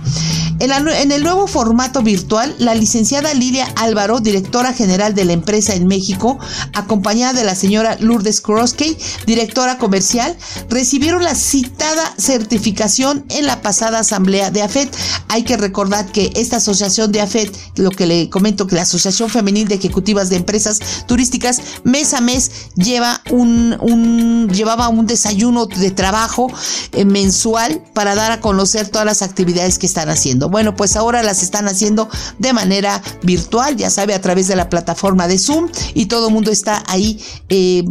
En, 0.59 0.71
en 0.71 1.11
el 1.11 1.25
nuevo 1.25 1.49
formato 1.49 2.03
virtual, 2.03 2.55
la 2.59 2.75
licenciada 2.75 3.35
Lidia 3.35 3.67
Álvaro, 3.77 4.21
directora 4.21 4.73
general 4.73 4.92
general 4.93 5.15
de 5.15 5.25
la 5.25 5.33
empresa 5.33 5.75
en 5.75 5.87
México, 5.87 6.39
acompañada 6.75 7.33
de 7.33 7.45
la 7.45 7.55
señora 7.55 7.97
Lourdes 7.99 8.43
Kroskey, 8.43 8.95
directora 9.25 9.79
comercial, 9.79 10.37
recibieron 10.69 11.25
la 11.25 11.35
citada 11.35 12.15
certificación 12.19 13.25
en 13.31 13.47
la 13.47 13.63
pasada 13.63 14.01
asamblea 14.01 14.51
de 14.51 14.61
AFET. 14.61 14.95
Hay 15.29 15.45
que 15.45 15.57
recordar 15.57 16.13
que 16.13 16.31
esta 16.37 16.59
asociación 16.59 17.11
de 17.11 17.23
AFET, 17.23 17.57
lo 17.77 17.89
que 17.91 18.07
le 18.07 18.29
comento 18.29 18.67
que 18.67 18.75
la 18.75 18.83
Asociación 18.83 19.31
Femenil 19.31 19.67
de 19.67 19.77
Ejecutivas 19.77 20.29
de 20.29 20.37
Empresas 20.37 20.79
Turísticas, 21.07 21.63
mes 21.85 22.13
a 22.13 22.21
mes 22.21 22.51
lleva 22.75 23.23
un, 23.31 24.51
llevaba 24.53 24.89
un 24.89 25.07
desayuno 25.07 25.65
de 25.65 25.91
trabajo 25.91 26.53
eh, 26.93 27.07
mensual 27.07 27.83
para 27.95 28.15
dar 28.15 28.31
a 28.31 28.41
conocer 28.41 28.89
todas 28.89 29.07
las 29.07 29.23
actividades 29.23 29.79
que 29.79 29.87
están 29.87 30.11
haciendo. 30.11 30.51
Bueno, 30.51 30.77
pues 30.77 30.97
ahora 30.97 31.23
las 31.23 31.43
están 31.43 31.67
haciendo 31.67 32.11
de 32.39 32.53
manera 32.53 33.03
virtual, 33.23 33.77
ya 33.77 33.89
sabe, 33.89 34.13
a 34.13 34.21
través 34.21 34.49
de 34.49 34.57
la 34.57 34.69
plataforma 34.69 34.82
de 34.85 35.39
Zoom 35.39 35.69
y 35.95 36.07
todo 36.07 36.29
el 36.29 36.35
mundo 36.35 36.51
está 36.51 36.83
ahí 36.87 37.21
eh, 37.49 37.85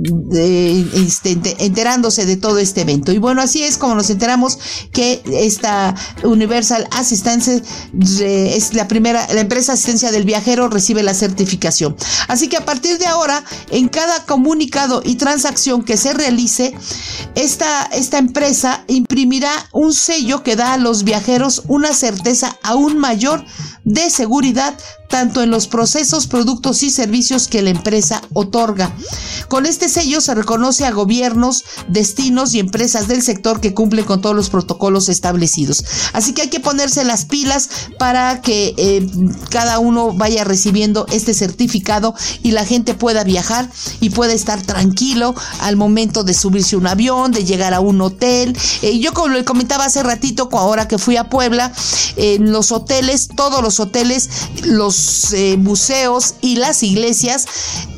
este, 0.96 1.38
enterándose 1.60 2.26
de 2.26 2.38
todo 2.38 2.58
este 2.58 2.82
evento. 2.82 3.12
Y 3.12 3.18
bueno, 3.18 3.42
así 3.42 3.64
es 3.64 3.78
como 3.78 3.96
nos 3.96 4.10
enteramos 4.10 4.58
que 4.92 5.22
esta 5.26 5.96
Universal 6.24 6.88
Assistance 6.92 7.62
es 8.00 8.74
la 8.74 8.88
primera, 8.88 9.28
la 9.34 9.42
empresa 9.42 9.74
asistencia 9.74 10.12
del 10.12 10.26
viajero 10.26 10.70
recibe 10.70 11.04
la 11.04 11.14
certificación. 11.14 11.96
Así 12.28 12.48
que 12.48 12.58
a 12.58 12.66
partir 12.66 12.98
de 12.98 13.06
ahora, 13.06 13.44
en 13.70 13.88
cada 13.88 14.26
comunicado 14.26 15.02
y 15.04 15.16
transacción 15.16 15.84
que 15.84 15.98
se 15.98 16.14
realice, 16.14 16.74
esta, 17.36 17.86
esta 17.94 18.18
empresa 18.18 18.84
imprimirá 18.88 19.52
un 19.72 19.94
sello 19.94 20.44
que 20.44 20.56
da 20.56 20.74
a 20.74 20.78
los 20.78 21.04
viajeros 21.04 21.64
una 21.68 21.94
certeza 21.94 22.58
aún 22.64 22.98
mayor 22.98 23.44
de 23.84 24.10
seguridad 24.10 24.78
tanto 25.12 25.44
en 25.44 25.52
los 25.52 25.68
procesos, 25.68 26.26
productos 26.26 26.82
y 26.82 26.90
servicios 26.90 27.48
que 27.48 27.62
la 27.62 27.70
empresa 27.70 28.24
otorga. 28.34 28.92
Con 29.50 29.66
este 29.66 29.90
sello 29.90 30.22
se 30.22 30.34
reconoce 30.34 30.86
a 30.86 30.92
gobiernos, 30.92 31.66
destinos 31.90 32.54
y 32.54 32.60
empresas 32.60 33.08
del 33.08 33.22
sector 33.22 33.60
que 33.60 33.74
cumplen 33.74 34.06
con 34.06 34.22
todos 34.22 34.36
los 34.36 34.50
protocolos 34.50 35.10
establecidos. 35.10 35.84
Así 36.14 36.34
que 36.34 36.44
hay 36.44 36.50
que 36.50 36.62
ponerse 36.62 37.04
las 37.04 37.26
pilas 37.26 37.70
para 38.00 38.42
que 38.42 38.74
eh, 38.78 39.06
cada 39.50 39.80
uno 39.80 40.14
vaya 40.14 40.46
recibiendo 40.46 41.06
este 41.12 41.34
certificado 41.34 42.16
y 42.42 42.52
la 42.52 42.66
gente 42.66 42.94
pueda 42.94 43.26
viajar 43.26 43.70
y 44.00 44.12
pueda 44.12 44.32
estar 44.32 44.62
tranquilo 44.62 45.36
al 45.60 45.76
momento 45.76 46.24
de 46.24 46.34
subirse 46.34 46.78
un 46.78 46.88
avión, 46.88 47.34
de 47.34 47.44
llegar 47.44 47.74
a 47.74 47.82
un 47.82 48.00
hotel. 48.02 48.58
Eh, 48.82 49.00
yo 49.00 49.12
como 49.14 49.28
le 49.28 49.44
comentaba 49.44 49.86
hace 49.86 50.02
ratito, 50.04 50.48
ahora 50.54 50.88
que 50.88 50.98
fui 50.98 51.18
a 51.18 51.30
Puebla, 51.30 51.74
en 52.16 52.54
los 52.54 52.72
hoteles, 52.72 53.28
todos 53.36 53.62
los 53.62 53.82
hoteles, 53.82 54.30
los 54.64 55.01
eh, 55.34 55.58
museos 55.58 56.36
y 56.42 56.56
las 56.56 56.84
iglesias, 56.84 57.46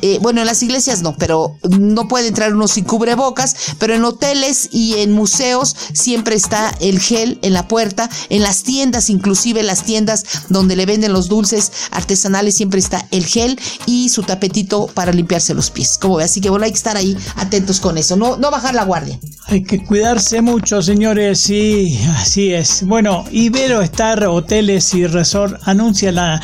eh, 0.02 0.18
bueno, 0.20 0.40
en 0.40 0.46
las 0.46 0.62
iglesias 0.62 1.02
no, 1.02 1.16
pero 1.16 1.56
no 1.68 2.08
puede 2.08 2.28
entrar 2.28 2.54
uno 2.54 2.68
sin 2.68 2.84
cubrebocas, 2.84 3.54
pero 3.78 3.94
en 3.94 4.04
hoteles 4.04 4.68
y 4.72 4.94
en 4.98 5.12
museos 5.12 5.76
siempre 5.92 6.34
está 6.34 6.74
el 6.80 7.00
gel 7.00 7.38
en 7.42 7.52
la 7.52 7.68
puerta, 7.68 8.08
en 8.28 8.42
las 8.42 8.62
tiendas, 8.62 9.10
inclusive 9.10 9.62
las 9.62 9.84
tiendas 9.84 10.24
donde 10.48 10.76
le 10.76 10.86
venden 10.86 11.12
los 11.12 11.28
dulces 11.28 11.72
artesanales, 11.90 12.54
siempre 12.54 12.80
está 12.80 13.06
el 13.10 13.26
gel 13.26 13.58
y 13.86 14.08
su 14.08 14.22
tapetito 14.22 14.86
para 14.86 15.12
limpiarse 15.12 15.54
los 15.54 15.70
pies. 15.70 15.98
Como 15.98 16.16
ve, 16.16 16.24
así 16.24 16.40
que 16.40 16.50
bueno, 16.50 16.64
hay 16.64 16.72
que 16.72 16.78
estar 16.78 16.96
ahí 16.96 17.16
atentos 17.36 17.80
con 17.80 17.98
eso, 17.98 18.16
no, 18.16 18.36
no 18.36 18.50
bajar 18.50 18.74
la 18.74 18.84
guardia. 18.84 19.18
Hay 19.46 19.62
que 19.62 19.84
cuidarse 19.84 20.40
mucho, 20.40 20.80
señores, 20.82 21.40
sí, 21.40 21.98
así 22.16 22.52
es. 22.52 22.82
Bueno, 22.86 23.24
Ibero 23.30 23.82
Star 23.82 24.24
Hoteles 24.24 24.94
y 24.94 25.06
Resort 25.06 25.60
anuncia 25.64 26.12
la 26.12 26.40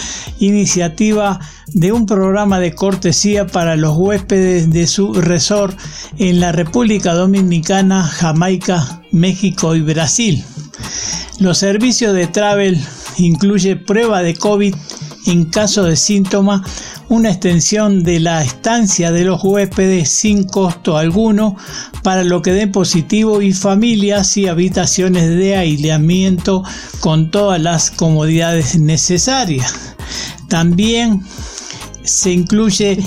iniciativa 0.50 1.40
de 1.68 1.92
un 1.92 2.06
programa 2.06 2.60
de 2.60 2.74
cortesía 2.74 3.46
para 3.46 3.76
los 3.76 3.96
huéspedes 3.96 4.70
de 4.70 4.86
su 4.86 5.14
resort 5.14 5.78
en 6.18 6.40
la 6.40 6.52
República 6.52 7.14
Dominicana, 7.14 8.04
Jamaica, 8.04 9.02
México 9.10 9.74
y 9.74 9.80
Brasil. 9.80 10.44
Los 11.38 11.58
servicios 11.58 12.14
de 12.14 12.26
travel 12.26 12.78
incluye 13.16 13.76
prueba 13.76 14.22
de 14.22 14.34
COVID 14.34 14.74
en 15.26 15.44
caso 15.46 15.84
de 15.84 15.96
síntoma, 15.96 16.64
una 17.08 17.30
extensión 17.30 18.02
de 18.02 18.20
la 18.20 18.42
estancia 18.42 19.10
de 19.10 19.24
los 19.24 19.42
huéspedes 19.42 20.08
sin 20.08 20.44
costo 20.44 20.96
alguno 20.96 21.56
para 22.02 22.24
lo 22.24 22.40
que 22.42 22.52
den 22.52 22.72
positivo 22.72 23.42
y 23.42 23.52
familias 23.52 24.36
y 24.36 24.48
habitaciones 24.48 25.28
de 25.28 25.56
aislamiento 25.56 26.62
con 27.00 27.30
todas 27.30 27.60
las 27.60 27.90
comodidades 27.90 28.78
necesarias. 28.78 29.96
También 30.50 31.22
se 32.02 32.32
incluye 32.32 32.98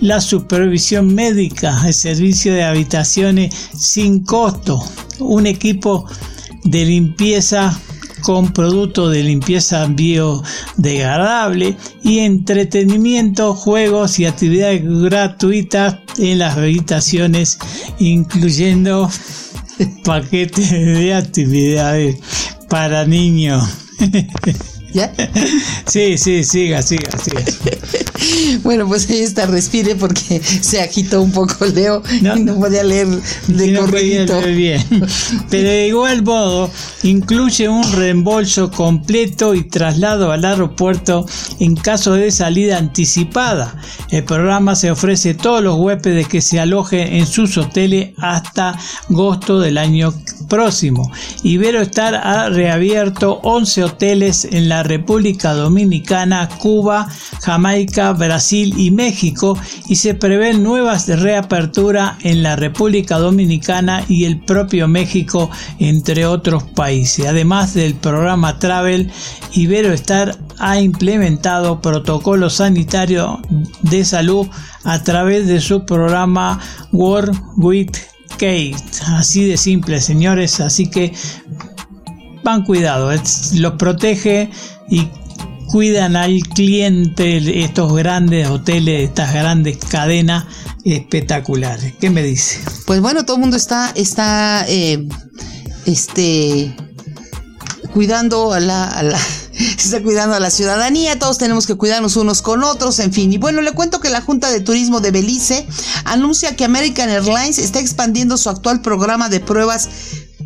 la 0.00 0.20
supervisión 0.20 1.14
médica, 1.14 1.82
el 1.86 1.94
servicio 1.94 2.52
de 2.52 2.62
habitaciones 2.62 3.54
sin 3.74 4.22
costo, 4.22 4.84
un 5.18 5.46
equipo 5.46 6.06
de 6.64 6.84
limpieza 6.84 7.80
con 8.20 8.52
productos 8.52 9.12
de 9.12 9.22
limpieza 9.22 9.86
biodegradable 9.86 11.74
y 12.02 12.18
entretenimiento, 12.18 13.54
juegos 13.54 14.18
y 14.18 14.26
actividades 14.26 14.82
gratuitas 14.84 15.96
en 16.18 16.40
las 16.40 16.58
habitaciones, 16.58 17.58
incluyendo 17.98 19.10
paquetes 20.04 20.70
de 20.70 21.14
actividades 21.14 22.18
para 22.68 23.06
niños. 23.06 23.64
¿Ya? 24.92 25.12
Sí, 25.86 26.18
sí, 26.18 26.44
siga, 26.44 26.82
siga, 26.82 27.10
siga. 27.18 27.42
Bueno, 28.62 28.86
pues 28.86 29.08
ahí 29.08 29.20
está, 29.20 29.46
respire 29.46 29.94
porque 29.94 30.40
se 30.40 30.80
agitó 30.80 31.22
un 31.22 31.32
poco 31.32 31.64
Leo 31.66 32.02
no, 32.20 32.36
y 32.36 32.44
no 32.44 32.56
podía 32.56 32.82
leer 32.82 33.08
de 33.48 33.68
no 33.68 33.86
bien. 33.86 34.86
Pero 35.48 35.68
de 35.68 35.88
igual 35.88 36.22
modo, 36.22 36.70
incluye 37.02 37.68
un 37.68 37.90
reembolso 37.92 38.70
completo 38.70 39.54
y 39.54 39.64
traslado 39.64 40.32
al 40.32 40.44
aeropuerto 40.44 41.26
en 41.58 41.76
caso 41.76 42.12
de 42.12 42.30
salida 42.30 42.78
anticipada. 42.78 43.74
El 44.10 44.24
programa 44.24 44.76
se 44.76 44.90
ofrece 44.90 45.30
a 45.30 45.36
todos 45.36 45.62
los 45.62 45.76
huéspedes 45.76 46.28
que 46.28 46.40
se 46.40 46.60
alojen 46.60 47.14
en 47.14 47.26
sus 47.26 47.56
hoteles 47.56 48.10
hasta 48.18 48.78
agosto 49.08 49.60
del 49.60 49.78
año 49.78 50.12
próximo. 50.48 51.10
Ibero 51.42 51.80
Star 51.82 52.14
ha 52.14 52.48
reabierto 52.48 53.40
11 53.42 53.84
hoteles 53.84 54.44
en 54.44 54.68
la 54.68 54.79
República 54.82 55.52
Dominicana, 55.54 56.48
Cuba, 56.58 57.08
Jamaica, 57.42 58.12
Brasil 58.12 58.74
y 58.76 58.90
México 58.90 59.58
y 59.88 59.96
se 59.96 60.14
prevén 60.14 60.62
nuevas 60.62 61.08
reapertura 61.08 62.18
en 62.22 62.42
la 62.42 62.56
República 62.56 63.18
Dominicana 63.18 64.04
y 64.08 64.24
el 64.24 64.40
propio 64.40 64.88
México, 64.88 65.50
entre 65.78 66.26
otros 66.26 66.62
países. 66.62 67.26
Además 67.26 67.74
del 67.74 67.94
programa 67.94 68.58
Travel, 68.58 69.10
Iberoestar 69.52 70.38
ha 70.58 70.80
implementado 70.80 71.80
protocolos 71.80 72.54
sanitarios 72.54 73.38
de 73.82 74.04
salud 74.04 74.46
a 74.84 75.02
través 75.02 75.46
de 75.46 75.60
su 75.60 75.84
programa 75.84 76.60
World 76.92 77.38
with 77.56 77.92
Kate. 78.32 78.76
Así 79.06 79.44
de 79.44 79.56
simple, 79.56 80.00
señores. 80.00 80.60
Así 80.60 80.90
que 80.90 81.12
van 82.50 82.64
cuidado, 82.64 83.10
los 83.54 83.72
protege 83.74 84.50
y 84.88 85.08
cuidan 85.70 86.16
al 86.16 86.40
cliente 86.40 87.62
estos 87.64 87.94
grandes 87.94 88.48
hoteles, 88.48 89.08
estas 89.08 89.32
grandes 89.32 89.78
cadenas 89.78 90.46
espectaculares. 90.84 91.94
¿Qué 92.00 92.10
me 92.10 92.22
dice? 92.22 92.60
Pues 92.86 93.00
bueno, 93.00 93.24
todo 93.24 93.36
el 93.36 93.40
mundo 93.42 93.56
está, 93.56 93.92
está 93.94 94.64
eh, 94.68 95.06
este, 95.86 96.74
cuidando 97.94 98.52
a 98.52 98.58
la, 98.58 98.84
a 98.84 99.02
la 99.04 99.18
está 99.58 100.02
cuidando 100.02 100.34
a 100.34 100.40
la 100.40 100.50
ciudadanía, 100.50 101.18
todos 101.20 101.38
tenemos 101.38 101.68
que 101.68 101.76
cuidarnos 101.76 102.16
unos 102.16 102.42
con 102.42 102.64
otros, 102.64 102.98
en 102.98 103.12
fin. 103.12 103.32
Y 103.32 103.38
bueno, 103.38 103.62
le 103.62 103.70
cuento 103.72 104.00
que 104.00 104.10
la 104.10 104.22
Junta 104.22 104.50
de 104.50 104.60
Turismo 104.60 105.00
de 105.00 105.12
Belice 105.12 105.68
anuncia 106.04 106.56
que 106.56 106.64
American 106.64 107.10
Airlines 107.10 107.58
está 107.58 107.78
expandiendo 107.78 108.36
su 108.36 108.50
actual 108.50 108.80
programa 108.80 109.28
de 109.28 109.38
pruebas 109.38 109.88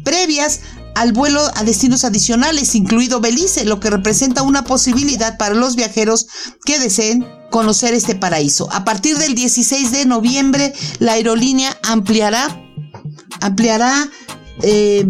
previas 0.04 0.60
al 0.94 1.12
vuelo 1.12 1.40
a 1.54 1.64
destinos 1.64 2.04
adicionales, 2.04 2.74
incluido 2.74 3.20
Belice, 3.20 3.64
lo 3.64 3.80
que 3.80 3.90
representa 3.90 4.42
una 4.42 4.64
posibilidad 4.64 5.36
para 5.38 5.54
los 5.54 5.76
viajeros 5.76 6.26
que 6.64 6.78
deseen 6.78 7.26
conocer 7.50 7.94
este 7.94 8.14
paraíso. 8.14 8.68
A 8.72 8.84
partir 8.84 9.18
del 9.18 9.34
16 9.34 9.92
de 9.92 10.06
noviembre, 10.06 10.72
la 10.98 11.12
aerolínea 11.12 11.76
ampliará, 11.82 12.60
ampliará 13.40 14.08
eh, 14.62 15.06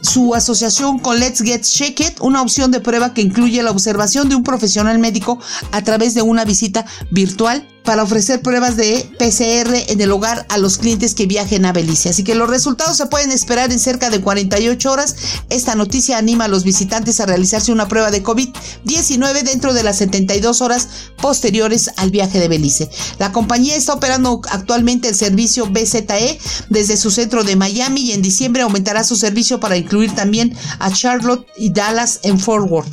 su 0.00 0.34
asociación 0.34 0.98
con 0.98 1.18
Let's 1.18 1.42
Get 1.42 1.62
Checked, 1.62 2.20
una 2.20 2.42
opción 2.42 2.70
de 2.70 2.80
prueba 2.80 3.14
que 3.14 3.22
incluye 3.22 3.62
la 3.62 3.70
observación 3.70 4.28
de 4.28 4.36
un 4.36 4.44
profesional 4.44 4.98
médico 4.98 5.38
a 5.72 5.82
través 5.82 6.14
de 6.14 6.22
una 6.22 6.44
visita 6.44 6.86
virtual 7.10 7.66
para 7.84 8.02
ofrecer 8.02 8.42
pruebas 8.42 8.76
de 8.76 9.10
PCR 9.18 9.74
en 9.88 10.00
el 10.00 10.12
hogar 10.12 10.46
a 10.50 10.58
los 10.58 10.78
clientes 10.78 11.14
que 11.14 11.26
viajen 11.26 11.64
a 11.64 11.72
Belice. 11.72 12.10
Así 12.10 12.22
que 12.22 12.34
los 12.34 12.48
resultados 12.48 12.96
se 12.96 13.06
pueden 13.06 13.32
esperar 13.32 13.72
en 13.72 13.78
cerca 13.78 14.10
de 14.10 14.20
48 14.20 14.92
horas. 14.92 15.16
Esta 15.48 15.74
noticia 15.74 16.18
anima 16.18 16.44
a 16.44 16.48
los 16.48 16.62
visitantes 16.62 17.20
a 17.20 17.26
realizarse 17.26 17.72
una 17.72 17.88
prueba 17.88 18.10
de 18.10 18.22
COVID-19 18.22 19.42
dentro 19.42 19.72
de 19.72 19.82
las 19.82 19.96
72 19.96 20.60
horas 20.60 20.88
posteriores 21.20 21.90
al 21.96 22.10
viaje 22.10 22.38
de 22.38 22.48
Belice. 22.48 22.90
La 23.18 23.32
compañía 23.32 23.76
está 23.76 23.94
operando 23.94 24.40
actualmente 24.50 25.08
el 25.08 25.14
servicio 25.14 25.66
BZE 25.66 26.38
desde 26.68 26.96
su 26.96 27.10
centro 27.10 27.44
de 27.44 27.56
Miami 27.56 28.02
y 28.02 28.12
en 28.12 28.22
diciembre 28.22 28.62
aumentará 28.62 29.04
su 29.04 29.16
servicio 29.16 29.58
para 29.58 29.76
incluir 29.76 29.89
también 30.14 30.56
a 30.78 30.90
Charlotte 30.90 31.46
y 31.56 31.72
Dallas 31.72 32.20
en 32.22 32.38
Fort 32.38 32.70
Worth. 32.70 32.92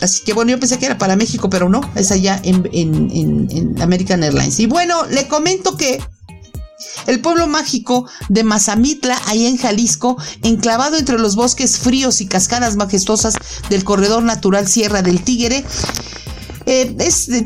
Así 0.00 0.22
que 0.24 0.32
bueno, 0.32 0.50
yo 0.50 0.60
pensé 0.60 0.78
que 0.78 0.86
era 0.86 0.98
para 0.98 1.16
México, 1.16 1.50
pero 1.50 1.68
no, 1.68 1.80
es 1.94 2.10
allá 2.10 2.40
en, 2.42 2.68
en, 2.72 3.80
American 3.80 4.22
Airlines. 4.22 4.58
Y 4.58 4.66
bueno, 4.66 5.04
le 5.06 5.28
comento 5.28 5.76
que 5.76 6.02
el 7.06 7.20
pueblo 7.20 7.46
mágico 7.46 8.08
de 8.28 8.42
Mazamitla, 8.42 9.20
ahí 9.26 9.46
en 9.46 9.58
Jalisco, 9.58 10.16
enclavado 10.42 10.96
entre 10.96 11.18
los 11.18 11.36
bosques 11.36 11.78
fríos 11.78 12.20
y 12.20 12.26
cascadas 12.26 12.76
majestuosas 12.76 13.34
del 13.68 13.84
corredor 13.84 14.22
natural 14.22 14.66
Sierra 14.66 15.02
del 15.02 15.22
Tigre, 15.22 15.64
eh, 16.66 16.94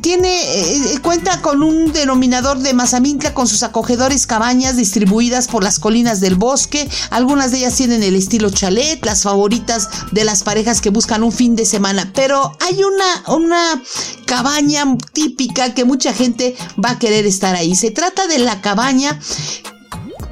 tiene, 0.01 0.29
eh, 0.43 0.99
cuenta 1.03 1.41
con 1.41 1.63
un 1.63 1.93
denominador 1.93 2.59
de 2.59 2.75
Mazamintla 2.75 3.35
con 3.35 3.47
sus 3.47 3.63
acogedores 3.63 4.27
cabañas 4.27 4.77
distribuidas 4.77 5.49
por 5.49 5.63
las 5.63 5.79
colinas 5.79 6.21
del 6.21 6.35
bosque. 6.35 6.89
Algunas 7.11 7.51
de 7.51 7.59
ellas 7.59 7.77
tienen 7.77 8.03
el 8.03 8.17
estilo 8.17 8.51
chalet, 8.51 9.05
las 9.05 9.23
favoritas 9.23 9.89
de 10.13 10.25
las 10.25 10.43
parejas 10.43 10.81
que 10.81 10.91
buscan 10.91 11.23
un 11.23 11.33
fin 11.33 11.57
de 11.57 11.65
semana. 11.65 12.11
Pero 12.15 12.57
hay 12.61 12.83
una, 12.83 13.37
una 13.37 13.83
cabaña 14.27 14.85
típica 15.13 15.75
que 15.75 15.85
mucha 15.85 16.13
gente 16.13 16.57
va 16.83 16.91
a 16.91 16.99
querer 16.99 17.27
estar 17.27 17.55
ahí. 17.55 17.75
Se 17.75 17.91
trata 17.91 18.27
de 18.27 18.39
la 18.39 18.61
cabaña 18.61 19.19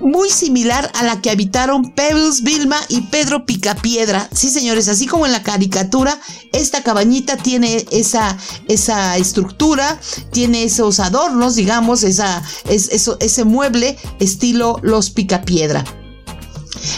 muy 0.02 0.28
similar 0.30 0.90
a 0.94 1.04
la 1.04 1.20
que 1.20 1.30
habitaron 1.30 1.92
Pebbles, 1.92 2.42
Vilma 2.42 2.76
y 2.88 3.02
Pedro 3.02 3.46
Picapiedra. 3.46 4.28
Sí, 4.32 4.50
señores, 4.50 4.88
así 4.88 5.06
como 5.06 5.26
en 5.26 5.32
la 5.32 5.42
caricatura, 5.42 6.18
esta 6.52 6.82
cabañita 6.82 7.36
tiene 7.36 7.86
esa, 7.90 8.36
esa 8.68 9.16
estructura, 9.16 9.98
tiene 10.32 10.64
esos 10.64 11.00
adornos, 11.00 11.54
digamos, 11.54 12.02
esa, 12.02 12.42
es, 12.68 12.90
ese 13.20 13.44
mueble 13.44 13.96
estilo 14.18 14.78
Los 14.82 15.10
Picapiedra. 15.10 16.01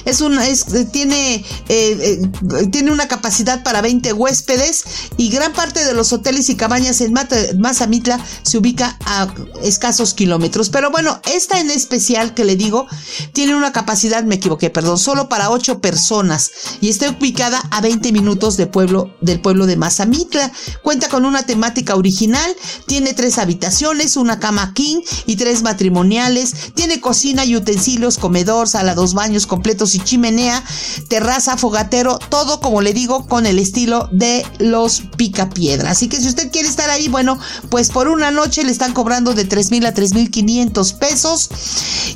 Es 0.04 0.20
una, 0.20 0.46
es, 0.46 0.66
tiene, 0.92 1.36
eh, 1.36 1.44
eh, 1.68 2.66
tiene 2.70 2.92
una 2.92 3.08
capacidad 3.08 3.62
para 3.62 3.80
20 3.80 4.12
huéspedes 4.12 4.84
y 5.16 5.30
gran 5.30 5.52
parte 5.52 5.84
de 5.84 5.94
los 5.94 6.12
hoteles 6.12 6.48
y 6.48 6.56
cabañas 6.56 7.00
en 7.00 7.12
Mazamitla 7.58 8.18
se 8.42 8.58
ubica 8.58 8.98
a 9.06 9.32
escasos 9.62 10.14
kilómetros. 10.14 10.70
Pero 10.70 10.90
bueno, 10.90 11.20
esta 11.32 11.60
en 11.60 11.70
especial 11.70 12.34
que 12.34 12.44
le 12.44 12.56
digo 12.56 12.86
tiene 13.32 13.54
una 13.54 13.72
capacidad, 13.72 14.22
me 14.24 14.36
equivoqué, 14.36 14.70
perdón, 14.70 14.98
solo 14.98 15.28
para 15.28 15.50
8 15.50 15.80
personas 15.80 16.50
y 16.80 16.88
está 16.88 17.10
ubicada 17.10 17.62
a 17.70 17.80
20 17.80 18.12
minutos 18.12 18.56
de 18.56 18.66
pueblo, 18.66 19.14
del 19.20 19.40
pueblo 19.40 19.66
de 19.66 19.76
Mazamitla. 19.76 20.52
Cuenta 20.82 21.08
con 21.08 21.24
una 21.24 21.44
temática 21.44 21.94
original, 21.94 22.50
tiene 22.86 23.14
tres 23.14 23.38
habitaciones, 23.38 24.16
una 24.16 24.40
cama 24.40 24.72
king 24.74 25.00
y 25.26 25.36
tres 25.36 25.62
matrimoniales, 25.62 26.54
tiene 26.74 27.00
cocina 27.00 27.44
y 27.44 27.56
utensilios, 27.56 28.18
comedor, 28.18 28.68
sala, 28.68 28.94
dos 28.94 29.14
baños 29.14 29.46
completos 29.46 29.73
y 29.94 29.98
chimenea, 29.98 30.62
terraza, 31.08 31.56
fogatero, 31.56 32.18
todo 32.18 32.60
como 32.60 32.80
le 32.80 32.92
digo 32.92 33.26
con 33.26 33.46
el 33.46 33.58
estilo 33.58 34.08
de 34.12 34.46
los 34.58 35.02
picapiedra. 35.16 35.90
Así 35.90 36.08
que 36.08 36.20
si 36.20 36.28
usted 36.28 36.50
quiere 36.50 36.68
estar 36.68 36.90
ahí, 36.90 37.08
bueno, 37.08 37.38
pues 37.70 37.90
por 37.90 38.08
una 38.08 38.30
noche 38.30 38.64
le 38.64 38.70
están 38.70 38.92
cobrando 38.92 39.34
de 39.34 39.44
3 39.44 39.70
mil 39.70 39.86
a 39.86 39.92
3 39.92 40.14
mil 40.14 40.30
500 40.30 40.92
pesos 40.94 41.50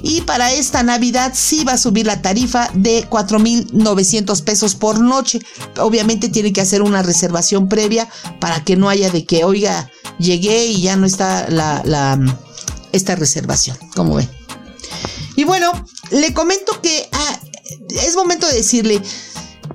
y 0.02 0.20
para 0.22 0.52
esta 0.52 0.82
Navidad 0.82 1.32
sí 1.34 1.64
va 1.64 1.72
a 1.72 1.78
subir 1.78 2.06
la 2.06 2.22
tarifa 2.22 2.70
de 2.74 3.06
4 3.08 3.38
mil 3.38 3.68
900 3.72 4.42
pesos 4.42 4.74
por 4.74 5.00
noche. 5.00 5.40
Obviamente 5.78 6.28
tiene 6.28 6.52
que 6.52 6.60
hacer 6.60 6.82
una 6.82 7.02
reservación 7.02 7.68
previa 7.68 8.08
para 8.40 8.64
que 8.64 8.76
no 8.76 8.88
haya 8.88 9.10
de 9.10 9.24
que, 9.24 9.44
oiga, 9.44 9.90
llegué 10.18 10.66
y 10.66 10.82
ya 10.82 10.96
no 10.96 11.06
está 11.06 11.48
la, 11.48 12.18
esta 12.92 13.16
reservación. 13.16 13.76
como 13.94 14.16
ve? 14.16 14.28
Y 15.36 15.44
bueno, 15.44 15.70
le 16.10 16.34
comento 16.34 16.80
que 16.82 17.08
ah, 17.12 17.40
es 17.90 18.16
momento 18.16 18.46
de 18.46 18.54
decirle, 18.54 19.02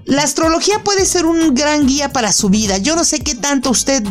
la 0.06 0.24
astrología 0.24 0.84
puede 0.84 1.06
ser 1.06 1.26
un 1.26 1.54
gran 1.54 1.88
guía 1.88 2.12
para 2.12 2.34
su 2.34 2.50
vida. 2.50 2.78
Yo 2.78 2.96
no 2.96 3.04
sé 3.04 3.20
qué 3.20 3.36
tanto 3.36 3.70
usted 3.70 4.04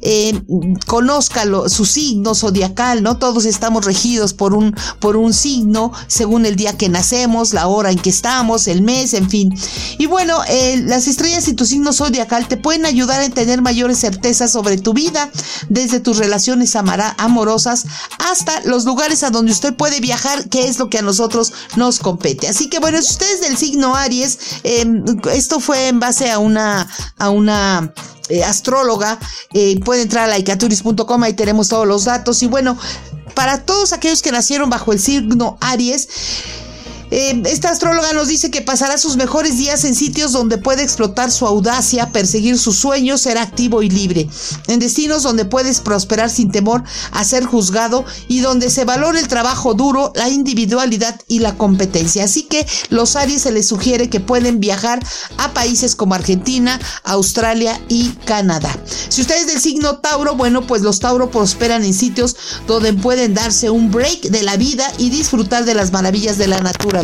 eh, 0.00 0.40
conozca 0.86 1.44
su 1.68 1.84
signo 1.84 2.34
zodiacal, 2.34 3.02
¿no? 3.02 3.18
Todos 3.18 3.44
estamos 3.44 3.84
regidos 3.84 4.34
por 4.34 4.54
un, 4.54 4.74
por 5.00 5.16
un 5.16 5.32
signo 5.32 5.92
según 6.06 6.46
el 6.46 6.56
día 6.56 6.76
que 6.76 6.88
nacemos, 6.88 7.54
la 7.54 7.66
hora 7.66 7.90
en 7.90 7.98
que 7.98 8.10
estamos, 8.10 8.68
el 8.68 8.82
mes, 8.82 9.14
en 9.14 9.30
fin. 9.30 9.54
Y 9.98 10.06
bueno, 10.06 10.40
eh, 10.48 10.82
las 10.84 11.06
estrellas 11.06 11.48
y 11.48 11.54
tu 11.54 11.64
signo 11.64 11.92
zodiacal 11.92 12.46
te 12.46 12.56
pueden 12.56 12.86
ayudar 12.86 13.20
a 13.20 13.30
tener 13.30 13.62
mayores 13.62 13.98
certezas 13.98 14.52
sobre 14.52 14.78
tu 14.78 14.92
vida, 14.92 15.30
desde 15.68 16.00
tus 16.00 16.18
relaciones 16.18 16.76
amorosas 16.76 17.84
hasta 18.30 18.60
los 18.62 18.84
lugares 18.84 19.22
a 19.22 19.30
donde 19.30 19.52
usted 19.52 19.74
puede 19.74 20.00
viajar, 20.00 20.48
que 20.48 20.68
es 20.68 20.78
lo 20.78 20.90
que 20.90 20.98
a 20.98 21.02
nosotros 21.02 21.52
nos 21.76 21.98
compete. 21.98 22.48
Así 22.48 22.68
que 22.68 22.78
bueno, 22.78 23.00
si 23.02 23.12
usted 23.12 23.34
es 23.34 23.40
del 23.40 23.56
signo 23.56 23.94
Aries, 23.94 24.38
eh, 24.64 24.84
esto 25.38 25.60
fue 25.60 25.88
en 25.88 26.00
base 26.00 26.30
a 26.30 26.38
una, 26.38 26.88
a 27.16 27.30
una 27.30 27.92
eh, 28.28 28.44
astróloga. 28.44 29.18
Eh, 29.52 29.80
puede 29.80 30.02
entrar 30.02 30.24
a 30.24 30.28
laicaturis.com, 30.28 31.22
ahí 31.22 31.32
tenemos 31.32 31.68
todos 31.68 31.86
los 31.86 32.04
datos. 32.04 32.42
Y 32.42 32.46
bueno, 32.46 32.76
para 33.34 33.64
todos 33.64 33.92
aquellos 33.92 34.22
que 34.22 34.32
nacieron 34.32 34.68
bajo 34.68 34.92
el 34.92 35.00
signo 35.00 35.56
Aries, 35.60 36.08
eh, 37.10 37.42
esta 37.46 37.70
astróloga 37.70 38.12
nos 38.12 38.28
dice 38.28 38.50
que 38.50 38.60
pasará 38.60 38.98
sus 38.98 39.16
mejores 39.16 39.56
días 39.56 39.84
en 39.84 39.94
sitios 39.94 40.32
donde 40.32 40.58
puede 40.58 40.82
explotar 40.82 41.30
su 41.30 41.46
audacia, 41.46 42.10
perseguir 42.12 42.58
sus 42.58 42.76
sueños, 42.76 43.22
ser 43.22 43.38
activo 43.38 43.82
y 43.82 43.88
libre. 43.88 44.28
En 44.66 44.78
destinos 44.78 45.22
donde 45.22 45.44
puedes 45.44 45.80
prosperar 45.80 46.28
sin 46.28 46.50
temor 46.50 46.82
a 47.12 47.24
ser 47.24 47.44
juzgado 47.44 48.04
y 48.28 48.40
donde 48.40 48.70
se 48.70 48.84
valora 48.84 49.18
el 49.18 49.28
trabajo 49.28 49.74
duro, 49.74 50.12
la 50.16 50.28
individualidad 50.28 51.18
y 51.28 51.38
la 51.38 51.56
competencia. 51.56 52.24
Así 52.24 52.42
que 52.42 52.66
los 52.90 53.16
Aries 53.16 53.42
se 53.42 53.52
les 53.52 53.68
sugiere 53.68 54.10
que 54.10 54.20
pueden 54.20 54.60
viajar 54.60 55.00
a 55.38 55.54
países 55.54 55.96
como 55.96 56.14
Argentina, 56.14 56.78
Australia 57.04 57.80
y 57.88 58.10
Canadá. 58.24 58.76
Si 59.08 59.22
ustedes 59.22 59.46
del 59.46 59.60
signo 59.60 59.98
Tauro, 59.98 60.34
bueno, 60.34 60.66
pues 60.66 60.82
los 60.82 61.00
Tauro 61.00 61.30
prosperan 61.30 61.84
en 61.84 61.94
sitios 61.94 62.36
donde 62.66 62.92
pueden 62.92 63.34
darse 63.34 63.70
un 63.70 63.90
break 63.90 64.22
de 64.28 64.42
la 64.42 64.56
vida 64.56 64.92
y 64.98 65.10
disfrutar 65.10 65.64
de 65.64 65.74
las 65.74 65.92
maravillas 65.92 66.36
de 66.38 66.48
la 66.48 66.60
naturaleza 66.60 66.97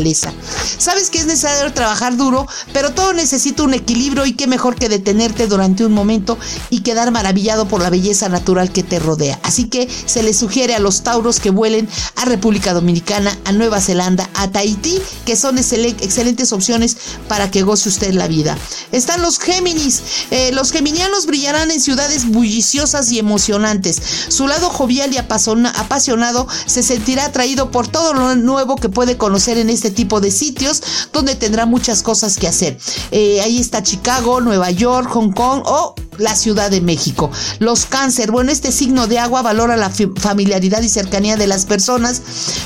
Sabes 0.78 1.10
que 1.10 1.18
es 1.18 1.26
necesario 1.26 1.72
trabajar 1.72 2.16
duro, 2.16 2.46
pero 2.72 2.92
todo 2.92 3.12
necesita 3.12 3.62
un 3.62 3.74
equilibrio 3.74 4.26
y 4.26 4.34
qué 4.34 4.46
mejor 4.46 4.74
que 4.74 4.88
detenerte 4.88 5.46
durante 5.46 5.84
un 5.84 5.92
momento 5.92 6.38
y 6.70 6.80
quedar 6.80 7.10
maravillado 7.10 7.66
por 7.66 7.82
la 7.82 7.90
belleza 7.90 8.28
natural 8.28 8.72
que 8.72 8.82
te 8.82 8.98
rodea. 8.98 9.38
Así 9.42 9.64
que 9.64 9.88
se 10.06 10.22
les 10.22 10.36
sugiere 10.36 10.74
a 10.74 10.80
los 10.80 11.02
tauros 11.02 11.40
que 11.40 11.50
vuelen 11.50 11.88
a 12.16 12.24
República 12.24 12.74
Dominicana, 12.74 13.36
a 13.44 13.52
Nueva 13.52 13.80
Zelanda, 13.80 14.28
a 14.34 14.50
Tahití, 14.50 15.00
que 15.24 15.36
son 15.36 15.58
excelentes 15.58 16.52
opciones 16.52 16.96
para 17.28 17.50
que 17.50 17.62
goce 17.62 17.88
usted 17.88 18.12
la 18.12 18.28
vida. 18.28 18.56
Están 18.92 19.22
los 19.22 19.38
Géminis. 19.38 20.02
Eh, 20.30 20.50
los 20.52 20.72
geminianos 20.72 21.26
brillarán 21.26 21.70
en 21.70 21.80
ciudades 21.80 22.26
bulliciosas 22.26 23.10
y 23.12 23.18
emocionantes. 23.18 24.00
Su 24.28 24.48
lado 24.48 24.70
jovial 24.70 25.12
y 25.12 25.18
apasionado 25.18 26.48
se 26.66 26.82
sentirá 26.82 27.26
atraído 27.26 27.70
por 27.70 27.88
todo 27.88 28.14
lo 28.14 28.34
nuevo 28.36 28.76
que 28.76 28.88
puede 28.88 29.16
conocer 29.16 29.58
en 29.58 29.70
este 29.70 29.83
este 29.84 29.94
tipo 29.94 30.22
de 30.22 30.30
sitios 30.30 30.82
donde 31.12 31.34
tendrá 31.34 31.66
muchas 31.66 32.02
cosas 32.02 32.38
que 32.38 32.48
hacer. 32.48 32.78
Eh, 33.10 33.42
ahí 33.42 33.60
está 33.60 33.82
Chicago, 33.82 34.40
Nueva 34.40 34.70
York, 34.70 35.10
Hong 35.10 35.32
Kong 35.32 35.60
o 35.66 35.94
la 36.16 36.34
Ciudad 36.34 36.70
de 36.70 36.80
México. 36.80 37.30
Los 37.58 37.84
cáncer, 37.84 38.30
bueno, 38.30 38.50
este 38.50 38.72
signo 38.72 39.08
de 39.08 39.18
agua 39.18 39.42
valora 39.42 39.76
la 39.76 39.90
familiaridad 39.90 40.80
y 40.80 40.88
cercanía 40.88 41.36
de 41.36 41.46
las 41.46 41.66
personas, 41.66 42.22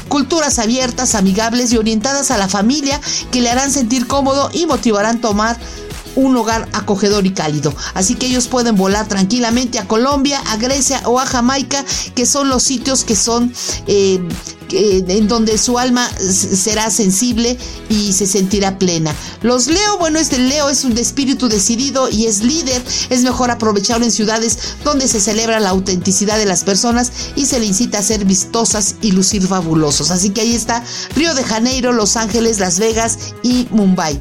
culturas 0.08 0.60
abiertas, 0.60 1.16
amigables 1.16 1.72
y 1.72 1.76
orientadas 1.76 2.30
a 2.30 2.38
la 2.38 2.46
familia 2.46 3.00
que 3.32 3.40
le 3.40 3.50
harán 3.50 3.72
sentir 3.72 4.06
cómodo 4.06 4.48
y 4.52 4.66
motivarán 4.66 5.20
tomar 5.20 5.58
un 6.14 6.36
hogar 6.36 6.68
acogedor 6.72 7.26
y 7.26 7.30
cálido. 7.30 7.74
Así 7.94 8.14
que 8.14 8.26
ellos 8.26 8.46
pueden 8.46 8.76
volar 8.76 9.08
tranquilamente 9.08 9.80
a 9.80 9.88
Colombia, 9.88 10.40
a 10.46 10.56
Grecia 10.56 11.02
o 11.04 11.18
a 11.18 11.26
Jamaica, 11.26 11.84
que 12.14 12.26
son 12.26 12.48
los 12.48 12.62
sitios 12.62 13.02
que 13.02 13.16
son 13.16 13.52
eh, 13.88 14.20
en 14.70 15.28
donde 15.28 15.58
su 15.58 15.78
alma 15.78 16.08
será 16.18 16.90
sensible 16.90 17.58
y 17.88 18.12
se 18.12 18.26
sentirá 18.26 18.78
plena. 18.78 19.14
Los 19.42 19.66
Leo, 19.66 19.98
bueno, 19.98 20.18
este 20.18 20.38
Leo 20.38 20.68
es 20.68 20.84
un 20.84 20.96
espíritu 20.98 21.48
decidido 21.48 22.08
y 22.08 22.26
es 22.26 22.42
líder. 22.42 22.82
Es 23.10 23.22
mejor 23.22 23.50
aprovecharlo 23.50 24.04
en 24.04 24.12
ciudades 24.12 24.58
donde 24.84 25.08
se 25.08 25.20
celebra 25.20 25.60
la 25.60 25.70
autenticidad 25.70 26.38
de 26.38 26.46
las 26.46 26.64
personas 26.64 27.12
y 27.36 27.46
se 27.46 27.60
le 27.60 27.66
incita 27.66 27.98
a 27.98 28.02
ser 28.02 28.24
vistosas 28.24 28.96
y 29.00 29.12
lucir 29.12 29.46
fabulosos. 29.46 30.10
Así 30.10 30.30
que 30.30 30.42
ahí 30.42 30.54
está 30.54 30.84
Río 31.14 31.34
de 31.34 31.44
Janeiro, 31.44 31.92
Los 31.92 32.16
Ángeles, 32.16 32.58
Las 32.58 32.78
Vegas 32.78 33.18
y 33.42 33.68
Mumbai. 33.70 34.20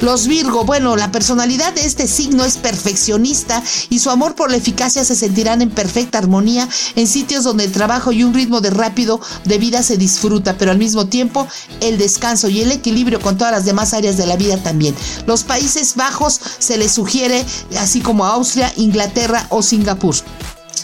Los 0.00 0.26
Virgo, 0.26 0.64
bueno, 0.64 0.96
la 0.96 1.10
personalidad 1.10 1.72
de 1.74 1.84
este 1.84 2.06
signo 2.06 2.44
es 2.44 2.56
perfeccionista 2.56 3.62
y 3.90 3.98
su 3.98 4.10
amor 4.10 4.34
por 4.34 4.50
la 4.50 4.56
eficacia 4.56 5.04
se 5.04 5.16
sentirán 5.16 5.62
en 5.62 5.70
perfecta 5.70 6.18
armonía 6.18 6.68
en 6.94 7.06
sitios 7.06 7.44
donde 7.44 7.64
el 7.64 7.72
trabajo 7.72 8.12
y 8.12 8.24
un 8.24 8.34
ritmo 8.34 8.60
de 8.60 8.70
rápido 8.70 9.20
de 9.44 9.58
vida 9.58 9.82
se 9.88 9.96
disfruta, 9.96 10.56
pero 10.56 10.70
al 10.70 10.78
mismo 10.78 11.06
tiempo 11.06 11.46
el 11.80 11.98
descanso 11.98 12.48
y 12.48 12.60
el 12.60 12.72
equilibrio 12.72 13.20
con 13.20 13.36
todas 13.36 13.52
las 13.52 13.64
demás 13.64 13.94
áreas 13.94 14.16
de 14.16 14.26
la 14.26 14.36
vida 14.36 14.56
también. 14.62 14.94
Los 15.26 15.42
Países 15.42 15.96
Bajos 15.96 16.40
se 16.58 16.78
les 16.78 16.92
sugiere, 16.92 17.44
así 17.78 18.00
como 18.00 18.24
Austria, 18.24 18.72
Inglaterra 18.76 19.46
o 19.50 19.62
Singapur. 19.62 20.14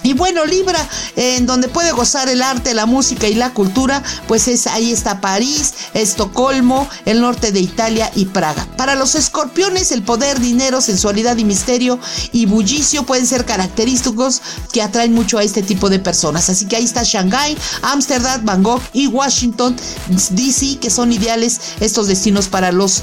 Y 0.03 0.13
bueno, 0.15 0.45
Libra, 0.45 0.89
en 1.17 1.47
donde 1.47 1.69
puede 1.69 1.93
gozar 1.93 2.29
el 2.29 2.43
arte, 2.43 2.75
la 2.75 2.87
música 2.87 3.29
y 3.29 3.35
la 3.35 3.53
cultura, 3.53 4.03
pues 4.27 4.49
es 4.49 4.67
ahí 4.67 4.93
está 4.93 5.21
París, 5.21 5.75
Estocolmo, 5.95 6.89
el 7.05 7.21
norte 7.21 7.53
de 7.53 7.61
Italia 7.61 8.11
y 8.15 8.27
Praga. 8.27 8.67
Para 8.77 8.95
los 8.95 9.15
escorpiones, 9.15 9.93
el 9.93 10.03
poder, 10.03 10.41
dinero, 10.41 10.81
sensualidad 10.81 11.37
y 11.37 11.45
misterio 11.45 11.99
y 12.33 12.47
bullicio 12.47 13.05
pueden 13.05 13.27
ser 13.27 13.45
característicos 13.45 14.43
que 14.73 14.83
atraen 14.83 15.15
mucho 15.15 15.39
a 15.39 15.43
este 15.43 15.63
tipo 15.63 15.91
de 15.91 15.99
personas. 15.99 16.49
Así 16.51 16.67
que 16.67 16.77
ahí 16.77 16.85
está 16.85 17.03
Shanghai, 17.03 17.57
Ámsterdam, 17.83 18.45
Bangkok 18.45 18.83
y 18.93 19.07
Washington, 19.07 19.77
DC, 20.31 20.79
que 20.79 20.91
son 20.91 21.13
ideales 21.13 21.61
estos 21.81 22.07
destinos 22.07 22.49
para 22.49 22.73
los 22.73 23.03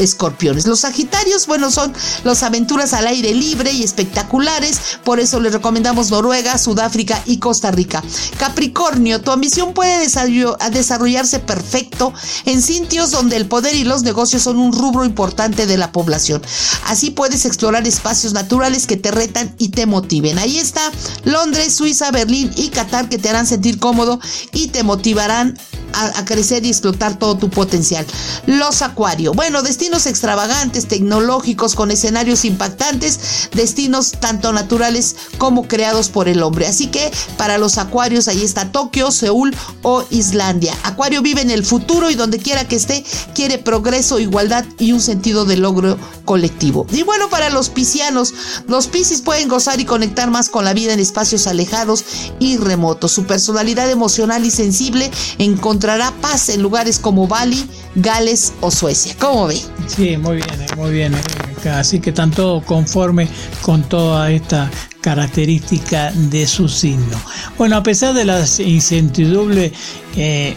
escorpiones. 0.00 0.66
Los 0.66 0.80
Sagitarios, 0.80 1.46
bueno, 1.46 1.70
son 1.70 1.92
las 2.24 2.42
aventuras 2.42 2.92
al 2.92 3.06
aire 3.06 3.34
libre 3.34 3.72
y 3.72 3.82
espectaculares, 3.82 4.98
por 5.04 5.20
eso 5.20 5.40
les 5.40 5.52
recomendamos 5.52 6.10
Noruega, 6.10 6.58
Sudáfrica 6.58 7.22
y 7.26 7.38
Costa 7.38 7.70
Rica. 7.70 8.02
Capricornio, 8.38 9.20
tu 9.20 9.30
ambición 9.30 9.74
puede 9.74 9.98
desarrollarse 10.00 11.38
perfecto 11.38 12.12
en 12.46 12.62
sitios 12.62 13.10
donde 13.10 13.36
el 13.36 13.46
poder 13.46 13.74
y 13.74 13.84
los 13.84 14.02
negocios 14.02 14.42
son 14.42 14.58
un 14.58 14.72
rubro 14.72 15.04
importante 15.04 15.66
de 15.66 15.76
la 15.76 15.92
población. 15.92 16.42
Así 16.86 17.10
puedes 17.10 17.44
explorar 17.44 17.86
espacios 17.86 18.32
naturales 18.32 18.86
que 18.86 18.96
te 18.96 19.10
retan 19.10 19.54
y 19.58 19.68
te 19.68 19.86
motiven. 19.86 20.38
Ahí 20.38 20.58
está 20.58 20.80
Londres, 21.24 21.74
Suiza, 21.74 22.10
Berlín 22.10 22.50
y 22.56 22.68
Qatar 22.68 23.08
que 23.08 23.18
te 23.18 23.28
harán 23.28 23.46
sentir 23.46 23.78
cómodo 23.78 24.20
y 24.52 24.68
te 24.68 24.82
motivarán 24.82 25.58
a, 25.92 26.24
crecer 26.24 26.64
y 26.64 26.68
explotar 26.68 27.18
todo 27.18 27.36
tu 27.36 27.50
potencial. 27.50 28.06
Los 28.46 28.82
Acuario, 28.82 29.32
bueno, 29.32 29.62
destinos 29.62 30.06
extravagantes, 30.06 30.86
tecnológicos, 30.86 31.74
con 31.74 31.90
escenarios 31.90 32.44
impactantes, 32.44 33.48
destinos 33.52 34.12
tanto 34.12 34.52
naturales 34.52 35.16
como 35.38 35.66
creados 35.66 36.08
por 36.08 36.28
el 36.28 36.42
hombre. 36.42 36.66
Así 36.66 36.88
que 36.88 37.10
para 37.36 37.58
los 37.58 37.78
Acuarios 37.78 38.28
ahí 38.28 38.42
está 38.42 38.72
Tokio, 38.72 39.10
Seúl 39.10 39.54
o 39.82 40.04
Islandia. 40.10 40.76
Acuario 40.84 41.22
vive 41.22 41.40
en 41.40 41.50
el 41.50 41.64
futuro 41.64 42.10
y 42.10 42.14
donde 42.14 42.38
quiera 42.38 42.66
que 42.66 42.76
esté 42.76 43.04
quiere 43.34 43.58
progreso, 43.58 44.18
igualdad 44.18 44.64
y 44.78 44.92
un 44.92 45.00
sentido 45.00 45.44
de 45.44 45.56
logro 45.56 45.98
colectivo. 46.24 46.86
Y 46.92 47.02
bueno, 47.02 47.28
para 47.28 47.50
los 47.50 47.70
piscianos, 47.70 48.34
los 48.68 48.86
piscis 48.86 49.22
pueden 49.22 49.48
gozar 49.48 49.80
y 49.80 49.84
conectar 49.84 50.30
más 50.30 50.48
con 50.48 50.64
la 50.64 50.74
vida 50.74 50.92
en 50.92 51.00
espacios 51.00 51.46
alejados 51.46 52.04
y 52.38 52.56
remotos. 52.56 53.12
Su 53.12 53.24
personalidad 53.24 53.90
emocional 53.90 54.44
y 54.44 54.50
sensible 54.50 55.10
encontrará 55.38 55.79
paz 56.20 56.48
en 56.48 56.62
lugares 56.62 56.98
como 56.98 57.26
Bali, 57.26 57.68
Gales 57.94 58.52
o 58.60 58.70
Suecia. 58.70 59.14
¿Cómo 59.18 59.46
ve? 59.46 59.60
Sí, 59.86 60.16
muy 60.16 60.36
bien, 60.36 60.62
eh, 60.62 60.66
muy 60.76 60.92
bien. 60.92 61.14
Eh, 61.14 61.68
así 61.68 62.00
que 62.00 62.10
están 62.10 62.30
todos 62.30 62.64
conformes 62.64 63.28
con 63.62 63.82
toda 63.82 64.30
esta 64.30 64.70
característica 65.00 66.12
de 66.12 66.46
su 66.46 66.68
signo. 66.68 67.20
Bueno, 67.58 67.76
a 67.76 67.82
pesar 67.82 68.14
de 68.14 68.24
las 68.24 68.60
incertidumbres, 68.60 69.72
eh, 70.16 70.56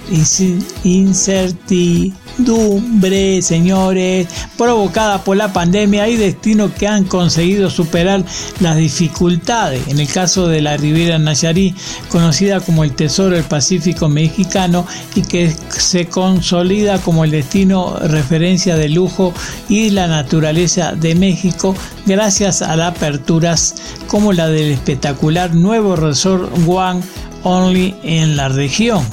incertidumbre, 0.83 3.41
señores, 3.41 4.27
provocada 4.57 5.23
por 5.23 5.37
la 5.37 5.53
pandemia, 5.53 6.03
hay 6.03 6.17
destinos 6.17 6.73
que 6.73 6.87
han 6.87 7.05
conseguido 7.05 7.69
superar 7.69 8.25
las 8.59 8.75
dificultades. 8.77 9.87
En 9.87 9.99
el 9.99 10.07
caso 10.07 10.47
de 10.47 10.61
la 10.61 10.77
Riviera 10.77 11.19
Nayarí, 11.19 11.75
conocida 12.09 12.59
como 12.59 12.83
el 12.83 12.93
Tesoro 12.93 13.35
del 13.35 13.43
Pacífico 13.43 14.09
Mexicano 14.09 14.87
y 15.15 15.21
que 15.21 15.55
se 15.69 16.07
consolida 16.07 16.97
como 16.99 17.23
el 17.23 17.31
destino 17.31 17.97
referencia 17.99 18.75
de 18.75 18.89
lujo 18.89 19.33
y 19.69 19.91
la 19.91 20.07
naturaleza 20.07 20.93
de 20.93 21.15
México, 21.15 21.75
gracias 22.05 22.61
a 22.61 22.75
las 22.75 22.95
aperturas 22.95 23.75
como 24.07 24.32
la 24.35 24.47
del 24.47 24.71
espectacular 24.71 25.53
nuevo 25.53 25.95
resort 25.95 26.51
One 26.67 27.01
Only 27.43 27.95
en 28.03 28.35
la 28.35 28.49
región. 28.49 29.05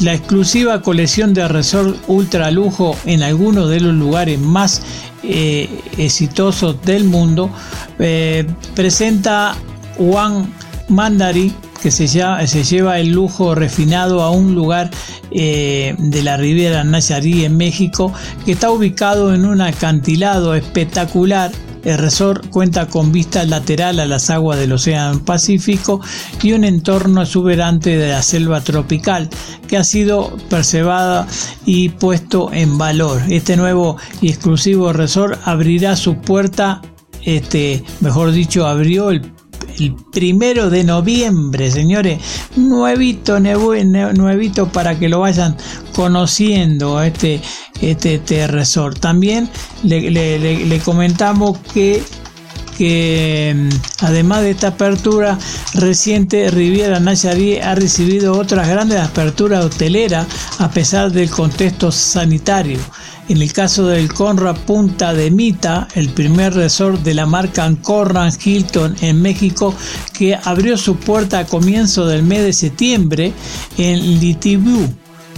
La 0.00 0.14
exclusiva 0.14 0.80
colección 0.82 1.34
de 1.34 1.46
resort 1.48 1.96
ultra 2.08 2.50
lujo 2.50 2.96
en 3.04 3.22
algunos 3.22 3.68
de 3.68 3.80
los 3.80 3.94
lugares 3.94 4.38
más 4.38 4.82
eh, 5.22 5.68
exitosos 5.98 6.80
del 6.82 7.04
mundo 7.04 7.50
eh, 7.98 8.46
presenta 8.74 9.54
One 9.98 10.46
Mandari 10.88 11.52
que 11.82 11.90
se, 11.90 12.06
lleva 12.06 12.98
el 12.98 13.08
lujo 13.08 13.54
refinado 13.54 14.22
a 14.22 14.30
un 14.30 14.54
lugar 14.54 14.90
eh, 15.30 15.94
de 15.98 16.22
la 16.22 16.36
Riviera 16.36 16.84
Nayarí 16.84 17.44
en 17.44 17.56
México 17.56 18.12
que 18.44 18.52
está 18.52 18.70
ubicado 18.70 19.34
en 19.34 19.46
un 19.46 19.60
acantilado 19.60 20.54
espectacular 20.54 21.50
el 21.84 21.98
resort 21.98 22.48
cuenta 22.50 22.86
con 22.86 23.12
vista 23.12 23.44
lateral 23.44 24.00
a 24.00 24.06
las 24.06 24.30
aguas 24.30 24.58
del 24.58 24.72
Océano 24.72 25.24
Pacífico 25.24 26.00
y 26.42 26.52
un 26.52 26.64
entorno 26.64 27.22
exuberante 27.22 27.96
de 27.96 28.08
la 28.08 28.22
selva 28.22 28.60
tropical 28.60 29.28
que 29.66 29.76
ha 29.76 29.84
sido 29.84 30.36
preservada 30.48 31.26
y 31.64 31.90
puesto 31.90 32.50
en 32.52 32.78
valor. 32.78 33.22
Este 33.28 33.56
nuevo 33.56 33.96
y 34.20 34.28
exclusivo 34.28 34.92
resort 34.92 35.40
abrirá 35.44 35.96
su 35.96 36.16
puerta, 36.16 36.82
este, 37.24 37.84
mejor 38.00 38.32
dicho, 38.32 38.66
abrió 38.66 39.10
el 39.10 39.39
el 39.80 39.94
primero 39.94 40.70
de 40.70 40.84
noviembre, 40.84 41.70
señores. 41.70 42.20
Nuevito, 42.56 43.40
nuevito 43.40 44.68
para 44.68 44.98
que 44.98 45.08
lo 45.08 45.20
vayan 45.20 45.56
conociendo 45.92 47.02
este, 47.02 47.40
este, 47.80 48.14
este 48.14 48.46
resort. 48.46 48.98
También 49.00 49.48
le, 49.82 50.80
comentamos 50.84 51.58
que 51.72 52.02
que 52.76 53.54
mm, 53.54 54.04
además 54.06 54.40
de 54.40 54.52
esta 54.52 54.68
apertura 54.68 55.38
reciente, 55.74 56.50
Riviera 56.50 56.98
Nayarí 56.98 57.58
ha 57.58 57.74
recibido 57.74 58.32
otras 58.38 58.66
grandes 58.68 58.98
aperturas 59.00 59.62
hoteleras 59.66 60.26
a 60.58 60.70
pesar 60.70 61.12
del 61.12 61.28
contexto 61.28 61.92
sanitario. 61.92 62.78
En 63.30 63.40
el 63.40 63.52
caso 63.52 63.86
del 63.86 64.12
Conrad 64.12 64.56
Punta 64.66 65.14
de 65.14 65.30
Mita, 65.30 65.86
el 65.94 66.08
primer 66.08 66.52
resort 66.52 67.00
de 67.04 67.14
la 67.14 67.26
marca 67.26 67.72
Conrad 67.80 68.34
Hilton 68.44 68.96
en 69.02 69.22
México, 69.22 69.72
que 70.12 70.34
abrió 70.34 70.76
su 70.76 70.96
puerta 70.96 71.38
a 71.38 71.46
comienzo 71.46 72.08
del 72.08 72.24
mes 72.24 72.42
de 72.42 72.52
septiembre 72.52 73.32
en 73.78 74.18
Litibú, 74.18 74.84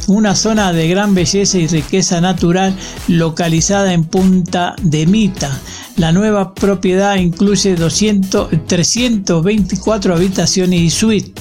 una 0.09 0.35
zona 0.35 0.73
de 0.73 0.89
gran 0.89 1.15
belleza 1.15 1.59
y 1.59 1.67
riqueza 1.67 2.21
natural 2.21 2.75
localizada 3.09 3.93
en 3.93 4.05
Punta 4.05 4.75
de 4.83 5.07
Mita. 5.07 5.51
La 5.97 6.13
nueva 6.13 6.55
propiedad 6.55 7.17
incluye 7.17 7.75
200, 7.75 8.49
324 8.67 10.15
habitaciones 10.15 10.81
y 10.81 10.91
suites 10.91 11.33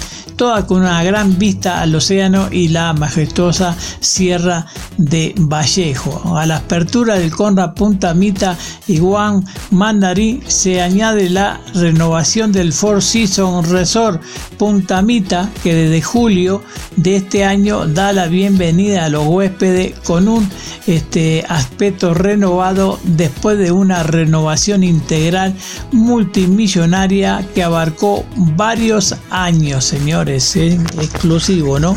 toda 0.41 0.65
con 0.65 0.81
una 0.81 1.03
gran 1.03 1.37
vista 1.37 1.81
al 1.81 1.93
océano 1.93 2.47
y 2.51 2.69
la 2.69 2.93
majestuosa 2.93 3.75
Sierra 3.99 4.65
de 4.97 5.35
Vallejo. 5.37 6.35
A 6.35 6.47
la 6.47 6.57
apertura 6.57 7.13
del 7.13 7.29
Conrad 7.29 7.75
Punta 7.75 8.15
Mita 8.15 8.57
y 8.87 8.97
Juan 8.97 9.45
Mandarí 9.69 10.41
se 10.47 10.81
añade 10.81 11.29
la 11.29 11.61
renovación 11.75 12.51
del 12.51 12.73
Four 12.73 13.03
Seasons 13.03 13.69
Resort 13.69 14.19
Punta 14.57 15.03
Mita 15.03 15.47
que 15.61 15.75
desde 15.75 16.01
julio 16.01 16.63
de 16.95 17.17
este 17.17 17.45
año 17.45 17.85
da 17.85 18.11
la 18.11 18.25
bienvenida 18.25 18.50
a 18.99 19.09
los 19.09 19.25
huéspedes 19.27 19.97
con 19.99 20.27
un 20.27 20.47
este, 20.85 21.45
aspecto 21.47 22.13
renovado 22.13 22.99
después 23.03 23.57
de 23.57 23.71
una 23.71 24.03
renovación 24.03 24.83
integral 24.83 25.55
multimillonaria 25.91 27.47
que 27.55 27.63
abarcó 27.63 28.25
varios 28.35 29.15
años, 29.29 29.85
señores 29.85 30.55
es 30.55 30.73
exclusivo, 30.99 31.79
¿no? 31.79 31.95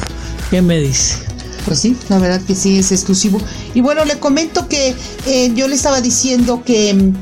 ¿Qué 0.51 0.63
me 0.63 0.81
dice? 0.81 1.17
Pues 1.65 1.81
sí, 1.81 1.97
la 2.09 2.19
verdad 2.19 2.41
que 2.43 2.55
sí 2.55 2.79
es 2.79 2.93
exclusivo. 2.93 3.41
Y 3.75 3.81
bueno, 3.81 4.05
le 4.05 4.19
comento 4.19 4.69
que 4.69 4.95
eh, 5.27 5.53
yo 5.55 5.67
le 5.67 5.75
estaba 5.75 6.01
diciendo 6.01 6.63
que 6.65 7.13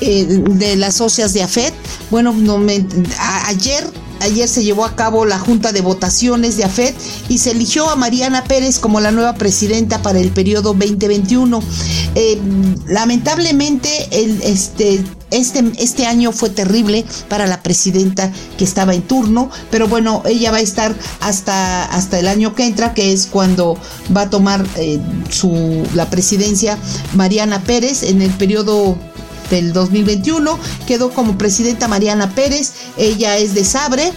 eh, 0.00 0.24
de 0.24 0.76
las 0.76 0.94
socias 0.94 1.34
de 1.34 1.42
AFED, 1.42 1.72
bueno, 2.10 2.32
no 2.32 2.58
me, 2.58 2.84
ayer 3.46 3.84
ayer 4.20 4.48
se 4.48 4.64
llevó 4.64 4.84
a 4.84 4.96
cabo 4.96 5.24
la 5.24 5.38
junta 5.38 5.72
de 5.72 5.80
votaciones 5.80 6.56
de 6.56 6.64
AFED 6.64 6.94
y 7.28 7.38
se 7.38 7.52
eligió 7.52 7.88
a 7.90 7.96
Mariana 7.96 8.44
Pérez 8.44 8.78
como 8.78 9.00
la 9.00 9.10
nueva 9.10 9.34
presidenta 9.34 10.02
para 10.02 10.20
el 10.20 10.30
periodo 10.30 10.72
2021. 10.72 11.62
Eh, 12.14 12.40
lamentablemente, 12.86 14.08
el, 14.10 14.42
este, 14.42 15.04
este, 15.30 15.72
este 15.78 16.06
año 16.06 16.32
fue 16.32 16.50
terrible 16.50 17.04
para 17.28 17.46
la 17.46 17.62
presidenta 17.62 18.32
que 18.58 18.64
estaba 18.64 18.94
en 18.94 19.02
turno, 19.02 19.50
pero 19.70 19.88
bueno, 19.88 20.22
ella 20.26 20.50
va 20.50 20.58
a 20.58 20.60
estar 20.62 20.94
hasta, 21.20 21.84
hasta 21.84 22.18
el 22.18 22.28
año 22.28 22.54
que 22.54 22.64
entra, 22.66 22.94
que 22.94 23.12
es 23.12 23.26
cuando 23.26 23.78
va 24.14 24.22
a 24.22 24.30
tomar 24.30 24.66
eh, 24.76 25.00
su, 25.30 25.86
la 25.94 26.10
presidencia 26.10 26.78
Mariana 27.14 27.62
Pérez 27.62 28.02
en 28.02 28.22
el 28.22 28.30
periodo 28.30 28.96
del 29.50 29.72
2021. 29.72 30.58
Quedó 30.86 31.10
como 31.10 31.36
presidenta 31.36 31.88
Mariana 31.88 32.34
Pérez, 32.34 32.72
ella 32.96 33.36
es 33.36 33.54
de 33.54 33.64
Sabre 33.64 34.12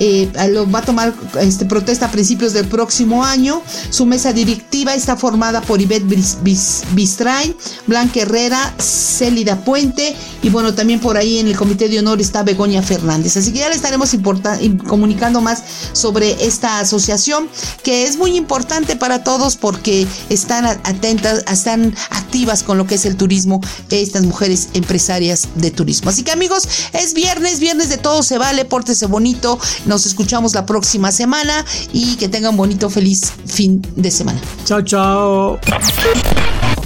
eh, 0.00 0.30
lo 0.50 0.70
va 0.70 0.80
a 0.80 0.82
tomar 0.82 1.14
este, 1.40 1.64
protesta 1.64 2.06
a 2.06 2.10
principios 2.10 2.52
del 2.52 2.66
próximo 2.66 3.24
año. 3.24 3.62
Su 3.90 4.06
mesa 4.06 4.32
directiva 4.32 4.94
está 4.94 5.16
formada 5.16 5.60
por 5.60 5.80
Ivette 5.80 6.06
Bistray, 6.92 7.56
Blanca 7.86 8.20
Herrera, 8.20 8.74
Célida 8.78 9.64
Puente 9.64 10.14
y 10.42 10.50
bueno, 10.50 10.74
también 10.74 11.00
por 11.00 11.16
ahí 11.16 11.38
en 11.38 11.48
el 11.48 11.56
comité 11.56 11.88
de 11.88 11.98
honor 11.98 12.20
está 12.20 12.42
Begoña 12.42 12.82
Fernández. 12.82 13.36
Así 13.36 13.52
que 13.52 13.60
ya 13.60 13.68
le 13.68 13.74
estaremos 13.74 14.10
comunicando 14.86 15.40
más 15.40 15.62
sobre 15.92 16.46
esta 16.46 16.80
asociación 16.80 17.48
que 17.82 18.04
es 18.04 18.16
muy 18.16 18.36
importante 18.36 18.96
para 18.96 19.24
todos 19.24 19.56
porque 19.56 20.06
están 20.28 20.64
atentas, 20.66 21.44
están 21.50 21.94
activas 22.10 22.62
con 22.62 22.78
lo 22.78 22.86
que 22.86 22.94
es 22.96 23.04
el 23.04 23.16
turismo, 23.16 23.60
estas 23.90 24.24
mujeres 24.24 24.68
empresarias 24.74 25.48
de 25.54 25.70
turismo. 25.70 26.10
Así 26.10 26.22
que 26.22 26.32
amigos, 26.32 26.68
es 26.92 27.14
viernes, 27.14 27.60
viernes 27.60 27.88
de 27.88 27.98
todo 27.98 28.22
se 28.22 28.38
vale, 28.38 28.64
pórtese 28.64 29.06
bonito. 29.06 29.58
Nos 29.88 30.04
escuchamos 30.04 30.52
la 30.52 30.66
próxima 30.66 31.10
semana 31.10 31.64
y 31.94 32.16
que 32.16 32.28
tengan 32.28 32.50
un 32.50 32.58
bonito, 32.58 32.90
feliz 32.90 33.32
fin 33.46 33.80
de 33.96 34.10
semana. 34.10 34.38
Chao, 34.66 34.82
chao. 34.82 35.58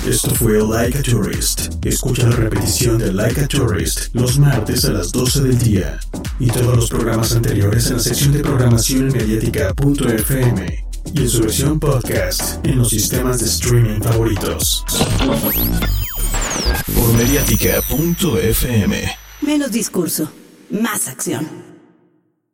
Esto 0.08 0.30
fue 0.36 0.62
Like 0.62 0.98
a 0.98 1.02
Tourist. 1.02 1.84
Escucha 1.84 2.28
la 2.28 2.36
repetición 2.36 2.98
de 2.98 3.12
Like 3.12 3.40
a 3.40 3.48
Tourist 3.48 4.14
los 4.14 4.38
martes 4.38 4.84
a 4.84 4.92
las 4.92 5.10
12 5.10 5.42
del 5.42 5.58
día 5.58 5.98
y 6.38 6.46
todos 6.46 6.76
los 6.76 6.90
programas 6.90 7.32
anteriores 7.32 7.88
en 7.88 7.94
la 7.94 8.02
sección 8.04 8.32
de 8.34 8.38
programación 8.38 9.08
en 9.08 9.12
mediática.fm 9.14 10.86
y 11.12 11.18
en 11.18 11.28
su 11.28 11.40
versión 11.40 11.80
podcast 11.80 12.64
en 12.64 12.78
los 12.78 12.90
sistemas 12.90 13.40
de 13.40 13.46
streaming 13.46 14.00
favoritos. 14.00 14.84
Por 16.94 17.12
mediática.fm. 17.14 19.16
Menos 19.40 19.72
discurso, 19.72 20.30
más 20.70 21.08
acción. 21.08 21.71